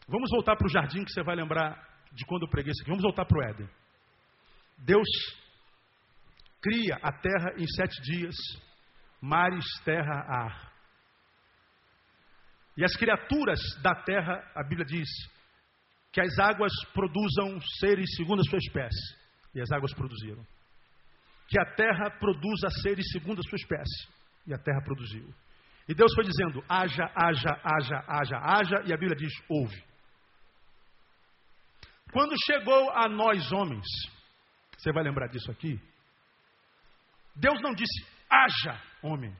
Vamos 0.07 0.29
voltar 0.31 0.55
para 0.55 0.65
o 0.65 0.69
jardim 0.69 1.03
que 1.03 1.11
você 1.11 1.23
vai 1.23 1.35
lembrar 1.35 1.77
de 2.11 2.25
quando 2.25 2.43
eu 2.43 2.49
preguei 2.49 2.71
isso 2.71 2.81
aqui. 2.81 2.89
Vamos 2.89 3.03
voltar 3.03 3.25
para 3.25 3.37
o 3.37 3.43
Éden. 3.49 3.69
Deus 4.83 5.07
cria 6.61 6.95
a 7.01 7.11
terra 7.11 7.53
em 7.57 7.65
sete 7.67 8.01
dias, 8.01 8.35
mares, 9.21 9.65
terra, 9.85 10.25
ar. 10.27 10.73
E 12.75 12.83
as 12.83 12.95
criaturas 12.95 13.59
da 13.81 13.95
terra, 13.95 14.43
a 14.55 14.63
Bíblia 14.63 14.85
diz, 14.85 15.07
que 16.11 16.19
as 16.19 16.37
águas 16.37 16.71
produzam 16.93 17.59
seres 17.79 18.13
segundo 18.15 18.41
a 18.41 18.43
sua 18.43 18.59
espécie. 18.59 19.23
E 19.55 19.61
as 19.61 19.71
águas 19.71 19.93
produziram. 19.93 20.45
Que 21.47 21.59
a 21.59 21.65
terra 21.75 22.09
produza 22.19 22.69
seres 22.81 23.05
segundo 23.11 23.39
a 23.39 23.49
sua 23.49 23.55
espécie. 23.55 24.07
E 24.45 24.53
a 24.53 24.57
terra 24.57 24.81
produziu. 24.83 25.33
E 25.87 25.93
Deus 25.93 26.13
foi 26.13 26.23
dizendo: 26.23 26.63
haja, 26.67 27.05
haja, 27.15 27.61
haja, 27.63 28.03
haja, 28.07 28.37
haja. 28.37 28.83
E 28.85 28.93
a 28.93 28.97
Bíblia 28.97 29.15
diz: 29.15 29.33
ouve. 29.49 29.83
Quando 32.11 32.35
chegou 32.45 32.91
a 32.91 33.07
nós 33.07 33.51
homens, 33.51 33.87
você 34.83 34.91
vai 34.91 35.01
lembrar 35.01 35.27
disso 35.27 35.49
aqui? 35.49 35.79
Deus 37.33 37.61
não 37.61 37.73
disse: 37.73 38.05
haja 38.29 38.81
homem, 39.01 39.33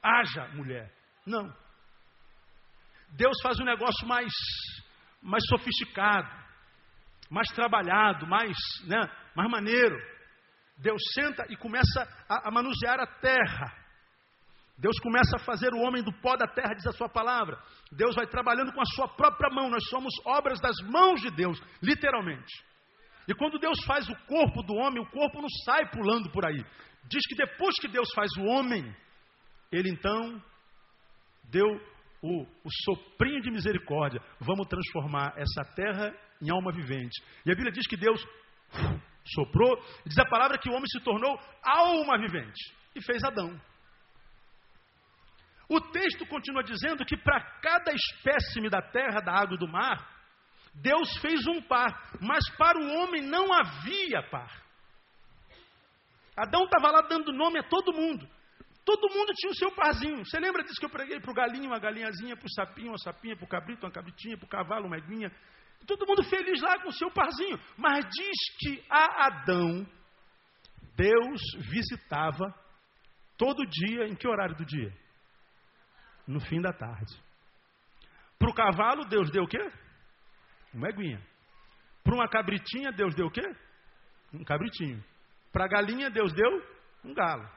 haja 0.00 0.46
mulher. 0.54 0.92
Não. 1.26 1.52
Deus 3.10 3.36
faz 3.42 3.58
um 3.58 3.64
negócio 3.64 4.06
mais, 4.06 4.32
mais 5.20 5.42
sofisticado, 5.48 6.30
mais 7.28 7.48
trabalhado, 7.48 8.26
mais, 8.28 8.56
né, 8.84 9.10
mais 9.34 9.50
maneiro. 9.50 9.96
Deus 10.78 11.02
senta 11.14 11.44
e 11.48 11.56
começa 11.56 12.06
a, 12.28 12.48
a 12.48 12.50
manusear 12.52 13.00
a 13.00 13.06
terra. 13.06 13.74
Deus 14.78 14.98
começa 15.00 15.36
a 15.36 15.40
fazer 15.40 15.72
o 15.72 15.80
homem 15.80 16.02
do 16.02 16.12
pó 16.20 16.36
da 16.36 16.46
terra, 16.46 16.74
diz 16.74 16.86
a 16.86 16.92
sua 16.92 17.08
palavra. 17.08 17.58
Deus 17.90 18.14
vai 18.14 18.26
trabalhando 18.26 18.72
com 18.72 18.80
a 18.80 18.94
sua 18.94 19.08
própria 19.08 19.50
mão. 19.50 19.70
Nós 19.70 19.88
somos 19.88 20.12
obras 20.24 20.60
das 20.60 20.76
mãos 20.82 21.20
de 21.22 21.30
Deus, 21.30 21.58
literalmente. 21.82 22.52
E 23.28 23.34
quando 23.34 23.58
Deus 23.58 23.82
faz 23.84 24.08
o 24.08 24.16
corpo 24.26 24.62
do 24.62 24.74
homem, 24.74 25.02
o 25.02 25.10
corpo 25.10 25.40
não 25.40 25.48
sai 25.64 25.90
pulando 25.90 26.30
por 26.30 26.46
aí. 26.46 26.64
Diz 27.08 27.26
que 27.26 27.34
depois 27.34 27.74
que 27.80 27.88
Deus 27.88 28.08
faz 28.14 28.30
o 28.38 28.44
homem, 28.44 28.94
ele 29.72 29.90
então 29.90 30.42
deu 31.50 31.66
o, 32.22 32.42
o 32.42 32.70
soprinho 32.84 33.40
de 33.42 33.50
misericórdia. 33.50 34.20
Vamos 34.40 34.68
transformar 34.68 35.34
essa 35.36 35.64
terra 35.74 36.14
em 36.40 36.50
alma 36.50 36.72
vivente. 36.72 37.22
E 37.44 37.50
a 37.50 37.54
Bíblia 37.54 37.72
diz 37.72 37.86
que 37.86 37.96
Deus 37.96 38.20
soprou, 39.34 39.76
diz 40.04 40.18
a 40.18 40.28
palavra 40.28 40.58
que 40.58 40.68
o 40.68 40.72
homem 40.72 40.86
se 40.86 41.00
tornou 41.00 41.38
alma 41.62 42.18
vivente 42.18 42.74
e 42.94 43.02
fez 43.02 43.22
Adão. 43.24 43.60
O 45.68 45.80
texto 45.80 46.24
continua 46.26 46.62
dizendo 46.62 47.04
que 47.04 47.16
para 47.16 47.40
cada 47.60 47.92
espécime 47.92 48.70
da 48.70 48.80
terra, 48.80 49.20
da 49.20 49.32
água 49.32 49.56
e 49.56 49.58
do 49.58 49.66
mar, 49.66 50.15
Deus 50.82 51.16
fez 51.18 51.46
um 51.46 51.60
par, 51.62 52.12
mas 52.20 52.48
para 52.56 52.78
o 52.78 52.94
homem 52.96 53.22
não 53.22 53.52
havia 53.52 54.22
par. 54.30 54.64
Adão 56.36 56.64
estava 56.64 56.90
lá 56.90 57.00
dando 57.02 57.32
nome 57.32 57.58
a 57.58 57.62
todo 57.62 57.94
mundo. 57.94 58.28
Todo 58.84 59.12
mundo 59.12 59.32
tinha 59.34 59.50
o 59.50 59.56
seu 59.56 59.72
parzinho. 59.72 60.24
Você 60.24 60.38
lembra 60.38 60.62
disso 60.62 60.78
que 60.78 60.84
eu 60.84 60.90
preguei 60.90 61.18
para 61.18 61.30
o 61.30 61.34
galinho, 61.34 61.66
uma 61.66 61.78
galinhazinha, 61.78 62.36
para 62.36 62.46
o 62.46 62.52
sapinho, 62.52 62.90
uma 62.90 62.98
sapinha, 62.98 63.36
para 63.36 63.44
o 63.44 63.48
cabrito, 63.48 63.84
uma 63.84 63.92
cabritinha, 63.92 64.36
para 64.36 64.46
o 64.46 64.48
cavalo, 64.48 64.86
uma 64.86 64.98
eguinha. 64.98 65.32
Todo 65.86 66.06
mundo 66.06 66.22
feliz 66.24 66.60
lá 66.60 66.80
com 66.80 66.88
o 66.90 66.92
seu 66.92 67.10
parzinho. 67.10 67.58
Mas 67.76 68.04
diz 68.04 68.36
que 68.60 68.84
a 68.88 69.26
Adão, 69.26 69.86
Deus 70.94 71.40
visitava 71.70 72.54
todo 73.36 73.66
dia, 73.66 74.06
em 74.06 74.14
que 74.14 74.28
horário 74.28 74.56
do 74.56 74.64
dia? 74.64 74.92
no 76.26 76.40
fim 76.40 76.60
da 76.60 76.72
tarde. 76.72 77.14
Para 78.38 78.50
o 78.50 78.54
cavalo, 78.54 79.04
Deus 79.04 79.30
deu 79.30 79.44
o 79.44 79.48
quê? 79.48 79.70
Uma 80.76 80.90
eguinha. 80.90 81.20
Para 82.04 82.14
uma 82.14 82.28
cabritinha, 82.28 82.92
Deus 82.92 83.14
deu 83.14 83.26
o 83.26 83.30
quê? 83.30 83.42
Um 84.32 84.44
cabritinho. 84.44 85.02
Para 85.50 85.64
a 85.64 85.68
galinha, 85.68 86.10
Deus 86.10 86.32
deu 86.34 86.50
um 87.02 87.14
galo. 87.14 87.48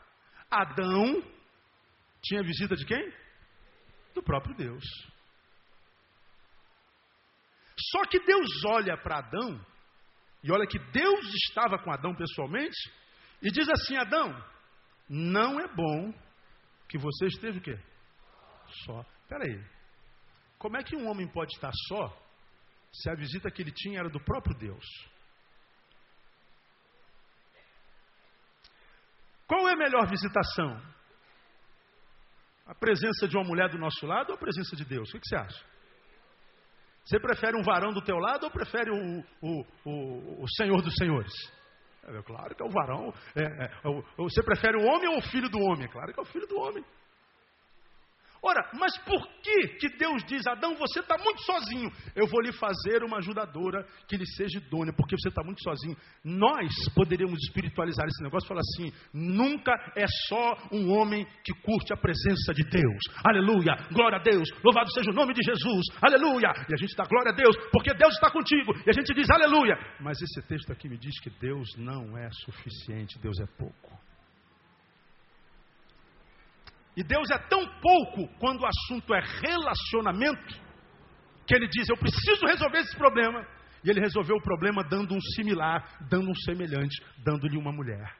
Adão 0.49 1.21
tinha 2.23 2.41
visita 2.41 2.75
de 2.75 2.85
quem? 2.85 3.13
Do 4.15 4.23
próprio 4.23 4.55
Deus. 4.55 4.83
Só 7.91 8.03
que 8.05 8.19
Deus 8.19 8.49
olha 8.65 8.97
para 8.97 9.19
Adão, 9.19 9.65
e 10.43 10.51
olha 10.51 10.65
que 10.65 10.79
Deus 10.79 11.33
estava 11.47 11.77
com 11.77 11.91
Adão 11.91 12.15
pessoalmente, 12.15 12.77
e 13.41 13.51
diz 13.51 13.69
assim: 13.69 13.97
Adão, 13.97 14.33
não 15.09 15.59
é 15.59 15.67
bom 15.67 16.13
que 16.87 16.97
você 16.97 17.27
esteja 17.27 17.59
o 17.59 17.61
quê? 17.61 17.77
só. 18.85 19.05
Espera 19.21 19.43
aí. 19.43 19.63
Como 20.57 20.77
é 20.77 20.83
que 20.83 20.95
um 20.95 21.07
homem 21.09 21.27
pode 21.27 21.53
estar 21.53 21.71
só 21.87 22.28
se 22.91 23.09
a 23.09 23.15
visita 23.15 23.51
que 23.51 23.61
ele 23.61 23.71
tinha 23.71 23.99
era 23.99 24.09
do 24.09 24.19
próprio 24.19 24.57
Deus? 24.57 24.85
Qual 29.47 29.67
é 29.67 29.73
a 29.73 29.77
melhor 29.77 30.07
visitação? 30.07 30.79
A 32.67 32.75
presença 32.75 33.27
de 33.27 33.35
uma 33.35 33.43
mulher 33.43 33.69
do 33.69 33.79
nosso 33.79 34.05
lado 34.05 34.29
ou 34.29 34.35
a 34.35 34.39
presença 34.39 34.75
de 34.75 34.85
Deus? 34.85 35.09
O 35.09 35.19
que 35.19 35.27
você 35.27 35.35
acha? 35.35 35.65
Você 37.03 37.19
prefere 37.19 37.57
um 37.57 37.63
varão 37.63 37.91
do 37.91 38.03
teu 38.03 38.17
lado 38.17 38.43
ou 38.43 38.51
prefere 38.51 38.91
o, 38.91 39.19
o, 39.41 39.65
o, 39.85 40.43
o 40.43 40.49
Senhor 40.55 40.79
dos 40.83 40.93
Senhores? 40.93 41.33
É 42.03 42.21
claro 42.21 42.55
que 42.55 42.61
é 42.61 42.65
o 42.65 42.69
varão. 42.69 43.13
É, 43.35 43.65
é, 43.65 43.71
você 44.17 44.43
prefere 44.43 44.77
o 44.77 44.85
homem 44.85 45.09
ou 45.09 45.17
o 45.17 45.21
filho 45.21 45.49
do 45.49 45.59
homem? 45.59 45.85
É 45.85 45.91
claro 45.91 46.13
que 46.13 46.19
é 46.19 46.23
o 46.23 46.25
filho 46.25 46.47
do 46.47 46.59
homem. 46.59 46.85
Ora, 48.41 48.69
mas 48.79 48.97
por 48.99 49.27
que, 49.41 49.67
que 49.79 49.89
Deus 49.97 50.23
diz, 50.25 50.47
Adão, 50.47 50.75
você 50.75 51.01
está 51.01 51.17
muito 51.17 51.41
sozinho? 51.41 51.91
Eu 52.15 52.25
vou 52.27 52.41
lhe 52.41 52.53
fazer 52.53 53.03
uma 53.03 53.17
ajudadora 53.17 53.85
que 54.07 54.15
lhe 54.15 54.25
seja 54.25 54.59
idônea, 54.59 54.93
porque 54.93 55.15
você 55.17 55.27
está 55.27 55.43
muito 55.43 55.61
sozinho. 55.61 55.95
Nós 56.23 56.71
poderíamos 56.95 57.37
espiritualizar 57.43 58.07
esse 58.07 58.23
negócio 58.23 58.45
e 58.45 58.47
falar 58.47 58.61
assim: 58.61 58.91
nunca 59.13 59.73
é 59.95 60.05
só 60.27 60.57
um 60.71 60.91
homem 60.91 61.25
que 61.43 61.53
curte 61.61 61.93
a 61.93 61.97
presença 61.97 62.53
de 62.53 62.63
Deus. 62.63 63.03
Aleluia, 63.23 63.75
glória 63.91 64.17
a 64.17 64.21
Deus, 64.21 64.49
louvado 64.63 64.91
seja 64.93 65.11
o 65.11 65.13
nome 65.13 65.33
de 65.33 65.43
Jesus, 65.43 65.85
aleluia. 66.01 66.51
E 66.69 66.73
a 66.73 66.77
gente 66.77 66.95
dá 66.95 67.05
glória 67.05 67.31
a 67.31 67.35
Deus, 67.35 67.55
porque 67.71 67.93
Deus 67.93 68.13
está 68.13 68.31
contigo. 68.31 68.73
E 68.85 68.89
a 68.89 68.93
gente 68.93 69.13
diz 69.13 69.29
aleluia. 69.29 69.75
Mas 69.99 70.21
esse 70.21 70.41
texto 70.47 70.71
aqui 70.71 70.87
me 70.87 70.97
diz 70.97 71.19
que 71.19 71.29
Deus 71.29 71.67
não 71.77 72.17
é 72.17 72.29
suficiente, 72.31 73.19
Deus 73.19 73.39
é 73.39 73.45
pouco. 73.57 74.08
E 76.99 77.03
Deus 77.03 77.31
é 77.31 77.37
tão 77.47 77.65
pouco 77.79 78.27
quando 78.39 78.59
o 78.59 78.65
assunto 78.65 79.13
é 79.13 79.21
relacionamento, 79.21 80.53
que 81.47 81.55
ele 81.55 81.65
diz: 81.69 81.87
Eu 81.87 81.95
preciso 81.95 82.45
resolver 82.45 82.79
esse 82.79 82.93
problema. 82.97 83.47
E 83.81 83.89
ele 83.89 84.01
resolveu 84.01 84.35
o 84.35 84.43
problema 84.43 84.83
dando 84.83 85.15
um 85.15 85.21
similar, 85.33 85.81
dando 86.09 86.29
um 86.29 86.35
semelhante, 86.35 87.01
dando-lhe 87.23 87.55
uma 87.55 87.71
mulher. 87.71 88.13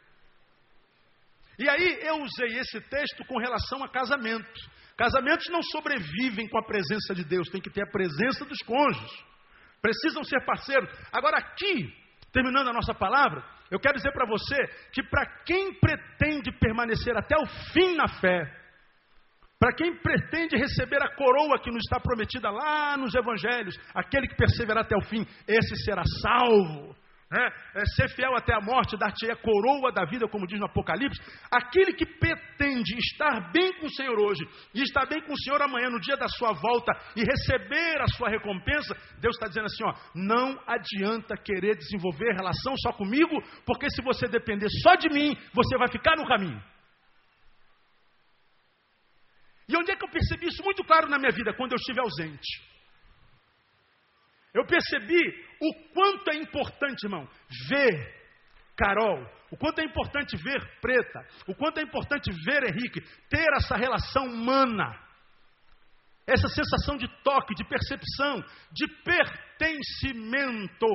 E 1.59 1.67
aí 1.67 1.99
eu 2.03 2.23
usei 2.23 2.57
esse 2.57 2.79
texto 2.79 3.25
com 3.25 3.37
relação 3.37 3.83
a 3.83 3.89
casamentos. 3.89 4.69
Casamentos 4.95 5.47
não 5.49 5.61
sobrevivem 5.61 6.47
com 6.47 6.57
a 6.57 6.63
presença 6.63 7.13
de 7.13 7.25
Deus, 7.25 7.49
tem 7.49 7.59
que 7.59 7.69
ter 7.69 7.83
a 7.83 7.91
presença 7.91 8.45
dos 8.45 8.59
cônjuges. 8.59 9.11
Precisam 9.81 10.23
ser 10.23 10.45
parceiros. 10.45 10.89
Agora, 11.11 11.37
aqui, 11.37 11.93
terminando 12.31 12.69
a 12.69 12.73
nossa 12.73 12.93
palavra, 12.93 13.43
eu 13.69 13.77
quero 13.77 13.97
dizer 13.97 14.13
para 14.13 14.25
você 14.25 14.55
que 14.93 15.03
para 15.03 15.25
quem 15.43 15.73
pretende 15.73 16.49
permanecer 16.53 17.17
até 17.17 17.35
o 17.35 17.45
fim 17.73 17.95
na 17.97 18.07
fé, 18.07 18.59
para 19.59 19.73
quem 19.75 19.95
pretende 19.97 20.55
receber 20.55 21.03
a 21.03 21.13
coroa 21.15 21.59
que 21.59 21.69
nos 21.69 21.83
está 21.83 21.99
prometida 21.99 22.49
lá 22.49 22.95
nos 22.97 23.13
evangelhos, 23.13 23.77
aquele 23.93 24.27
que 24.27 24.35
perseverar 24.35 24.85
até 24.85 24.95
o 24.95 25.03
fim, 25.03 25.25
esse 25.47 25.75
será 25.83 26.03
salvo 26.21 26.95
né? 27.31 27.47
é 27.75 27.85
ser 27.85 28.09
fiel 28.09 28.35
até 28.35 28.53
a 28.55 28.61
morte, 28.61 28.97
dar-te 28.97 29.29
a 29.29 29.35
coroa 29.35 29.91
da 29.91 30.03
vida, 30.05 30.27
como 30.27 30.47
diz 30.47 30.59
no 30.59 30.65
Apocalipse. 30.65 31.21
Aquele 31.51 31.93
que 31.93 32.05
pretende 32.05 32.97
estar 32.97 33.51
bem 33.51 33.71
com 33.79 33.85
o 33.85 33.91
Senhor 33.91 34.17
hoje 34.19 34.43
e 34.73 34.81
estar 34.81 35.05
bem 35.05 35.21
com 35.21 35.33
o 35.33 35.37
Senhor 35.37 35.61
amanhã, 35.61 35.89
no 35.89 35.99
dia 35.99 36.17
da 36.17 36.27
sua 36.27 36.53
volta, 36.53 36.91
e 37.15 37.21
receber 37.21 38.01
a 38.01 38.07
sua 38.07 38.29
recompensa, 38.29 38.95
Deus 39.19 39.35
está 39.35 39.47
dizendo 39.47 39.65
assim: 39.65 39.83
ó, 39.83 39.93
não 40.15 40.59
adianta 40.65 41.37
querer 41.37 41.75
desenvolver 41.75 42.33
relação 42.33 42.73
só 42.77 42.91
comigo, 42.93 43.35
porque 43.65 43.89
se 43.91 44.01
você 44.01 44.27
depender 44.27 44.67
só 44.81 44.95
de 44.95 45.09
mim, 45.09 45.37
você 45.53 45.77
vai 45.77 45.87
ficar 45.87 46.15
no 46.15 46.27
caminho. 46.27 46.59
E 49.69 49.77
onde 49.77 49.91
é 49.91 49.95
que 49.95 50.03
eu 50.03 50.09
percebi 50.09 50.47
isso 50.47 50.63
muito 50.63 50.83
claro 50.83 51.07
na 51.07 51.19
minha 51.19 51.31
vida? 51.31 51.53
Quando 51.53 51.73
eu 51.73 51.77
estive 51.77 51.99
ausente. 51.99 52.67
Eu 54.51 54.65
percebi 54.65 55.45
o 55.61 55.93
quanto 55.93 56.31
é 56.31 56.35
importante, 56.37 57.03
irmão, 57.03 57.29
ver 57.69 58.19
Carol, 58.75 59.23
o 59.51 59.57
quanto 59.57 59.79
é 59.79 59.83
importante 59.83 60.35
ver 60.37 60.79
Preta, 60.81 61.27
o 61.47 61.53
quanto 61.53 61.79
é 61.79 61.83
importante 61.83 62.31
ver 62.45 62.63
Henrique, 62.63 63.01
ter 63.29 63.47
essa 63.55 63.75
relação 63.75 64.25
humana 64.25 65.08
essa 66.29 66.47
sensação 66.47 66.95
de 66.95 67.07
toque, 67.23 67.55
de 67.55 67.63
percepção, 67.65 68.43
de 68.71 68.87
pertencimento. 69.03 70.85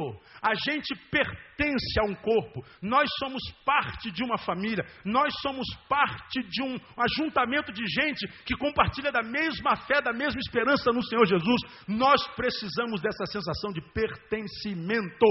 A 0.41 0.55
gente 0.55 0.95
pertence 1.11 2.01
a 2.01 2.05
um 2.05 2.15
corpo, 2.15 2.65
nós 2.81 3.09
somos 3.19 3.43
parte 3.65 4.11
de 4.13 4.23
uma 4.23 4.39
família, 4.39 4.85
nós 5.05 5.35
somos 5.43 5.67
parte 5.89 6.43
de 6.49 6.63
um 6.63 6.79
ajuntamento 6.97 7.73
de 7.73 7.85
gente 7.87 8.27
que 8.45 8.57
compartilha 8.57 9.11
da 9.11 9.23
mesma 9.23 9.77
fé, 9.77 10.01
da 10.01 10.13
mesma 10.13 10.39
esperança 10.41 10.93
no 10.93 11.03
Senhor 11.03 11.27
Jesus. 11.27 11.61
Nós 11.89 12.27
precisamos 12.37 13.01
dessa 13.01 13.27
sensação 13.27 13.73
de 13.73 13.81
pertencimento. 13.93 15.27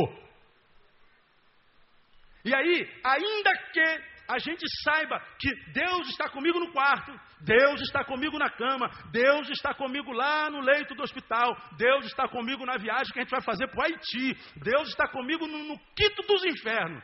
E 2.46 2.54
aí, 2.54 2.86
ainda 3.06 3.52
que 3.72 4.13
a 4.28 4.40
gente 4.40 4.64
saiba 4.84 5.20
que 5.40 5.50
Deus 5.72 6.10
está 6.10 6.30
comigo 6.30 6.60
no 6.60 6.72
quarto, 6.72 7.12
Deus 7.42 7.82
está 7.82 8.04
comigo 8.04 8.38
na 8.38 8.50
cama, 8.50 8.90
Deus 9.12 9.50
está 9.50 9.74
comigo 9.74 10.12
lá 10.12 10.50
no 10.50 10.62
leito 10.62 10.96
do 10.96 11.04
hospital, 11.04 11.56
Deus 11.78 12.06
está 12.06 12.28
comigo 12.28 12.66
na 12.66 12.78
viagem 12.78 13.12
que 13.12 13.20
a 13.20 13.24
gente 13.24 13.32
vai 13.32 13.42
fazer 13.42 13.68
para 13.68 13.80
o 13.80 13.84
Haiti, 13.84 14.36
Deus 14.58 14.90
está 14.90 15.08
comigo 15.08 15.46
no, 15.48 15.64
no 15.64 15.80
quito 15.96 16.22
dos 16.24 16.44
infernos. 16.46 17.04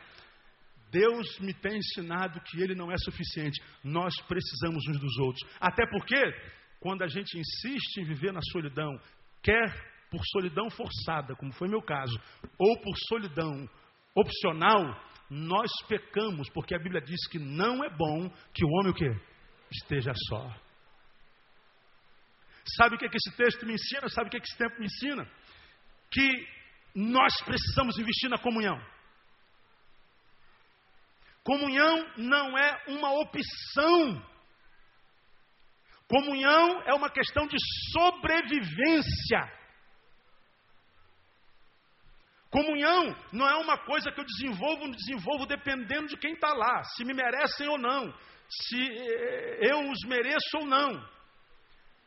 Deus 0.90 1.38
me 1.38 1.54
tem 1.54 1.78
ensinado 1.78 2.40
que 2.40 2.60
Ele 2.60 2.74
não 2.74 2.90
é 2.90 2.96
suficiente, 2.98 3.62
nós 3.84 4.12
precisamos 4.22 4.84
uns 4.88 4.98
dos 4.98 5.18
outros. 5.18 5.48
Até 5.60 5.84
porque, 5.88 6.20
quando 6.80 7.02
a 7.02 7.06
gente 7.06 7.38
insiste 7.38 7.98
em 7.98 8.04
viver 8.04 8.32
na 8.32 8.40
solidão, 8.50 8.98
quer 9.42 9.72
por 10.10 10.20
solidão 10.32 10.68
forçada, 10.70 11.36
como 11.36 11.52
foi 11.52 11.68
meu 11.68 11.80
caso, 11.80 12.18
ou 12.58 12.80
por 12.80 12.96
solidão 13.08 13.68
opcional, 14.14 14.82
nós 15.30 15.70
pecamos, 15.88 16.50
porque 16.50 16.74
a 16.74 16.78
Bíblia 16.78 17.00
diz 17.00 17.26
que 17.28 17.38
não 17.38 17.84
é 17.84 17.88
bom 17.88 18.28
que 18.52 18.64
o 18.64 18.68
homem 18.68 18.90
o 18.90 18.94
quê? 18.94 19.10
esteja 19.70 20.12
só. 20.28 20.54
Sabe 22.76 22.94
o 22.94 22.98
que, 22.98 23.06
é 23.06 23.08
que 23.08 23.16
esse 23.16 23.36
texto 23.36 23.64
me 23.64 23.74
ensina? 23.74 24.08
Sabe 24.08 24.28
o 24.28 24.30
que, 24.30 24.36
é 24.36 24.40
que 24.40 24.46
esse 24.46 24.58
tempo 24.58 24.78
me 24.78 24.86
ensina? 24.86 25.30
Que 26.10 26.48
nós 26.94 27.40
precisamos 27.42 27.98
investir 27.98 28.28
na 28.28 28.38
comunhão. 28.38 28.78
Comunhão 31.42 32.12
não 32.16 32.58
é 32.58 32.84
uma 32.88 33.12
opção. 33.20 34.30
Comunhão 36.06 36.82
é 36.82 36.94
uma 36.94 37.08
questão 37.08 37.46
de 37.46 37.56
sobrevivência. 37.92 39.59
Comunhão 42.50 43.14
não 43.32 43.48
é 43.48 43.54
uma 43.56 43.78
coisa 43.78 44.10
que 44.10 44.20
eu 44.20 44.24
desenvolvo 44.24 44.82
ou 44.82 44.88
não 44.88 44.94
desenvolvo 44.94 45.46
dependendo 45.46 46.08
de 46.08 46.16
quem 46.16 46.32
está 46.32 46.52
lá, 46.52 46.82
se 46.82 47.04
me 47.04 47.14
merecem 47.14 47.68
ou 47.68 47.78
não, 47.78 48.12
se 48.48 48.82
eh, 48.82 49.70
eu 49.70 49.88
os 49.88 50.00
mereço 50.08 50.58
ou 50.58 50.66
não. 50.66 51.08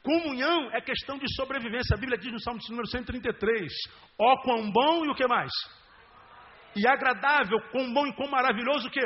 Comunhão 0.04 0.70
é 0.74 0.82
questão 0.82 1.18
de 1.18 1.34
sobrevivência. 1.34 1.96
A 1.96 1.98
Bíblia 1.98 2.18
diz 2.18 2.30
no 2.30 2.41
Salmo 2.41 2.60
número 2.70 2.88
133: 2.88 3.72
Ó, 4.20 4.34
oh, 4.34 4.41
quão 4.41 4.70
bom 4.70 5.06
e 5.06 5.10
o 5.10 5.16
que 5.16 5.26
mais? 5.26 5.52
E 6.76 6.86
agradável, 6.86 7.58
quão 7.72 7.94
bom 7.94 8.06
e 8.06 8.14
quão 8.14 8.30
maravilhoso 8.30 8.89
o 8.89 8.91
que? 8.91 9.06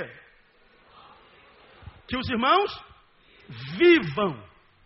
Que 2.08 2.18
os 2.18 2.28
irmãos 2.28 2.72
vivam. 3.78 4.44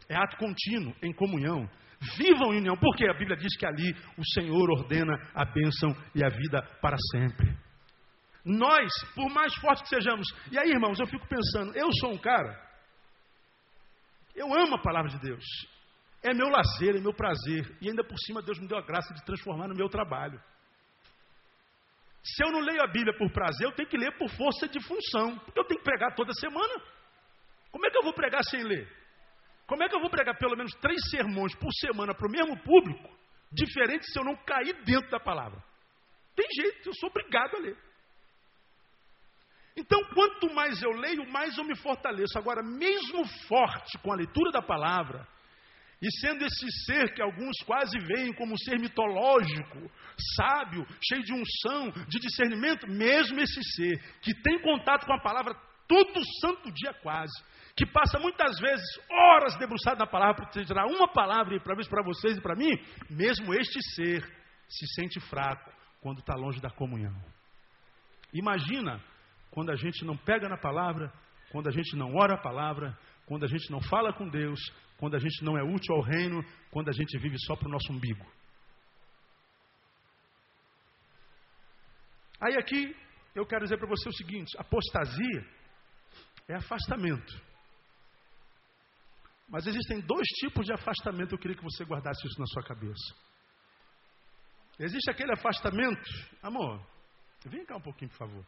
É 0.10 0.16
ato 0.18 0.36
contínuo, 0.36 0.94
em 1.02 1.14
comunhão. 1.14 1.70
Vivam 2.18 2.52
em 2.54 2.58
união, 2.58 2.76
porque 2.76 3.08
a 3.08 3.14
Bíblia 3.14 3.38
diz 3.38 3.56
que 3.56 3.66
ali 3.66 3.96
o 4.18 4.24
Senhor 4.34 4.72
ordena 4.72 5.14
a 5.36 5.46
bênção 5.46 5.96
e 6.16 6.24
a 6.24 6.30
vida 6.30 6.62
para 6.82 6.98
sempre. 7.12 7.56
Nós, 8.44 8.92
por 9.14 9.30
mais 9.32 9.54
fortes 9.56 9.84
que 9.84 9.90
sejamos, 9.90 10.28
e 10.52 10.58
aí, 10.58 10.72
irmãos, 10.72 11.00
eu 11.00 11.06
fico 11.06 11.28
pensando, 11.28 11.78
eu 11.78 11.88
sou 12.00 12.12
um 12.12 12.18
cara, 12.18 12.60
eu 14.36 14.52
amo 14.52 14.76
a 14.76 14.82
palavra 14.82 15.12
de 15.12 15.20
Deus, 15.20 15.46
é 16.24 16.34
meu 16.34 16.50
lazer, 16.50 16.96
é 16.96 17.00
meu 17.00 17.14
prazer, 17.14 17.78
e 17.80 17.90
ainda 17.90 18.04
por 18.04 18.18
cima 18.18 18.42
Deus 18.42 18.58
me 18.60 18.68
deu 18.68 18.80
a 18.80 18.86
graça 18.86 19.14
de 19.14 19.24
transformar 19.24 19.68
no 19.68 19.76
meu 19.76 19.88
trabalho. 19.88 20.42
Se 22.24 22.44
eu 22.44 22.52
não 22.52 22.62
leio 22.62 22.82
a 22.82 22.88
Bíblia 22.88 23.16
por 23.16 23.32
prazer, 23.32 23.68
eu 23.68 23.74
tenho 23.74 23.90
que 23.90 23.98
ler 23.98 24.18
por 24.18 24.30
força 24.30 24.68
de 24.68 24.80
função, 24.80 25.38
porque 25.40 25.60
eu 25.60 25.66
tenho 25.66 25.80
que 25.80 25.86
pregar 25.86 26.16
toda 26.16 26.34
semana. 26.34 26.82
Como 27.72 27.86
é 27.86 27.92
que 27.92 27.98
eu 27.98 28.04
vou 28.04 28.14
pregar 28.14 28.44
sem 28.44 28.64
ler? 28.64 29.01
Como 29.72 29.84
é 29.84 29.88
que 29.88 29.96
eu 29.96 30.02
vou 30.02 30.10
pregar 30.10 30.38
pelo 30.38 30.58
menos 30.58 30.74
três 30.82 31.00
sermões 31.10 31.56
por 31.56 31.72
semana 31.72 32.14
para 32.14 32.28
o 32.28 32.30
mesmo 32.30 32.62
público, 32.62 33.10
diferente 33.50 34.06
se 34.06 34.20
eu 34.20 34.26
não 34.26 34.36
cair 34.36 34.74
dentro 34.84 35.10
da 35.10 35.18
palavra? 35.18 35.64
Tem 36.36 36.46
jeito, 36.54 36.90
eu 36.90 36.94
sou 36.94 37.08
obrigado 37.10 37.56
a 37.56 37.60
ler. 37.60 37.78
Então, 39.78 40.04
quanto 40.14 40.54
mais 40.54 40.84
eu 40.84 40.92
leio, 40.92 41.26
mais 41.32 41.58
eu 41.58 41.64
me 41.64 41.78
fortaleço. 41.78 42.38
Agora, 42.38 42.62
mesmo 42.62 43.26
forte 43.48 43.98
com 44.00 44.12
a 44.12 44.18
leitura 44.18 44.52
da 44.52 44.62
palavra, 44.62 45.26
e 46.02 46.12
sendo 46.20 46.44
esse 46.44 46.70
ser 46.86 47.14
que 47.14 47.22
alguns 47.22 47.56
quase 47.66 47.98
veem 47.98 48.34
como 48.34 48.52
um 48.52 48.58
ser 48.58 48.78
mitológico, 48.78 49.90
sábio, 50.36 50.86
cheio 51.02 51.24
de 51.24 51.32
unção, 51.32 51.92
de 52.10 52.20
discernimento, 52.20 52.90
mesmo 52.90 53.40
esse 53.40 53.64
ser 53.64 54.20
que 54.20 54.34
tem 54.34 54.62
contato 54.62 55.06
com 55.06 55.14
a 55.14 55.22
palavra 55.22 55.56
todo 55.88 56.22
santo 56.42 56.70
dia 56.74 56.94
quase, 57.02 57.32
que 57.76 57.86
passa 57.86 58.20
muitas 58.20 58.60
vezes 58.60 58.86
horas 59.10 59.56
debruçado 59.58 60.00
na 60.00 60.08
palavra 60.08 60.46
para 60.46 60.66
tirar 60.66 60.86
uma 60.88 61.08
palavra 61.08 61.60
para 61.60 62.04
vocês 62.04 62.38
e 62.38 62.42
para 62.42 62.56
mim, 62.56 62.72
mesmo 63.10 63.54
este 63.54 63.82
ser 63.94 64.22
se 64.68 64.88
sente 64.96 65.20
fraco 65.20 65.72
quando 66.02 66.20
está 66.20 66.36
longe 66.36 66.60
da 66.60 66.70
comunhão. 66.70 67.16
Imagina 68.34 69.02
quando 69.52 69.72
a 69.72 69.76
gente 69.76 70.06
não 70.06 70.18
pega 70.18 70.48
na 70.48 70.58
palavra, 70.58 71.12
quando 71.52 71.68
a 71.68 71.72
gente 71.72 71.96
não 71.96 72.16
ora 72.16 72.36
a 72.36 72.42
palavra, 72.42 72.98
quando 73.26 73.44
a 73.44 73.48
gente 73.48 73.70
não 73.72 73.82
fala 73.82 74.14
com 74.14 74.28
Deus, 74.28 74.60
quando 74.98 75.16
a 75.16 75.20
gente 75.20 75.44
não 75.44 75.58
é 75.58 75.64
útil 75.64 75.96
ao 75.96 76.02
reino, 76.02 76.44
quando 76.72 76.90
a 76.90 76.94
gente 76.94 77.18
vive 77.18 77.36
só 77.40 77.56
para 77.56 77.68
o 77.68 77.72
nosso 77.72 77.92
umbigo. 77.92 78.26
Aí 82.40 82.56
aqui 82.58 82.96
eu 83.36 83.46
quero 83.46 83.64
dizer 83.64 83.78
para 83.78 83.88
você 83.88 84.10
o 84.10 84.14
seguinte: 84.14 84.58
apostasia 84.58 85.46
é 86.48 86.56
afastamento. 86.56 87.51
Mas 89.52 89.68
existem 89.68 90.00
dois 90.00 90.26
tipos 90.40 90.66
de 90.66 90.72
afastamento, 90.72 91.36
eu 91.36 91.38
queria 91.38 91.58
que 91.58 91.64
você 91.64 91.84
guardasse 91.84 92.26
isso 92.26 92.40
na 92.40 92.46
sua 92.46 92.64
cabeça. 92.64 93.14
Existe 94.80 95.12
aquele 95.12 95.34
afastamento, 95.34 96.10
amor, 96.42 96.82
vem 97.46 97.66
cá 97.66 97.76
um 97.76 97.82
pouquinho, 97.82 98.10
por 98.12 98.18
favor. 98.18 98.48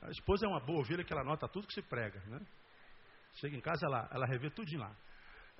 A 0.00 0.10
esposa 0.10 0.46
é 0.46 0.48
uma 0.48 0.60
boa 0.60 0.80
ovelha 0.80 1.04
que 1.04 1.12
ela 1.12 1.22
nota 1.22 1.46
tudo 1.48 1.66
que 1.66 1.74
se 1.74 1.82
prega, 1.82 2.18
né? 2.26 2.40
Chega 3.34 3.54
em 3.54 3.60
casa, 3.60 3.84
ela, 3.86 4.08
ela 4.10 4.26
revê 4.26 4.48
tudo 4.48 4.74
lá. 4.78 4.96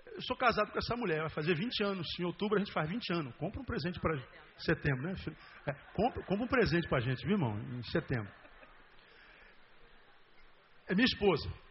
Eu 0.06 0.22
sou 0.22 0.36
casado 0.36 0.72
com 0.72 0.78
essa 0.78 0.96
mulher, 0.96 1.20
vai 1.20 1.30
fazer 1.30 1.54
20 1.54 1.84
anos. 1.84 2.06
Em 2.18 2.24
outubro 2.24 2.56
a 2.56 2.58
gente 2.60 2.72
faz 2.72 2.88
20 2.88 3.12
anos. 3.12 3.36
Compra 3.36 3.60
um 3.60 3.64
presente 3.64 4.00
para 4.00 4.16
setembro, 4.56 5.02
né? 5.02 5.14
É, 5.66 5.72
compra, 5.92 6.22
compra 6.24 6.44
um 6.44 6.48
presente 6.48 6.88
para 6.88 6.98
a 6.98 7.00
gente, 7.02 7.22
viu, 7.26 7.36
irmão? 7.36 7.58
Em 7.58 7.82
setembro. 7.82 8.32
É 10.88 10.94
minha 10.94 11.04
esposa 11.04 11.65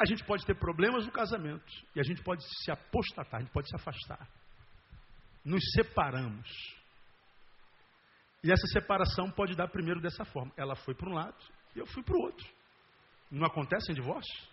a 0.00 0.06
gente 0.06 0.24
pode 0.24 0.46
ter 0.46 0.54
problemas 0.54 1.04
no 1.04 1.12
casamento 1.12 1.70
e 1.94 2.00
a 2.00 2.02
gente 2.02 2.22
pode 2.22 2.42
se 2.42 2.70
apostatar, 2.70 3.36
a 3.36 3.42
gente 3.42 3.52
pode 3.52 3.68
se 3.68 3.76
afastar. 3.76 4.26
Nos 5.44 5.62
separamos. 5.74 6.48
E 8.42 8.50
essa 8.50 8.66
separação 8.68 9.30
pode 9.30 9.54
dar 9.54 9.68
primeiro 9.68 10.00
dessa 10.00 10.24
forma. 10.24 10.50
Ela 10.56 10.74
foi 10.74 10.94
para 10.94 11.10
um 11.10 11.12
lado 11.12 11.36
e 11.76 11.78
eu 11.78 11.86
fui 11.86 12.02
para 12.02 12.16
o 12.16 12.22
outro. 12.22 12.48
Não 13.30 13.46
acontece 13.46 13.92
em 13.92 13.94
divórcio? 13.94 14.48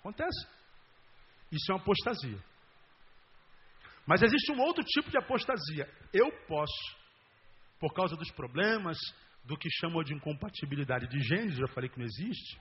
Acontece. 0.00 0.46
Isso 1.50 1.72
é 1.72 1.74
uma 1.74 1.80
apostasia. 1.80 2.38
Mas 4.06 4.20
existe 4.20 4.52
um 4.52 4.60
outro 4.60 4.84
tipo 4.84 5.10
de 5.10 5.16
apostasia. 5.16 5.88
Eu 6.12 6.30
posso, 6.46 6.96
por 7.78 7.94
causa 7.94 8.16
dos 8.16 8.30
problemas, 8.32 8.98
do 9.44 9.56
que 9.56 9.70
chamam 9.80 10.02
de 10.02 10.12
incompatibilidade 10.12 11.08
de 11.08 11.20
gêneros, 11.20 11.56
já 11.56 11.68
falei 11.68 11.88
que 11.88 11.98
não 11.98 12.04
existe, 12.04 12.60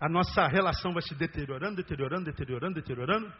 a 0.00 0.08
nossa 0.08 0.46
relação 0.46 0.92
vai 0.92 1.02
se 1.02 1.14
deteriorando, 1.14 1.76
deteriorando, 1.76 2.24
deteriorando, 2.24 2.74
deteriorando, 2.74 3.34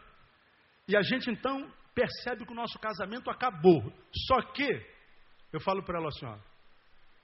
e 0.87 0.95
a 0.95 1.01
gente 1.01 1.29
então 1.29 1.71
percebe 1.95 2.45
que 2.45 2.51
o 2.51 2.55
nosso 2.55 2.77
casamento 2.79 3.29
acabou. 3.29 3.81
Só 4.27 4.41
que, 4.51 4.67
eu 5.53 5.59
falo 5.61 5.83
para 5.83 5.99
ela 5.99 6.09
assim: 6.09 6.25
ó, 6.25 6.37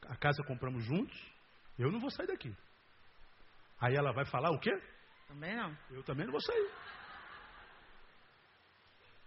a 0.08 0.16
casa 0.16 0.44
compramos 0.44 0.86
juntos, 0.86 1.18
eu 1.78 1.92
não 1.92 2.00
vou 2.00 2.10
sair 2.10 2.28
daqui. 2.28 2.56
Aí 3.82 3.94
ela 3.96 4.14
vai 4.14 4.26
falar 4.26 4.52
o 4.52 4.60
quê? 4.60 4.72
Também 5.28 5.56
não. 5.56 5.76
Eu 5.92 6.04
também 6.04 6.26
não 6.26 6.32
vou 6.32 6.42
sair. 6.42 6.72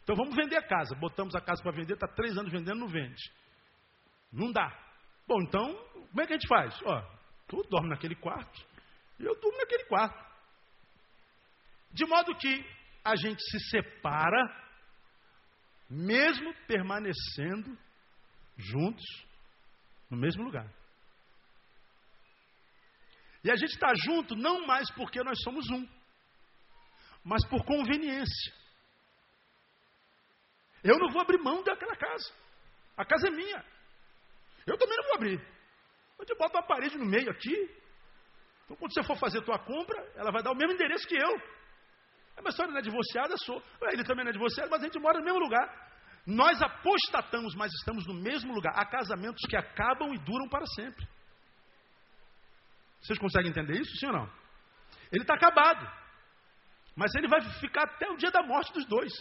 Então 0.03 0.17
vamos 0.17 0.35
vender 0.35 0.57
a 0.57 0.67
casa. 0.67 0.95
Botamos 0.95 1.35
a 1.35 1.41
casa 1.41 1.63
para 1.63 1.73
vender, 1.73 1.95
está 1.95 2.09
três 2.09 2.37
anos 2.39 2.51
vendendo, 2.51 2.79
não 2.79 2.89
vende. 2.89 3.23
Não 4.33 4.51
dá. 4.51 4.75
Bom, 5.27 5.43
então, 5.43 5.75
como 5.93 6.23
é 6.23 6.27
que 6.27 6.33
a 6.33 6.39
gente 6.39 6.49
faz? 6.49 6.81
Ó, 6.83 7.03
tu 7.47 7.63
dorme 7.69 7.91
naquele 7.91 8.15
quarto 8.15 8.59
e 9.19 9.25
eu 9.25 9.35
durmo 9.41 9.59
naquele 9.59 9.85
quarto. 9.85 10.29
De 11.93 12.07
modo 12.07 12.37
que 12.37 12.65
a 13.05 13.17
gente 13.17 13.43
se 13.43 13.59
separa, 13.71 14.69
mesmo 15.89 16.55
permanecendo 16.67 17.77
juntos 18.57 19.05
no 20.11 20.17
mesmo 20.17 20.45
lugar. 20.45 20.71
E 23.43 23.51
a 23.51 23.57
gente 23.57 23.71
está 23.71 23.93
junto 23.95 24.37
não 24.37 24.67
mais 24.67 24.91
porque 24.93 25.23
nós 25.23 25.41
somos 25.43 25.69
um, 25.71 25.89
mas 27.25 27.47
por 27.49 27.65
conveniência. 27.65 28.55
Eu 30.83 30.99
não 30.99 31.11
vou 31.11 31.23
abrir 31.23 31.39
mão 31.39 31.63
daquela 31.63 31.97
casa. 31.97 32.33
A 32.97 33.05
casa 33.05 33.29
é 33.29 33.31
minha. 33.31 33.65
Eu 34.67 34.77
também 34.77 34.97
não 34.97 35.05
vou 35.05 35.15
abrir. 35.15 35.59
Eu 36.19 36.25
te 36.25 36.35
boto 36.35 36.57
uma 36.57 36.67
parede 36.67 36.99
no 36.99 37.07
meio 37.07 37.31
aqui. 37.31 37.78
Então, 38.69 38.77
quando 38.77 38.93
você 38.93 39.03
for 39.03 39.17
fazer 39.17 39.39
a 39.39 39.43
tua 39.43 39.59
compra, 39.59 39.99
ela 40.15 40.31
vai 40.31 40.43
dar 40.43 40.53
o 40.53 40.55
mesmo 40.55 40.75
endereço 40.75 41.09
que 41.09 41.17
eu. 41.17 41.37
A 42.37 42.43
minha 42.43 42.51
história 42.51 42.71
não 42.71 42.79
é 42.79 42.83
divorciada, 42.83 43.35
sou. 43.39 43.63
Ele 43.91 44.05
também 44.05 44.27
não 44.27 44.31
é 44.31 44.33
divorciado, 44.33 44.71
mas 44.71 44.83
a 44.83 44.85
gente 44.85 44.99
mora 44.99 45.19
no 45.19 45.25
mesmo 45.25 45.41
lugar. 45.41 45.67
Nós 46.27 46.61
apostatamos, 46.61 47.55
mas 47.55 47.73
estamos 47.73 48.07
no 48.07 48.13
mesmo 48.13 48.53
lugar. 48.53 48.75
Há 48.77 48.85
casamentos 48.85 49.41
que 49.49 49.57
acabam 49.57 50.13
e 50.13 50.19
duram 50.19 50.51
para 50.51 50.67
sempre. 50.67 51.09
Vocês 53.01 53.19
conseguem 53.19 53.51
entender 53.51 53.81
isso, 53.81 53.97
sim 53.97 54.07
ou 54.07 54.13
não? 54.13 54.31
Ele 55.11 55.23
está 55.23 55.33
acabado. 55.33 55.91
Mas 56.95 57.15
ele 57.15 57.27
vai 57.27 57.41
ficar 57.61 57.85
até 57.85 58.11
o 58.11 58.17
dia 58.17 58.31
da 58.31 58.43
morte 58.43 58.71
dos 58.75 58.85
dois. 58.85 59.13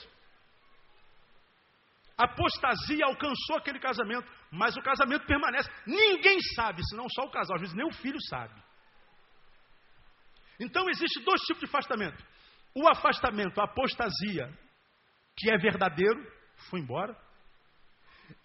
A 2.18 2.26
apostasia 2.26 3.06
alcançou 3.06 3.56
aquele 3.56 3.80
casamento, 3.80 4.30
mas 4.52 4.76
o 4.76 4.82
casamento 4.82 5.26
permanece. 5.26 5.72
Ninguém 5.86 6.38
sabe, 6.54 6.82
senão 6.90 7.08
só 7.08 7.28
o 7.28 7.32
casal, 7.32 7.56
às 7.56 7.62
vezes 7.62 7.76
nem 7.76 7.88
o 7.88 7.94
filho 7.94 8.20
sabe. 8.28 8.67
Então 10.60 10.90
existe 10.90 11.24
dois 11.24 11.42
tipos 11.42 11.62
de 11.62 11.66
afastamento. 11.66 12.24
O 12.74 12.88
afastamento, 12.88 13.60
a 13.60 13.66
apostasia, 13.66 14.52
que 15.36 15.52
é 15.52 15.58
verdadeiro, 15.58 16.20
foi 16.70 16.80
embora. 16.80 17.16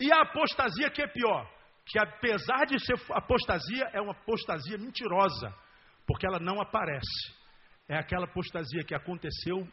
E 0.01 0.13
a 0.13 0.23
apostasia 0.23 0.91
que 0.91 1.03
é 1.03 1.07
pior, 1.07 1.51
que 1.87 1.99
apesar 1.99 2.67
de 2.67 2.79
ser 2.85 2.95
apostasia, 3.13 3.91
é 3.93 4.01
uma 4.01 4.13
apostasia 4.13 4.79
mentirosa, 4.79 5.55
porque 6.07 6.27
ela 6.27 6.39
não 6.39 6.61
aparece. 6.61 7.35
É 7.89 7.97
aquela 7.97 8.25
apostasia 8.25 8.85
que 8.85 8.95
aconteceu, 8.95 9.67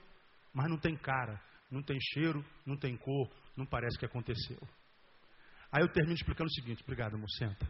mas 0.53 0.69
não 0.69 0.77
tem 0.77 0.97
cara, 0.97 1.39
não 1.69 1.83
tem 1.83 1.97
cheiro, 2.13 2.43
não 2.65 2.77
tem 2.77 2.97
cor, 2.97 3.29
não 3.55 3.65
parece 3.65 3.97
que 3.97 4.05
aconteceu. 4.05 4.59
Aí 5.71 5.83
eu 5.83 5.91
termino 5.91 6.15
explicando 6.15 6.47
o 6.47 6.53
seguinte, 6.53 6.81
obrigado, 6.83 7.15
amor, 7.15 7.29
senta. 7.37 7.69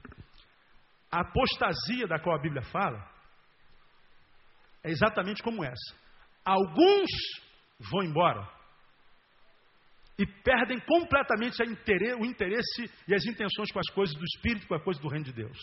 A 1.11 1.22
apostasia 1.22 2.07
da 2.07 2.20
qual 2.20 2.38
a 2.38 2.41
Bíblia 2.41 2.61
fala 2.61 3.18
é 4.84 4.89
exatamente 4.89 5.41
como 5.43 5.63
essa. 5.63 5.95
Alguns 6.45 7.09
vão 7.91 8.03
embora 8.03 8.47
e 10.17 10.25
perdem 10.25 10.80
completamente 10.80 11.61
o 11.63 12.25
interesse 12.25 12.91
e 13.07 13.15
as 13.15 13.25
intenções 13.25 13.71
com 13.71 13.80
as 13.80 13.89
coisas 13.91 14.15
do 14.15 14.23
Espírito, 14.23 14.67
com 14.67 14.75
as 14.75 14.84
coisas 14.84 15.01
do 15.01 15.09
Reino 15.09 15.25
de 15.25 15.34
Deus. 15.34 15.57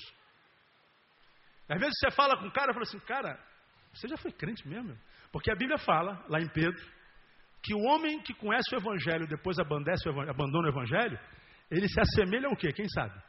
Às 1.69 1.79
vezes 1.79 1.95
você 1.99 2.11
fala 2.13 2.39
com 2.39 2.47
um 2.47 2.51
cara 2.51 2.71
e 2.71 2.75
fala 2.75 2.85
assim, 2.85 2.99
cara, 3.01 3.39
você 3.93 4.09
já 4.09 4.17
foi 4.17 4.33
crente 4.33 4.67
mesmo? 4.67 4.97
Porque 5.33 5.51
a 5.51 5.57
Bíblia 5.57 5.79
fala, 5.79 6.25
lá 6.29 6.41
em 6.41 6.49
Pedro, 6.49 6.81
que 7.63 7.75
o 7.75 7.83
homem 7.83 8.23
que 8.23 8.33
conhece 8.35 8.75
o 8.75 8.79
Evangelho 8.79 9.25
e 9.25 9.29
depois 9.29 9.59
abandona 9.59 10.69
o 10.69 10.71
Evangelho, 10.71 11.19
ele 11.71 11.89
se 11.89 12.01
assemelha 12.01 12.49
ao 12.49 12.57
quê? 12.57 12.73
Quem 12.73 12.89
sabe? 12.89 13.21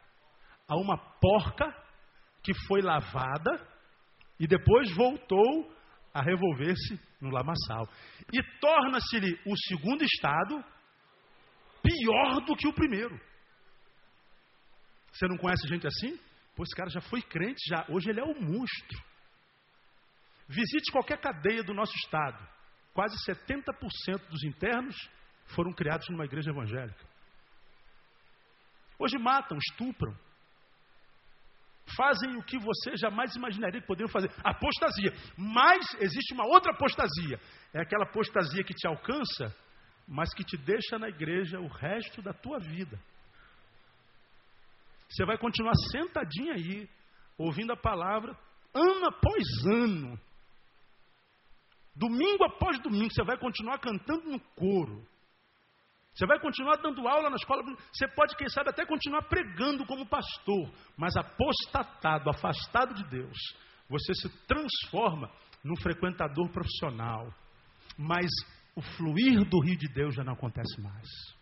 A 0.69 0.75
uma 0.75 0.97
porca 1.19 1.65
que 2.43 2.53
foi 2.67 2.81
lavada 2.81 3.67
e 4.39 4.47
depois 4.47 4.95
voltou 4.95 5.75
a 6.18 6.22
revolver-se 6.22 6.99
no 7.22 7.30
lamaçal. 7.30 7.88
E 8.34 8.41
torna-se-lhe 8.59 9.39
o 9.45 9.55
segundo 9.68 10.03
estado 10.03 10.63
pior 11.84 12.41
do 12.43 12.55
que 12.55 12.68
o 12.68 12.74
primeiro. 12.74 13.20
Você 15.11 15.28
não 15.28 15.38
conhece 15.38 15.68
gente 15.68 15.86
assim? 15.86 16.20
Pô, 16.55 16.63
esse 16.63 16.76
cara 16.76 16.89
já 16.89 17.01
foi 17.01 17.22
crente, 17.22 17.59
já. 17.70 17.86
hoje 17.88 18.09
ele 18.09 18.20
é 18.20 18.24
um 18.24 18.41
monstro. 18.41 18.99
Visite 20.47 20.91
qualquer 20.91 21.20
cadeia 21.20 21.63
do 21.63 21.74
nosso 21.74 21.93
estado. 21.97 22.43
Quase 22.93 23.15
70% 23.32 24.28
dos 24.28 24.43
internos 24.43 24.95
foram 25.45 25.72
criados 25.72 26.09
numa 26.09 26.26
igreja 26.26 26.49
evangélica. 26.49 27.05
Hoje 28.97 29.20
matam, 29.20 29.55
estupram. 29.59 30.18
Fazem 31.95 32.35
o 32.35 32.43
que 32.43 32.57
você 32.57 32.97
jamais 32.97 33.33
imaginaria 33.35 33.79
que 33.79 33.88
poderiam 33.88 34.09
fazer. 34.09 34.29
Apostasia. 34.43 35.13
Mas 35.38 35.85
existe 35.99 36.33
uma 36.33 36.45
outra 36.45 36.73
apostasia. 36.73 37.39
É 37.73 37.81
aquela 37.81 38.03
apostasia 38.03 38.63
que 38.63 38.73
te 38.73 38.88
alcança, 38.88 39.55
mas 40.07 40.33
que 40.33 40.43
te 40.43 40.57
deixa 40.57 40.99
na 40.99 41.07
igreja 41.07 41.59
o 41.59 41.67
resto 41.67 42.21
da 42.21 42.33
tua 42.33 42.59
vida. 42.59 42.99
Você 45.09 45.25
vai 45.25 45.38
continuar 45.38 45.73
sentadinho 45.91 46.53
aí, 46.53 46.89
ouvindo 47.38 47.71
a 47.71 47.77
palavra, 47.77 48.38
ano 48.73 49.05
após 49.05 49.43
ano. 49.65 50.19
Domingo 51.95 52.43
após 52.43 52.79
domingo, 52.79 53.11
você 53.11 53.23
vai 53.23 53.38
continuar 53.38 53.79
cantando 53.79 54.29
no 54.29 54.39
coro. 54.39 55.07
Você 56.18 56.26
vai 56.26 56.39
continuar 56.39 56.78
dando 56.78 57.07
aula 57.07 57.30
na 57.30 57.36
escola. 57.36 57.61
Você 57.93 58.07
pode, 58.07 58.36
quem 58.36 58.49
sabe, 58.49 58.72
até 58.72 58.84
continuar 58.88 59.22
pregando 59.24 59.86
como 59.86 60.07
pastor. 60.07 60.74
Mas 60.97 61.15
apostatado, 61.15 62.28
afastado 62.32 62.95
de 62.95 63.03
Deus, 63.07 63.38
você 63.88 64.15
se 64.15 64.47
transforma 64.47 65.30
num 65.63 65.76
frequentador 65.76 66.49
profissional. 66.49 67.32
Mas 67.95 68.32
o 68.76 68.82
fluir 68.82 69.47
do 69.47 69.59
rio 69.59 69.78
de 69.78 69.93
Deus 69.93 70.15
já 70.15 70.24
não 70.24 70.34
acontece 70.34 70.82
mais 70.82 71.36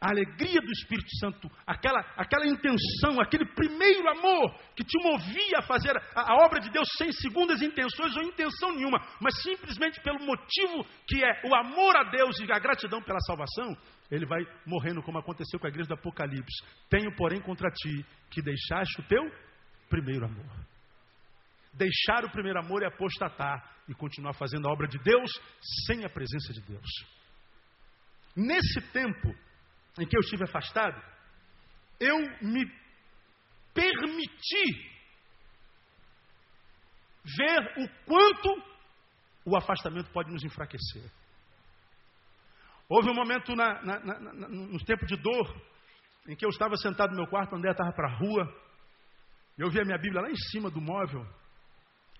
a 0.00 0.10
alegria 0.10 0.60
do 0.60 0.70
Espírito 0.72 1.08
Santo, 1.18 1.50
aquela, 1.66 2.00
aquela 2.16 2.46
intenção, 2.46 3.20
aquele 3.20 3.46
primeiro 3.46 4.08
amor 4.10 4.54
que 4.74 4.84
te 4.84 5.02
movia 5.02 5.58
a 5.58 5.62
fazer 5.62 5.96
a, 6.14 6.32
a, 6.32 6.44
obra 6.44 6.60
de 6.60 6.70
Deus 6.70 6.86
sem 6.98 7.10
segundas 7.12 7.62
intenções 7.62 8.14
ou 8.14 8.22
intenção 8.22 8.74
nenhuma, 8.74 8.98
mas 9.20 9.42
simplesmente 9.42 10.00
pelo 10.02 10.18
motivo 10.20 10.84
que 11.06 11.24
é 11.24 11.42
o 11.46 11.54
amor 11.54 11.96
a 11.96 12.04
Deus 12.10 12.38
e 12.40 12.52
a 12.52 12.58
gratidão 12.58 13.02
pela 13.02 13.20
salvação, 13.20 13.74
ele 14.10 14.26
vai 14.26 14.40
morrendo 14.66 15.02
como 15.02 15.18
aconteceu 15.18 15.58
com 15.58 15.66
a 15.66 15.70
igreja 15.70 15.88
do 15.88 15.94
Apocalipse. 15.94 16.64
Tenho, 16.90 17.14
porém, 17.16 17.40
contra 17.40 17.70
ti 17.70 18.04
que 18.30 18.42
deixaste 18.42 19.00
o 19.00 19.04
teu 19.04 19.22
primeiro 19.88 20.26
amor. 20.26 20.66
Deixar 21.72 22.24
o 22.24 22.30
primeiro 22.30 22.58
amor 22.58 22.82
é 22.82 22.86
apostatar 22.86 23.76
e 23.88 23.94
continuar 23.94 24.34
fazendo 24.34 24.68
a 24.68 24.72
obra 24.72 24.86
de 24.86 24.98
Deus 24.98 25.30
sem 25.86 26.04
a 26.04 26.08
presença 26.08 26.52
de 26.52 26.60
Deus. 26.60 26.88
Nesse 28.36 28.80
tempo, 28.92 29.34
em 29.98 30.06
que 30.06 30.16
eu 30.16 30.20
estive 30.20 30.44
afastado, 30.44 31.00
eu 31.98 32.18
me 32.42 32.64
permiti 33.72 34.96
ver 37.24 37.82
o 37.82 37.88
quanto 38.04 38.76
o 39.44 39.56
afastamento 39.56 40.10
pode 40.10 40.30
nos 40.30 40.44
enfraquecer. 40.44 41.10
Houve 42.88 43.10
um 43.10 43.14
momento 43.14 43.54
na, 43.54 43.82
na, 43.82 43.98
na, 44.00 44.48
no 44.48 44.84
tempo 44.84 45.04
de 45.06 45.16
dor, 45.16 45.62
em 46.28 46.36
que 46.36 46.44
eu 46.44 46.50
estava 46.50 46.76
sentado 46.76 47.10
no 47.10 47.16
meu 47.16 47.26
quarto, 47.26 47.54
André 47.54 47.70
estava 47.70 47.92
para 47.92 48.08
a 48.08 48.16
rua, 48.16 48.66
eu 49.58 49.70
vi 49.70 49.80
a 49.80 49.84
minha 49.84 49.98
Bíblia 49.98 50.22
lá 50.22 50.30
em 50.30 50.36
cima 50.50 50.70
do 50.70 50.80
móvel, 50.80 51.26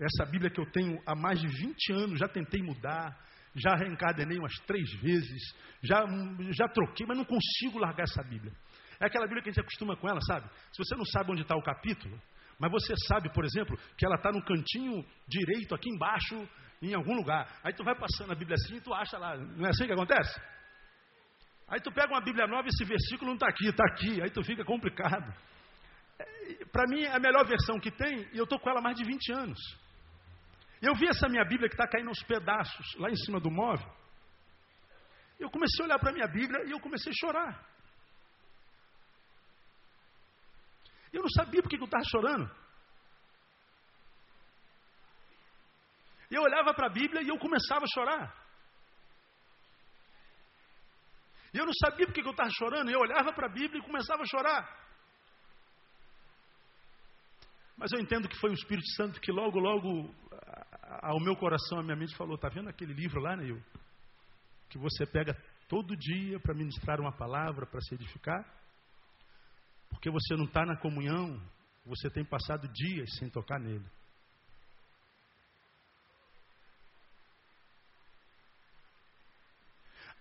essa 0.00 0.30
Bíblia 0.30 0.50
que 0.50 0.60
eu 0.60 0.70
tenho 0.72 1.00
há 1.06 1.14
mais 1.14 1.40
de 1.40 1.46
20 1.46 1.92
anos, 1.92 2.18
já 2.18 2.28
tentei 2.28 2.62
mudar, 2.62 3.16
já 3.56 3.74
reencadenei 3.74 4.38
umas 4.38 4.54
três 4.66 4.88
vezes, 5.00 5.42
já, 5.82 6.04
já 6.50 6.68
troquei, 6.68 7.06
mas 7.06 7.16
não 7.16 7.24
consigo 7.24 7.78
largar 7.78 8.04
essa 8.04 8.22
Bíblia. 8.22 8.52
É 9.00 9.06
aquela 9.06 9.26
Bíblia 9.26 9.42
que 9.42 9.48
a 9.48 9.52
gente 9.52 9.60
acostuma 9.60 9.96
com 9.96 10.08
ela, 10.08 10.20
sabe? 10.20 10.48
Se 10.72 10.78
você 10.78 10.94
não 10.94 11.04
sabe 11.06 11.32
onde 11.32 11.42
está 11.42 11.56
o 11.56 11.62
capítulo, 11.62 12.20
Mas 12.58 12.70
você 12.72 12.94
sabe, 13.06 13.30
por 13.32 13.44
exemplo, 13.44 13.76
que 13.96 14.06
ela 14.06 14.16
está 14.16 14.32
no 14.32 14.42
cantinho 14.42 15.04
direito, 15.28 15.74
aqui 15.74 15.90
embaixo, 15.90 16.48
em 16.80 16.94
algum 16.94 17.14
lugar. 17.14 17.46
Aí 17.62 17.72
tu 17.72 17.84
vai 17.84 17.94
passando 17.94 18.32
a 18.32 18.34
Bíblia 18.34 18.54
assim 18.54 18.76
e 18.76 18.80
tu 18.80 18.94
acha 18.94 19.18
lá. 19.18 19.36
Não 19.36 19.66
é 19.66 19.70
assim 19.70 19.86
que 19.86 19.92
acontece? 19.92 20.40
Aí 21.68 21.80
tu 21.80 21.92
pega 21.92 22.12
uma 22.12 22.20
Bíblia 22.22 22.46
nova 22.46 22.66
e 22.66 22.70
esse 22.70 22.84
versículo 22.84 23.26
não 23.26 23.34
está 23.34 23.48
aqui, 23.48 23.68
está 23.68 23.84
aqui. 23.84 24.22
Aí 24.22 24.30
tu 24.30 24.42
fica 24.42 24.64
complicado. 24.64 25.34
É, 26.18 26.64
Para 26.72 26.84
mim 26.88 27.02
é 27.02 27.14
a 27.14 27.20
melhor 27.20 27.46
versão 27.46 27.78
que 27.78 27.90
tem 27.90 28.26
e 28.32 28.38
eu 28.38 28.44
estou 28.44 28.58
com 28.58 28.70
ela 28.70 28.78
há 28.78 28.82
mais 28.82 28.96
de 28.96 29.04
20 29.04 29.32
anos. 29.32 29.58
Eu 30.80 30.94
vi 30.94 31.08
essa 31.08 31.28
minha 31.28 31.44
Bíblia 31.44 31.68
que 31.68 31.74
está 31.74 31.88
caindo 31.88 32.08
aos 32.08 32.22
pedaços 32.22 32.94
lá 32.96 33.10
em 33.10 33.16
cima 33.16 33.40
do 33.40 33.50
móvel. 33.50 33.90
Eu 35.38 35.50
comecei 35.50 35.84
a 35.84 35.86
olhar 35.86 35.98
para 35.98 36.10
a 36.10 36.12
minha 36.12 36.28
Bíblia 36.28 36.64
e 36.66 36.70
eu 36.70 36.80
comecei 36.80 37.10
a 37.10 37.14
chorar. 37.14 37.66
Eu 41.12 41.22
não 41.22 41.30
sabia 41.30 41.62
por 41.62 41.68
que 41.68 41.76
eu 41.76 41.84
estava 41.84 42.04
chorando. 42.04 42.50
Eu 46.30 46.42
olhava 46.42 46.74
para 46.74 46.86
a 46.86 46.90
Bíblia 46.90 47.22
e 47.22 47.28
eu 47.28 47.38
começava 47.38 47.84
a 47.84 47.88
chorar. 47.88 48.46
Eu 51.54 51.64
não 51.64 51.72
sabia 51.72 52.06
por 52.06 52.12
que 52.12 52.20
eu 52.20 52.30
estava 52.30 52.50
chorando. 52.50 52.90
Eu 52.90 53.00
olhava 53.00 53.32
para 53.32 53.46
a 53.46 53.52
Bíblia 53.52 53.80
e 53.80 53.86
começava 53.86 54.22
a 54.22 54.26
chorar. 54.26 54.86
Mas 57.76 57.92
eu 57.92 58.00
entendo 58.00 58.28
que 58.28 58.38
foi 58.38 58.50
o 58.50 58.54
Espírito 58.54 58.88
Santo 58.94 59.20
que 59.20 59.30
logo, 59.30 59.58
logo, 59.58 60.14
ao 60.88 61.20
meu 61.20 61.36
coração, 61.36 61.78
a 61.78 61.82
minha 61.82 61.96
mente 61.96 62.16
falou: 62.16 62.36
Está 62.36 62.48
vendo 62.48 62.68
aquele 62.68 62.92
livro 62.92 63.20
lá, 63.20 63.36
Neil? 63.36 63.62
Que 64.68 64.78
você 64.78 65.06
pega 65.06 65.34
todo 65.68 65.96
dia 65.96 66.38
para 66.40 66.54
ministrar 66.54 67.00
uma 67.00 67.12
palavra, 67.12 67.66
para 67.66 67.80
se 67.80 67.94
edificar? 67.94 68.44
Porque 69.90 70.10
você 70.10 70.34
não 70.36 70.44
está 70.44 70.64
na 70.64 70.76
comunhão, 70.76 71.40
você 71.84 72.10
tem 72.10 72.24
passado 72.24 72.68
dias 72.68 73.16
sem 73.18 73.30
tocar 73.30 73.58
nele. 73.58 73.86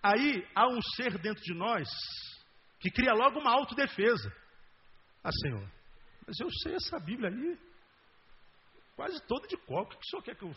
Aí 0.02 0.46
há 0.54 0.68
um 0.68 0.80
ser 0.94 1.18
dentro 1.18 1.42
de 1.42 1.54
nós 1.54 1.88
que 2.78 2.90
cria 2.90 3.12
logo 3.12 3.40
uma 3.40 3.52
autodefesa. 3.52 4.32
Ah, 5.24 5.32
Senhor, 5.42 5.68
mas 6.26 6.38
eu 6.38 6.48
sei 6.62 6.74
essa 6.74 7.00
Bíblia 7.00 7.28
aí, 7.28 7.58
quase 8.96 9.20
toda 9.26 9.46
de 9.46 9.56
cor. 9.58 9.82
O 9.82 9.86
que 9.86 9.96
o 9.96 10.10
Senhor 10.10 10.22
quer 10.22 10.34
que 10.34 10.42
eu, 10.42 10.54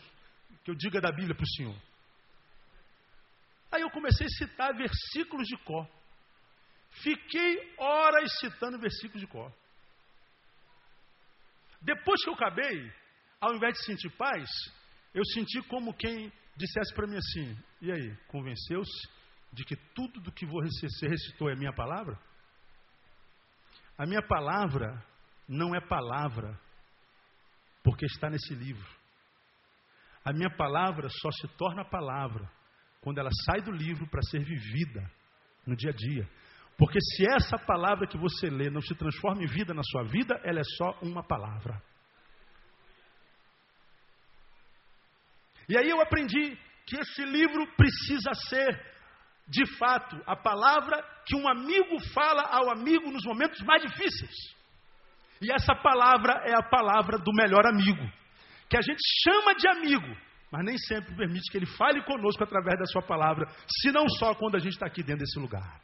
que 0.64 0.70
eu 0.70 0.74
diga 0.74 1.00
da 1.00 1.12
Bíblia 1.12 1.34
para 1.34 1.44
o 1.44 1.54
Senhor? 1.56 1.76
Aí 3.70 3.82
eu 3.82 3.90
comecei 3.90 4.26
a 4.26 4.30
citar 4.30 4.74
versículos 4.74 5.46
de 5.46 5.56
cor. 5.58 5.88
Fiquei 7.02 7.74
horas 7.78 8.32
citando 8.40 8.78
versículos 8.78 9.20
de 9.20 9.26
cor. 9.28 9.52
Depois 11.80 12.22
que 12.24 12.30
eu 12.30 12.34
acabei, 12.34 12.92
ao 13.40 13.54
invés 13.54 13.74
de 13.74 13.84
sentir 13.84 14.10
paz, 14.16 14.48
eu 15.14 15.24
senti 15.26 15.62
como 15.68 15.94
quem 15.94 16.32
dissesse 16.56 16.92
para 16.94 17.06
mim 17.06 17.16
assim: 17.16 17.56
E 17.80 17.92
aí, 17.92 18.16
convenceu-se 18.26 19.08
de 19.52 19.64
que 19.64 19.76
tudo 19.94 20.20
do 20.20 20.32
que 20.32 20.44
você 20.44 21.08
recitou 21.08 21.48
é 21.48 21.54
minha 21.54 21.72
palavra? 21.72 22.18
A 23.96 24.06
minha 24.06 24.22
palavra 24.22 25.04
não 25.48 25.74
é 25.74 25.80
palavra, 25.80 26.58
porque 27.82 28.06
está 28.06 28.28
nesse 28.28 28.54
livro. 28.54 28.88
A 30.24 30.32
minha 30.32 30.50
palavra 30.50 31.08
só 31.08 31.30
se 31.30 31.48
torna 31.56 31.84
palavra 31.84 32.50
quando 33.00 33.18
ela 33.18 33.30
sai 33.46 33.62
do 33.62 33.72
livro 33.72 34.06
para 34.08 34.22
ser 34.22 34.44
vivida 34.44 35.10
no 35.66 35.74
dia 35.74 35.90
a 35.90 35.94
dia. 35.94 36.28
Porque 36.76 36.98
se 37.00 37.24
essa 37.30 37.58
palavra 37.58 38.06
que 38.06 38.18
você 38.18 38.48
lê 38.48 38.70
não 38.70 38.80
se 38.80 38.94
transforma 38.94 39.42
em 39.42 39.46
vida 39.46 39.74
na 39.74 39.82
sua 39.82 40.02
vida, 40.04 40.40
ela 40.44 40.60
é 40.60 40.64
só 40.76 40.98
uma 41.02 41.22
palavra. 41.22 41.82
E 45.68 45.76
aí 45.76 45.88
eu 45.88 46.00
aprendi 46.00 46.58
que 46.86 46.98
esse 46.98 47.24
livro 47.24 47.66
precisa 47.76 48.32
ser, 48.48 48.94
de 49.46 49.64
fato, 49.76 50.20
a 50.26 50.34
palavra 50.34 51.02
que 51.26 51.36
um 51.36 51.48
amigo 51.48 51.98
fala 52.12 52.42
ao 52.42 52.70
amigo 52.70 53.10
nos 53.10 53.24
momentos 53.24 53.60
mais 53.60 53.82
difíceis. 53.82 54.59
E 55.40 55.50
essa 55.50 55.74
palavra 55.74 56.42
é 56.44 56.54
a 56.54 56.62
palavra 56.62 57.18
do 57.18 57.32
melhor 57.32 57.66
amigo, 57.66 58.06
que 58.68 58.76
a 58.76 58.82
gente 58.82 59.00
chama 59.22 59.54
de 59.54 59.68
amigo, 59.68 60.16
mas 60.52 60.64
nem 60.64 60.76
sempre 60.76 61.16
permite 61.16 61.50
que 61.50 61.56
ele 61.56 61.66
fale 61.66 62.02
conosco 62.04 62.44
através 62.44 62.78
da 62.78 62.84
sua 62.86 63.00
palavra, 63.00 63.46
se 63.66 63.90
não 63.90 64.08
só 64.08 64.34
quando 64.34 64.56
a 64.56 64.58
gente 64.58 64.72
está 64.72 64.86
aqui 64.86 65.02
dentro 65.02 65.20
desse 65.20 65.38
lugar. 65.38 65.80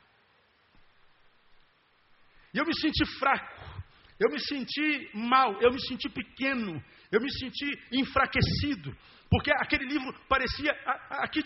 E 2.52 2.58
eu 2.58 2.66
me 2.66 2.74
senti 2.78 3.04
fraco, 3.18 3.82
eu 4.20 4.30
me 4.30 4.40
senti 4.40 5.10
mal, 5.14 5.58
eu 5.62 5.70
me 5.70 5.80
senti 5.80 6.08
pequeno, 6.08 6.82
eu 7.10 7.20
me 7.20 7.30
senti 7.32 7.66
enfraquecido, 7.92 8.94
porque 9.30 9.50
aquele 9.52 9.86
livro 9.86 10.12
parecia 10.28 10.70
aqui 11.10 11.42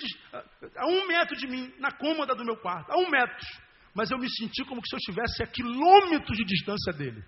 a, 0.76 0.86
um 0.86 1.06
metro 1.06 1.36
de 1.36 1.46
mim, 1.46 1.72
na 1.78 1.92
cômoda 1.92 2.34
do 2.34 2.44
meu 2.44 2.56
quarto, 2.56 2.90
a 2.90 2.98
um 2.98 3.08
metro. 3.08 3.46
Mas 3.94 4.10
eu 4.10 4.18
me 4.18 4.28
senti 4.28 4.64
como 4.64 4.80
se 4.84 4.94
eu 4.94 4.98
estivesse 4.98 5.42
a 5.42 5.46
quilômetros 5.46 6.36
de 6.36 6.44
distância 6.44 6.92
dele. 6.92 7.24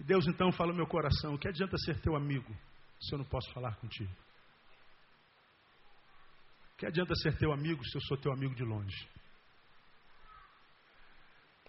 E 0.00 0.04
Deus 0.04 0.26
então 0.26 0.50
falou 0.50 0.74
meu 0.74 0.86
coração: 0.86 1.34
o 1.34 1.38
que 1.38 1.46
adianta 1.46 1.76
ser 1.76 2.00
teu 2.00 2.16
amigo 2.16 2.50
se 2.98 3.14
eu 3.14 3.18
não 3.18 3.24
posso 3.26 3.52
falar 3.52 3.76
contigo? 3.76 4.10
O 6.72 6.76
que 6.78 6.86
adianta 6.86 7.14
ser 7.16 7.36
teu 7.36 7.52
amigo 7.52 7.84
se 7.84 7.98
eu 7.98 8.00
sou 8.00 8.16
teu 8.16 8.32
amigo 8.32 8.54
de 8.54 8.64
longe? 8.64 9.08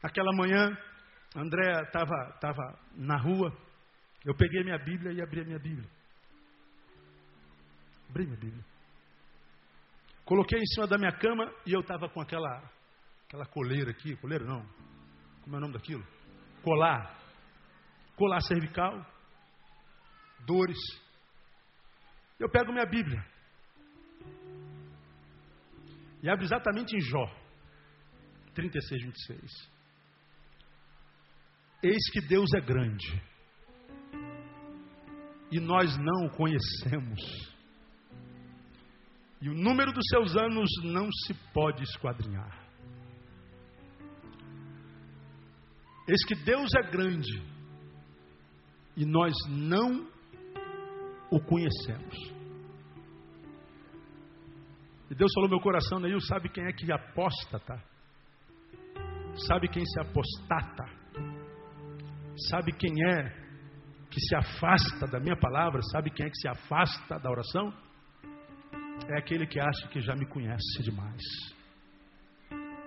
Aquela 0.01 0.31
manhã, 0.33 0.75
André 1.35 1.83
estava 1.83 2.31
tava 2.39 2.79
na 2.95 3.17
rua, 3.17 3.55
eu 4.23 4.33
peguei 4.35 4.63
minha 4.63 4.79
Bíblia 4.79 5.11
e 5.11 5.21
abri 5.21 5.41
a 5.41 5.45
minha 5.45 5.59
Bíblia. 5.59 5.89
Abri 8.09 8.25
minha 8.25 8.39
Bíblia. 8.39 8.65
Coloquei 10.23 10.57
em 10.57 10.65
cima 10.67 10.87
da 10.87 10.97
minha 10.97 11.11
cama 11.11 11.53
e 11.65 11.73
eu 11.73 11.81
estava 11.81 12.07
com 12.07 12.21
aquela, 12.21 12.63
aquela 13.27 13.45
coleira 13.45 13.91
aqui, 13.91 14.15
coleira 14.15 14.45
não, 14.45 14.65
como 15.43 15.55
é 15.55 15.57
o 15.57 15.61
nome 15.61 15.73
daquilo? 15.73 16.07
Colar. 16.63 17.20
Colar 18.21 18.41
cervical, 18.41 19.03
dores. 20.45 20.77
Eu 22.39 22.47
pego 22.51 22.71
minha 22.71 22.85
Bíblia 22.85 23.25
e 26.21 26.29
abro 26.29 26.45
exatamente 26.45 26.95
em 26.95 27.01
Jó 27.01 27.25
36, 28.53 29.01
26. 29.05 29.71
Eis 31.81 32.11
que 32.11 32.21
Deus 32.21 32.53
é 32.53 32.61
grande 32.61 33.19
e 35.51 35.59
nós 35.59 35.97
não 35.97 36.27
o 36.27 36.29
conhecemos. 36.29 37.21
E 39.41 39.49
o 39.49 39.55
número 39.55 39.91
dos 39.91 40.05
seus 40.07 40.37
anos 40.37 40.69
não 40.83 41.09
se 41.25 41.33
pode 41.51 41.81
esquadrinhar. 41.81 42.69
Eis 46.07 46.23
que 46.27 46.35
Deus 46.35 46.69
é 46.75 46.83
grande 46.83 47.60
e 48.95 49.05
nós 49.05 49.33
não 49.49 50.07
o 51.31 51.39
conhecemos. 51.39 52.15
E 55.09 55.15
Deus 55.15 55.31
falou 55.33 55.49
meu 55.49 55.59
coração, 55.59 55.99
Neil, 55.99 56.19
sabe 56.21 56.49
quem 56.49 56.65
é 56.65 56.71
que 56.71 56.91
apóstata? 56.91 57.81
Sabe 59.47 59.67
quem 59.67 59.85
se 59.85 59.99
apostata? 59.99 60.85
Sabe 62.49 62.71
quem 62.73 62.91
é 63.05 63.41
que 64.09 64.19
se 64.19 64.35
afasta 64.35 65.07
da 65.07 65.19
minha 65.19 65.37
palavra? 65.37 65.81
Sabe 65.91 66.09
quem 66.11 66.25
é 66.25 66.29
que 66.29 66.37
se 66.37 66.47
afasta 66.47 67.19
da 67.19 67.29
oração? 67.29 67.73
É 69.09 69.19
aquele 69.19 69.47
que 69.47 69.59
acha 69.59 69.87
que 69.89 69.99
já 69.99 70.15
me 70.15 70.25
conhece 70.27 70.83
demais. 70.83 71.21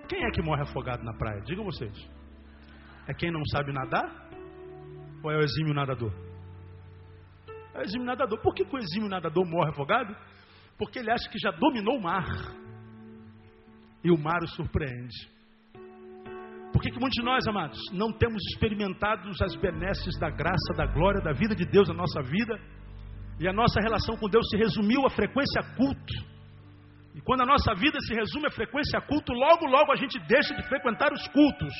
Quem 0.07 0.23
é 0.23 0.31
que 0.31 0.41
morre 0.41 0.61
afogado 0.61 1.03
na 1.03 1.13
praia? 1.13 1.41
Digam 1.41 1.65
vocês. 1.65 1.93
É 3.07 3.13
quem 3.13 3.31
não 3.31 3.43
sabe 3.45 3.71
nadar? 3.71 4.24
É 5.31 5.37
o 5.37 5.41
exímio 5.41 5.73
nadador? 5.73 6.11
É 7.73 7.79
o 7.79 7.81
exímio 7.81 8.05
nadador. 8.05 8.39
Por 8.41 8.53
que, 8.53 8.63
que 8.63 8.75
o 8.75 8.79
exímio 8.79 9.09
nadador 9.09 9.45
morre 9.45 9.71
afogado? 9.71 10.15
Porque 10.77 10.99
ele 10.99 11.11
acha 11.11 11.29
que 11.29 11.39
já 11.39 11.51
dominou 11.51 11.97
o 11.97 12.01
mar. 12.01 12.25
E 14.03 14.11
o 14.11 14.17
mar 14.17 14.41
o 14.43 14.47
surpreende. 14.47 15.35
Por 16.71 16.81
que, 16.81 16.91
que 16.91 16.99
muitos 16.99 17.15
de 17.15 17.23
nós, 17.23 17.47
amados, 17.47 17.79
não 17.93 18.11
temos 18.11 18.41
experimentado 18.51 19.29
as 19.29 19.55
benesses 19.55 20.19
da 20.19 20.29
graça, 20.29 20.73
da 20.75 20.85
glória, 20.85 21.21
da 21.21 21.31
vida 21.31 21.55
de 21.55 21.65
Deus 21.65 21.87
na 21.87 21.95
nossa 21.95 22.21
vida? 22.21 22.59
E 23.39 23.47
a 23.47 23.53
nossa 23.53 23.79
relação 23.79 24.15
com 24.17 24.29
Deus 24.29 24.45
se 24.49 24.57
resumiu 24.57 25.05
à 25.05 25.09
frequência 25.09 25.61
culto. 25.75 26.13
E 27.15 27.21
quando 27.21 27.41
a 27.41 27.45
nossa 27.45 27.73
vida 27.75 27.97
se 28.01 28.13
resume 28.13 28.47
à 28.47 28.51
frequência 28.51 28.99
culto, 29.01 29.31
logo, 29.31 29.65
logo 29.65 29.91
a 29.91 29.95
gente 29.95 30.19
deixa 30.27 30.53
de 30.53 30.67
frequentar 30.67 31.11
os 31.13 31.27
cultos. 31.29 31.73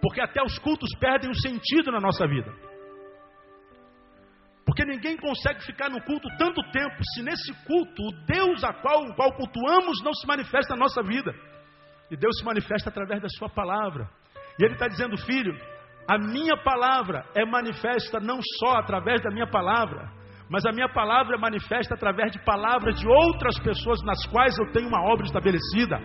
Porque 0.00 0.20
até 0.20 0.42
os 0.42 0.58
cultos 0.58 0.90
perdem 0.98 1.30
o 1.30 1.40
sentido 1.40 1.92
na 1.92 2.00
nossa 2.00 2.26
vida. 2.26 2.52
Porque 4.64 4.84
ninguém 4.84 5.16
consegue 5.16 5.64
ficar 5.64 5.90
no 5.90 6.00
culto 6.02 6.28
tanto 6.38 6.62
tempo 6.70 6.96
se 7.14 7.22
nesse 7.22 7.52
culto 7.66 8.02
o 8.02 8.12
Deus 8.26 8.62
a 8.62 8.72
qual, 8.72 9.04
o 9.04 9.14
qual 9.14 9.32
cultuamos 9.34 10.02
não 10.04 10.12
se 10.14 10.26
manifesta 10.26 10.74
na 10.74 10.80
nossa 10.80 11.02
vida. 11.02 11.34
E 12.10 12.16
Deus 12.16 12.38
se 12.38 12.44
manifesta 12.44 12.88
através 12.88 13.20
da 13.20 13.28
Sua 13.28 13.48
palavra. 13.48 14.08
E 14.58 14.64
ele 14.64 14.74
está 14.74 14.86
dizendo, 14.86 15.16
filho, 15.16 15.52
A 16.08 16.18
minha 16.18 16.56
palavra 16.56 17.24
é 17.34 17.44
manifesta 17.44 18.18
não 18.18 18.40
só 18.58 18.76
através 18.78 19.22
da 19.22 19.30
minha 19.30 19.46
palavra, 19.46 20.10
mas 20.50 20.64
a 20.66 20.72
minha 20.72 20.88
palavra 20.88 21.36
é 21.36 21.40
manifesta 21.40 21.94
através 21.94 22.32
de 22.32 22.44
palavras 22.44 22.98
de 22.98 23.06
outras 23.06 23.58
pessoas 23.60 24.02
nas 24.02 24.26
quais 24.26 24.58
eu 24.58 24.72
tenho 24.72 24.88
uma 24.88 25.02
obra 25.12 25.24
estabelecida. 25.24 25.98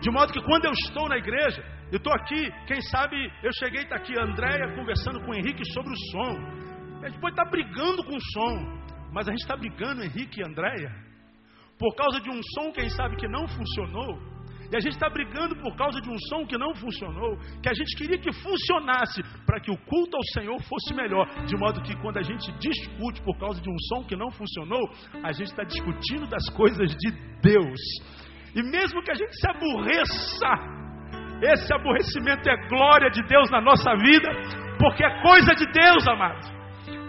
De 0.00 0.10
modo 0.10 0.32
que 0.32 0.42
quando 0.42 0.66
eu 0.66 0.72
estou 0.72 1.08
na 1.08 1.16
igreja, 1.16 1.62
eu 1.90 1.98
estou 1.98 2.12
aqui, 2.12 2.50
quem 2.66 2.80
sabe 2.82 3.16
eu 3.42 3.50
cheguei 3.58 3.82
está 3.82 3.96
aqui, 3.96 4.18
Andréia, 4.18 4.74
conversando 4.76 5.20
com 5.24 5.32
o 5.32 5.34
Henrique 5.34 5.64
sobre 5.72 5.92
o 5.92 5.96
som. 6.12 6.73
A 7.04 7.08
gente 7.10 7.20
pode 7.20 7.34
estar 7.34 7.50
brigando 7.50 8.02
com 8.02 8.16
o 8.16 8.20
som, 8.32 8.80
mas 9.12 9.28
a 9.28 9.30
gente 9.30 9.42
está 9.42 9.54
brigando, 9.54 10.02
Henrique 10.02 10.40
e 10.40 10.42
Andréia, 10.42 10.90
por 11.78 11.94
causa 11.94 12.18
de 12.18 12.30
um 12.30 12.40
som, 12.54 12.72
quem 12.72 12.88
sabe, 12.88 13.16
que 13.16 13.28
não 13.28 13.46
funcionou. 13.46 14.18
E 14.72 14.74
a 14.74 14.80
gente 14.80 14.94
está 14.94 15.10
brigando 15.10 15.54
por 15.56 15.76
causa 15.76 16.00
de 16.00 16.08
um 16.08 16.18
som 16.30 16.46
que 16.46 16.56
não 16.56 16.74
funcionou, 16.74 17.36
que 17.62 17.68
a 17.68 17.74
gente 17.74 17.94
queria 17.98 18.16
que 18.16 18.32
funcionasse 18.32 19.22
para 19.44 19.60
que 19.60 19.70
o 19.70 19.76
culto 19.76 20.16
ao 20.16 20.22
Senhor 20.32 20.58
fosse 20.62 20.94
melhor. 20.94 21.26
De 21.44 21.54
modo 21.58 21.82
que 21.82 21.94
quando 22.00 22.16
a 22.16 22.22
gente 22.22 22.50
discute 22.52 23.22
por 23.22 23.36
causa 23.36 23.60
de 23.60 23.68
um 23.68 23.78
som 23.80 24.02
que 24.04 24.16
não 24.16 24.30
funcionou, 24.30 24.88
a 25.22 25.30
gente 25.30 25.48
está 25.48 25.62
discutindo 25.62 26.26
das 26.26 26.48
coisas 26.56 26.90
de 26.96 27.10
Deus. 27.42 27.80
E 28.56 28.62
mesmo 28.62 29.02
que 29.02 29.10
a 29.10 29.14
gente 29.14 29.36
se 29.38 29.46
aborreça, 29.50 30.48
esse 31.52 31.74
aborrecimento 31.74 32.48
é 32.48 32.56
glória 32.66 33.10
de 33.10 33.22
Deus 33.28 33.50
na 33.50 33.60
nossa 33.60 33.94
vida, 33.94 34.30
porque 34.78 35.04
é 35.04 35.22
coisa 35.22 35.54
de 35.54 35.66
Deus, 35.70 36.08
amado. 36.08 36.63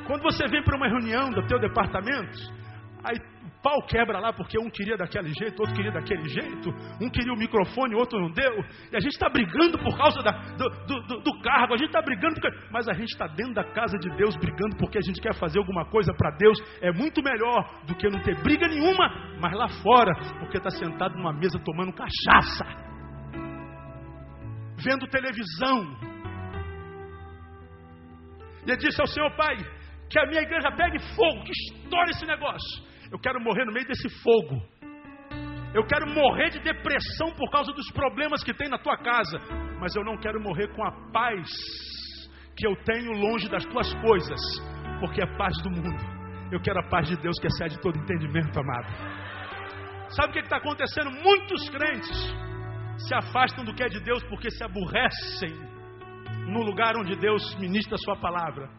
Quando 0.05 0.21
você 0.21 0.47
vem 0.47 0.63
para 0.63 0.77
uma 0.77 0.87
reunião 0.87 1.29
do 1.31 1.45
teu 1.47 1.59
departamento, 1.59 2.37
aí 3.03 3.15
o 3.17 3.61
pau 3.61 3.81
quebra 3.87 4.19
lá 4.19 4.31
porque 4.31 4.57
um 4.59 4.69
queria 4.69 4.95
daquele 4.95 5.33
jeito, 5.33 5.59
outro 5.59 5.75
queria 5.75 5.91
daquele 5.91 6.27
jeito, 6.29 6.69
um 7.01 7.09
queria 7.09 7.33
o 7.33 7.37
microfone, 7.37 7.95
outro 7.95 8.19
não 8.19 8.31
deu, 8.31 8.53
e 8.91 8.95
a 8.95 8.99
gente 8.99 9.13
está 9.13 9.27
brigando 9.29 9.79
por 9.79 9.97
causa 9.97 10.21
da, 10.21 10.31
do, 10.31 10.69
do, 10.85 11.19
do, 11.21 11.41
cargo, 11.41 11.73
a 11.73 11.77
gente 11.77 11.87
está 11.87 12.01
brigando, 12.01 12.35
porque, 12.35 12.55
mas 12.71 12.87
a 12.87 12.93
gente 12.93 13.09
está 13.09 13.27
dentro 13.27 13.55
da 13.55 13.63
casa 13.63 13.97
de 13.97 14.09
Deus 14.15 14.35
brigando 14.35 14.77
porque 14.77 14.99
a 14.99 15.01
gente 15.01 15.19
quer 15.19 15.33
fazer 15.33 15.57
alguma 15.57 15.85
coisa 15.85 16.13
para 16.13 16.35
Deus, 16.37 16.57
é 16.81 16.91
muito 16.91 17.23
melhor 17.23 17.83
do 17.85 17.95
que 17.95 18.07
não 18.07 18.21
ter 18.21 18.39
briga 18.43 18.67
nenhuma, 18.67 19.09
mas 19.39 19.53
lá 19.53 19.67
fora, 19.81 20.13
porque 20.39 20.57
está 20.57 20.69
sentado 20.69 21.15
numa 21.15 21.33
mesa 21.33 21.59
tomando 21.65 21.93
cachaça, 21.93 22.65
vendo 24.83 25.07
televisão. 25.07 26.15
E 28.65 28.71
ele 28.71 28.77
disse 28.77 28.99
ao 28.99 29.07
Senhor 29.07 29.35
Pai, 29.35 29.57
que 30.09 30.19
a 30.19 30.25
minha 30.27 30.41
igreja 30.41 30.71
pegue 30.71 30.99
fogo, 31.15 31.43
que 31.43 31.51
estoure 31.51 32.11
esse 32.11 32.25
negócio. 32.25 32.83
Eu 33.11 33.19
quero 33.19 33.39
morrer 33.39 33.65
no 33.65 33.73
meio 33.73 33.87
desse 33.87 34.09
fogo. 34.21 34.61
Eu 35.73 35.85
quero 35.85 36.09
morrer 36.09 36.49
de 36.51 36.59
depressão 36.59 37.31
por 37.35 37.49
causa 37.51 37.71
dos 37.73 37.91
problemas 37.91 38.43
que 38.43 38.53
tem 38.53 38.69
na 38.69 38.77
tua 38.77 38.97
casa. 38.97 39.39
Mas 39.79 39.95
eu 39.95 40.03
não 40.03 40.17
quero 40.17 40.41
morrer 40.41 40.69
com 40.73 40.83
a 40.85 40.91
paz 41.11 41.49
que 42.55 42.65
eu 42.65 42.75
tenho 42.83 43.11
longe 43.11 43.49
das 43.49 43.65
tuas 43.65 43.93
coisas. 43.95 44.39
Porque 44.99 45.21
é 45.21 45.37
paz 45.37 45.53
do 45.61 45.69
mundo. 45.69 46.15
Eu 46.51 46.61
quero 46.61 46.79
a 46.79 46.89
paz 46.89 47.07
de 47.07 47.17
Deus 47.17 47.37
que 47.39 47.47
excede 47.47 47.79
todo 47.81 47.97
entendimento, 47.97 48.57
amado. 48.57 48.87
Sabe 50.09 50.29
o 50.29 50.33
que 50.33 50.39
está 50.39 50.57
acontecendo? 50.57 51.11
Muitos 51.11 51.69
crentes 51.69 52.35
se 52.97 53.13
afastam 53.13 53.65
do 53.65 53.73
que 53.73 53.83
é 53.83 53.87
de 53.87 53.99
Deus 53.99 54.23
porque 54.29 54.49
se 54.49 54.63
aborrecem 54.63 55.53
no 56.47 56.61
lugar 56.61 56.95
onde 56.95 57.15
Deus 57.17 57.55
ministra 57.55 57.95
a 57.95 57.97
sua 57.97 58.15
palavra. 58.15 58.69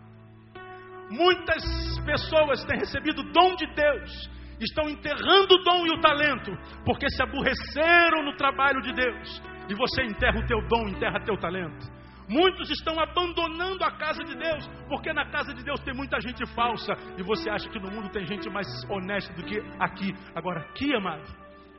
Muitas 1.11 1.63
pessoas 2.05 2.65
têm 2.65 2.79
recebido 2.79 3.21
o 3.21 3.33
dom 3.33 3.55
de 3.55 3.67
Deus, 3.75 4.31
estão 4.61 4.89
enterrando 4.89 5.55
o 5.55 5.63
dom 5.63 5.87
e 5.87 5.91
o 5.91 6.01
talento, 6.01 6.51
porque 6.85 7.09
se 7.11 7.23
aborreceram 7.23 8.25
no 8.25 8.37
trabalho 8.37 8.81
de 8.83 8.93
Deus. 8.93 9.43
E 9.69 9.75
você 9.75 10.03
enterra 10.03 10.39
o 10.39 10.47
teu 10.47 10.61
dom, 10.69 10.89
enterra 10.89 11.21
teu 11.25 11.37
talento. 11.37 11.97
Muitos 12.29 12.69
estão 12.71 12.99
abandonando 12.99 13.85
a 13.85 13.91
casa 13.93 14.25
de 14.25 14.35
Deus, 14.35 14.69
porque 14.89 15.13
na 15.13 15.27
casa 15.31 15.55
de 15.55 15.63
Deus 15.63 15.79
tem 15.81 15.95
muita 15.95 16.21
gente 16.21 16.45
falsa, 16.55 16.93
e 17.17 17.23
você 17.23 17.49
acha 17.49 17.69
que 17.69 17.79
no 17.79 17.91
mundo 17.91 18.09
tem 18.11 18.27
gente 18.27 18.51
mais 18.51 18.67
honesta 18.91 19.33
do 19.35 19.45
que 19.45 19.61
aqui. 19.79 20.13
Agora, 20.35 20.61
aqui, 20.61 20.93
amado, 20.95 21.23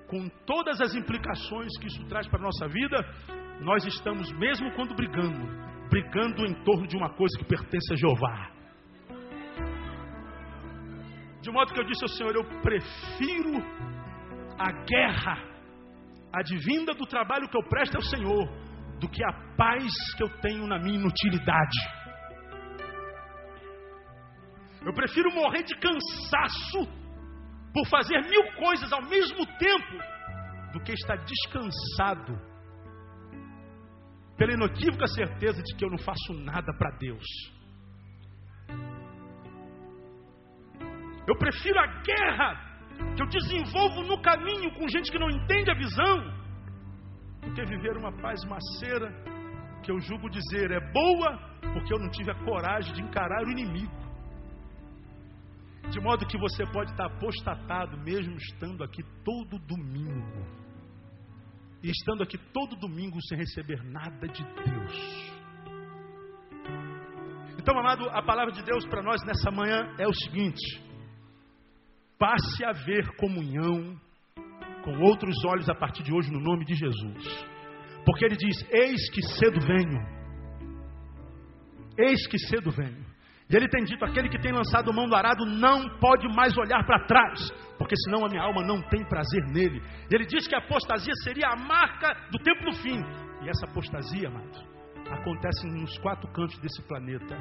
com 0.08 0.30
todas 0.46 0.80
as 0.80 0.96
implicações 0.96 1.78
que 1.80 1.88
isso 1.88 2.06
traz 2.08 2.28
para 2.28 2.40
a 2.40 2.44
nossa 2.44 2.68
vida, 2.68 2.98
nós 3.60 3.86
estamos, 3.86 4.32
mesmo 4.34 4.72
quando 4.72 4.96
brigando, 4.96 5.46
brigando 5.90 6.46
em 6.46 6.54
torno 6.64 6.88
de 6.88 6.96
uma 6.96 7.10
coisa 7.10 7.38
que 7.38 7.46
pertence 7.46 7.94
a 7.94 7.98
Jeová. 7.98 8.57
De 11.48 11.54
modo 11.54 11.74
que 11.74 11.80
eu 11.80 11.86
disse 11.86 12.04
ao 12.04 12.10
Senhor: 12.10 12.36
eu 12.36 12.44
prefiro 12.62 13.54
a 14.60 14.70
guerra 14.84 15.38
advinda 16.34 16.94
do 16.94 17.06
trabalho 17.06 17.48
que 17.48 17.58
eu 17.58 17.64
presto 17.70 17.96
ao 17.96 18.02
Senhor, 18.02 18.50
do 19.00 19.08
que 19.08 19.24
a 19.24 19.32
paz 19.56 19.94
que 20.18 20.24
eu 20.24 20.30
tenho 20.42 20.68
na 20.68 20.78
minha 20.78 21.00
inutilidade. 21.00 21.80
Eu 24.86 24.94
prefiro 24.94 25.34
morrer 25.34 25.64
de 25.64 25.74
cansaço 25.78 26.80
por 27.74 27.88
fazer 27.88 28.22
mil 28.24 28.52
coisas 28.58 28.92
ao 28.92 29.04
mesmo 29.04 29.46
tempo, 29.58 30.74
do 30.74 30.82
que 30.82 30.92
estar 30.92 31.16
descansado 31.16 32.38
pela 34.36 34.52
inequívoca 34.52 35.08
certeza 35.08 35.64
de 35.64 35.78
que 35.78 35.86
eu 35.86 35.90
não 35.90 35.98
faço 35.98 36.34
nada 36.44 36.74
para 36.78 36.92
Deus. 36.98 37.57
Eu 41.28 41.36
prefiro 41.36 41.78
a 41.80 41.88
guerra 42.02 42.68
que 43.16 43.22
eu 43.22 43.28
desenvolvo 43.28 44.02
no 44.04 44.22
caminho 44.22 44.74
com 44.76 44.88
gente 44.88 45.12
que 45.12 45.20
não 45.20 45.30
entende 45.30 45.70
a 45.70 45.76
visão, 45.76 46.38
do 47.42 47.54
que 47.54 47.66
viver 47.66 47.98
uma 47.98 48.12
paz 48.22 48.44
maceira 48.46 49.12
que 49.84 49.92
eu 49.92 50.00
julgo 50.00 50.30
dizer 50.30 50.72
é 50.72 50.80
boa 50.92 51.38
porque 51.74 51.94
eu 51.94 52.00
não 52.00 52.10
tive 52.10 52.32
a 52.32 52.36
coragem 52.46 52.94
de 52.94 53.02
encarar 53.02 53.44
o 53.46 53.52
inimigo. 53.52 53.96
De 55.90 56.00
modo 56.02 56.26
que 56.26 56.38
você 56.38 56.66
pode 56.72 56.92
estar 56.92 57.06
apostatado 57.06 57.98
mesmo 57.98 58.36
estando 58.36 58.84
aqui 58.84 59.04
todo 59.24 59.58
domingo. 59.60 60.46
E 61.82 61.90
estando 61.90 62.24
aqui 62.24 62.38
todo 62.52 62.76
domingo 62.76 63.18
sem 63.28 63.38
receber 63.38 63.82
nada 63.84 64.28
de 64.28 64.44
Deus. 64.44 65.38
Então, 67.58 67.78
amado, 67.80 68.10
a 68.10 68.22
palavra 68.22 68.52
de 68.52 68.64
Deus 68.64 68.86
para 68.88 69.02
nós 69.02 69.22
nessa 69.26 69.52
manhã 69.52 69.94
é 69.98 70.08
o 70.08 70.14
seguinte: 70.14 70.87
passe 72.18 72.66
a 72.66 72.72
ver 72.72 73.16
comunhão 73.16 73.96
com 74.84 75.00
outros 75.02 75.36
olhos 75.46 75.70
a 75.70 75.76
partir 75.76 76.04
de 76.04 76.14
hoje, 76.14 76.32
no 76.32 76.40
nome 76.40 76.66
de 76.66 76.76
Jesus. 76.76 77.46
Porque 78.06 78.26
ele 78.26 78.38
diz: 78.38 78.66
Eis 78.72 79.10
que 79.10 79.22
cedo 79.22 79.60
venho. 79.60 80.00
Eis 81.98 82.26
que 82.28 82.38
cedo 82.40 82.72
venho. 82.72 83.06
E 83.50 83.56
ele 83.56 83.68
tem 83.68 83.84
dito: 83.84 84.04
aquele 84.04 84.30
que 84.30 84.40
tem 84.40 84.52
lançado 84.52 84.94
mão 84.94 85.08
do 85.08 85.16
arado 85.16 85.46
não 85.46 85.88
pode 86.00 86.28
mais 86.36 86.58
olhar 86.58 86.86
para 86.86 87.06
trás, 87.06 87.52
porque 87.78 87.96
senão 88.06 88.26
a 88.26 88.30
minha 88.30 88.44
alma 88.44 88.62
não 88.64 88.82
tem 88.90 89.04
prazer 89.06 89.44
nele. 89.48 89.82
E 90.10 90.16
ele 90.16 90.26
diz 90.26 90.48
que 90.48 90.56
a 90.56 90.60
apostasia 90.60 91.14
seria 91.24 91.50
a 91.50 91.56
marca 91.56 92.14
do 92.32 92.40
tempo 92.40 92.66
do 92.66 92.78
fim. 92.78 93.00
E 93.44 93.50
essa 93.50 93.66
apostasia, 93.70 94.28
amado, 94.28 94.77
acontece 95.10 95.68
nos 95.68 95.98
quatro 96.00 96.28
cantos 96.32 96.58
desse 96.60 96.82
planeta. 96.84 97.38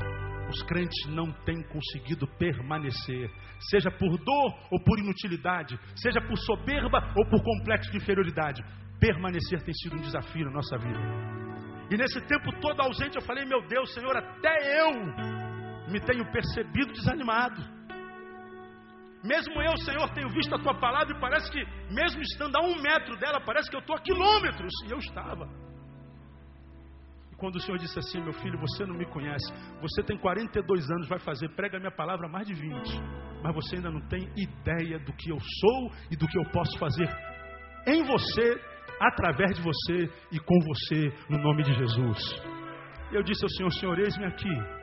Os 0.48 0.62
crentes 0.62 1.06
não 1.08 1.32
têm 1.44 1.62
conseguido 1.62 2.26
permanecer, 2.38 3.30
seja 3.70 3.90
por 3.90 4.16
dor 4.18 4.54
ou 4.70 4.80
por 4.84 4.98
inutilidade, 4.98 5.78
seja 5.96 6.20
por 6.20 6.36
soberba 6.38 7.12
ou 7.16 7.28
por 7.28 7.42
complexo 7.42 7.90
de 7.90 7.98
inferioridade. 7.98 8.64
Permanecer 9.00 9.62
tem 9.62 9.74
sido 9.74 9.96
um 9.96 10.00
desafio 10.00 10.44
na 10.46 10.52
nossa 10.52 10.78
vida. 10.78 11.00
E 11.90 11.96
nesse 11.96 12.20
tempo 12.22 12.52
todo 12.60 12.80
ausente, 12.80 13.16
eu 13.16 13.22
falei: 13.22 13.44
Meu 13.44 13.66
Deus, 13.66 13.92
Senhor, 13.92 14.16
até 14.16 14.80
eu 14.80 14.90
me 15.90 16.00
tenho 16.00 16.30
percebido 16.32 16.92
desanimado. 16.92 17.76
Mesmo 19.24 19.60
eu, 19.60 19.76
Senhor, 19.78 20.08
tenho 20.14 20.28
visto 20.30 20.54
a 20.54 20.58
tua 20.58 20.74
palavra 20.78 21.16
e 21.16 21.20
parece 21.20 21.50
que, 21.50 21.64
mesmo 21.92 22.22
estando 22.22 22.56
a 22.56 22.60
um 22.60 22.80
metro 22.80 23.16
dela, 23.16 23.40
parece 23.40 23.68
que 23.68 23.76
eu 23.76 23.80
estou 23.80 23.96
a 23.96 24.00
quilômetros. 24.00 24.72
E 24.86 24.92
eu 24.92 24.98
estava 24.98 25.65
quando 27.38 27.56
o 27.56 27.60
Senhor 27.60 27.78
disse 27.78 27.98
assim: 27.98 28.20
Meu 28.22 28.32
filho, 28.32 28.58
você 28.58 28.86
não 28.86 28.94
me 28.94 29.06
conhece. 29.06 29.52
Você 29.80 30.02
tem 30.02 30.16
42 30.18 30.90
anos, 30.90 31.08
vai 31.08 31.18
fazer, 31.18 31.48
prega 31.50 31.78
minha 31.78 31.90
palavra 31.90 32.28
mais 32.28 32.46
de 32.46 32.54
20. 32.54 32.72
Mas 33.42 33.54
você 33.54 33.76
ainda 33.76 33.90
não 33.90 34.00
tem 34.08 34.28
ideia 34.36 34.98
do 34.98 35.12
que 35.12 35.30
eu 35.30 35.38
sou 35.38 35.92
e 36.10 36.16
do 36.16 36.26
que 36.26 36.38
eu 36.38 36.44
posso 36.50 36.78
fazer 36.78 37.08
em 37.86 38.02
você, 38.04 38.60
através 39.00 39.56
de 39.56 39.62
você 39.62 40.10
e 40.32 40.40
com 40.40 40.58
você, 40.60 41.12
no 41.30 41.38
nome 41.38 41.62
de 41.62 41.72
Jesus. 41.74 42.18
Eu 43.12 43.22
disse 43.22 43.44
ao 43.44 43.50
Senhor: 43.50 43.70
Senhor, 43.72 43.98
eis-me 43.98 44.24
aqui. 44.24 44.76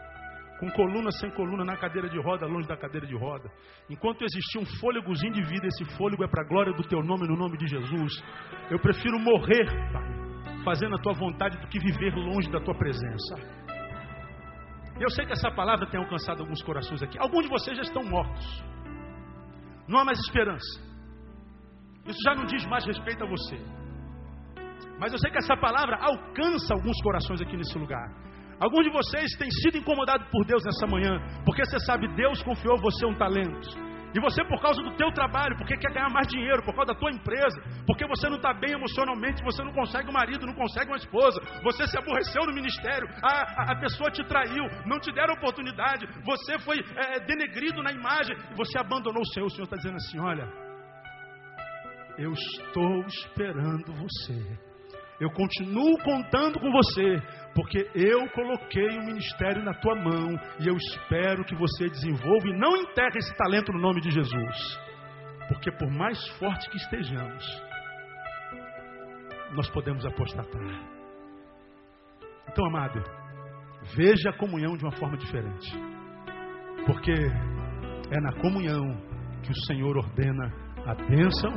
Com 0.60 0.70
coluna 0.72 1.12
sem 1.12 1.30
coluna 1.32 1.66
na 1.66 1.76
cadeira 1.76 2.08
de 2.08 2.18
roda, 2.22 2.46
longe 2.46 2.68
da 2.68 2.78
cadeira 2.78 3.06
de 3.06 3.18
roda. 3.18 3.52
Enquanto 3.90 4.24
existir 4.24 4.60
um 4.60 4.66
fôlegozinho 4.80 5.34
de 5.34 5.44
vida, 5.44 5.68
esse 5.68 5.84
fôlego 5.98 6.24
é 6.24 6.28
para 6.28 6.44
a 6.44 6.48
glória 6.48 6.72
do 6.72 6.84
teu 6.84 7.04
nome, 7.04 7.28
no 7.28 7.36
nome 7.36 7.58
de 7.58 7.68
Jesus. 7.68 8.24
Eu 8.70 8.80
prefiro 8.80 9.20
morrer, 9.20 9.66
Pai 9.92 10.24
fazendo 10.64 10.96
a 10.96 11.00
tua 11.00 11.14
vontade 11.14 11.58
do 11.58 11.68
que 11.68 11.80
viver 11.80 12.14
longe 12.16 12.50
da 12.52 12.60
tua 12.60 12.76
presença. 12.76 13.36
Eu 15.00 15.10
sei 15.10 15.26
que 15.26 15.34
essa 15.34 15.52
palavra 15.52 15.88
tem 15.88 16.00
alcançado 16.00 16.42
alguns 16.42 16.62
corações 16.62 17.02
aqui. 17.02 17.18
Alguns 17.20 17.44
de 17.44 17.50
vocês 17.50 17.76
já 17.76 17.84
estão 17.84 18.04
mortos. 18.04 18.64
Não 19.88 20.00
há 20.00 20.06
mais 20.06 20.20
esperança. 20.20 20.82
Isso 22.06 22.20
já 22.26 22.36
não 22.36 22.46
diz 22.46 22.66
mais 22.66 22.86
respeito 22.86 23.24
a 23.24 23.28
você. 23.28 23.58
Mas 25.00 25.12
eu 25.12 25.20
sei 25.20 25.32
que 25.32 25.38
essa 25.38 25.58
palavra 25.58 25.98
alcança 25.98 26.74
alguns 26.74 27.02
corações 27.02 27.42
aqui 27.42 27.58
nesse 27.58 27.78
lugar. 27.78 28.08
Alguns 28.60 28.86
de 28.86 28.92
vocês 28.92 29.32
têm 29.38 29.50
sido 29.50 29.78
incomodados 29.78 30.28
por 30.30 30.46
Deus 30.46 30.64
nessa 30.64 30.88
manhã, 30.88 31.20
porque 31.44 31.66
você 31.66 31.80
sabe, 31.80 32.08
Deus 32.16 32.42
confiou 32.44 32.78
você 32.78 33.06
um 33.06 33.16
talento. 33.16 33.93
E 34.14 34.20
você, 34.20 34.44
por 34.46 34.62
causa 34.62 34.82
do 34.82 34.96
teu 34.96 35.12
trabalho, 35.12 35.58
porque 35.58 35.76
quer 35.76 35.92
ganhar 35.92 36.10
mais 36.10 36.28
dinheiro, 36.28 36.64
por 36.64 36.76
causa 36.76 36.94
da 36.94 37.00
tua 37.00 37.12
empresa, 37.12 37.60
porque 37.88 38.06
você 38.08 38.30
não 38.30 38.38
está 38.38 38.54
bem 38.54 38.74
emocionalmente, 38.74 39.44
você 39.44 39.64
não 39.64 39.74
consegue 39.74 40.10
um 40.10 40.14
marido, 40.14 40.46
não 40.46 40.54
consegue 40.54 40.88
uma 40.92 40.98
esposa, 40.98 41.42
você 41.64 41.88
se 41.88 41.98
aborreceu 41.98 42.46
no 42.46 42.54
ministério, 42.54 43.08
a, 43.24 43.72
a, 43.72 43.76
pessoa 43.80 44.12
te 44.12 44.24
traiu, 44.26 44.64
não 44.86 45.00
te 45.00 45.12
deram 45.12 45.34
oportunidade, 45.34 46.08
você 46.24 46.60
foi 46.60 46.78
é, 46.80 47.20
denegrido 47.22 47.82
na 47.82 47.92
imagem, 47.92 48.36
você 48.56 48.78
abandonou 48.78 49.22
o 49.22 49.28
Senhor. 49.28 49.48
O 49.48 49.50
Senhor 49.50 49.66
está 49.66 49.78
dizendo 49.78 49.96
assim: 49.96 50.20
olha, 50.20 50.48
eu 52.18 52.32
estou 52.32 53.06
esperando 53.08 53.94
você. 53.94 54.73
Eu 55.20 55.30
continuo 55.30 55.98
contando 56.04 56.60
com 56.60 56.72
você, 56.72 57.22
porque 57.54 57.90
eu 57.94 58.28
coloquei 58.32 58.88
o 58.98 59.06
ministério 59.06 59.64
na 59.64 59.74
tua 59.74 59.96
mão 59.96 60.36
e 60.60 60.68
eu 60.68 60.76
espero 60.76 61.46
que 61.46 61.56
você 61.56 61.88
desenvolva 61.90 62.48
e 62.48 62.58
não 62.58 62.76
enterre 62.76 63.18
esse 63.18 63.36
talento 63.36 63.72
no 63.72 63.80
nome 63.80 64.02
de 64.02 64.10
Jesus. 64.10 64.80
Porque 65.48 65.72
por 65.72 65.90
mais 65.92 66.28
forte 66.40 66.70
que 66.70 66.78
estejamos, 66.78 67.64
nós 69.54 69.70
podemos 69.70 70.06
apostatar. 70.06 70.94
Então, 72.50 72.66
amado, 72.66 73.04
veja 73.96 74.30
a 74.30 74.38
comunhão 74.38 74.76
de 74.76 74.84
uma 74.84 74.96
forma 74.98 75.18
diferente. 75.18 75.72
Porque 76.86 77.14
é 77.14 78.20
na 78.20 78.34
comunhão 78.42 78.84
que 79.44 79.52
o 79.52 79.66
Senhor 79.68 79.96
ordena 79.96 80.52
a 80.86 80.96
bênção 80.96 81.52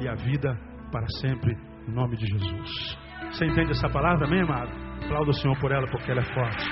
e 0.00 0.08
a 0.08 0.14
vida 0.14 0.54
para 0.92 1.06
sempre 1.20 1.69
em 1.88 1.92
nome 1.92 2.16
de 2.16 2.26
Jesus. 2.26 2.98
Você 3.32 3.46
entende 3.46 3.72
essa 3.72 3.88
palavra, 3.88 4.26
amém, 4.26 4.42
amado? 4.42 4.70
Aplauda 5.04 5.30
o 5.30 5.34
Senhor 5.34 5.58
por 5.58 5.72
ela, 5.72 5.86
porque 5.90 6.10
ela 6.10 6.20
é 6.20 6.34
forte. 6.34 6.64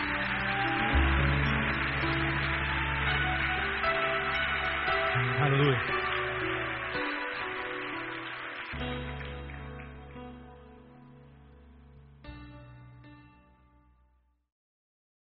Aleluia. 5.40 5.97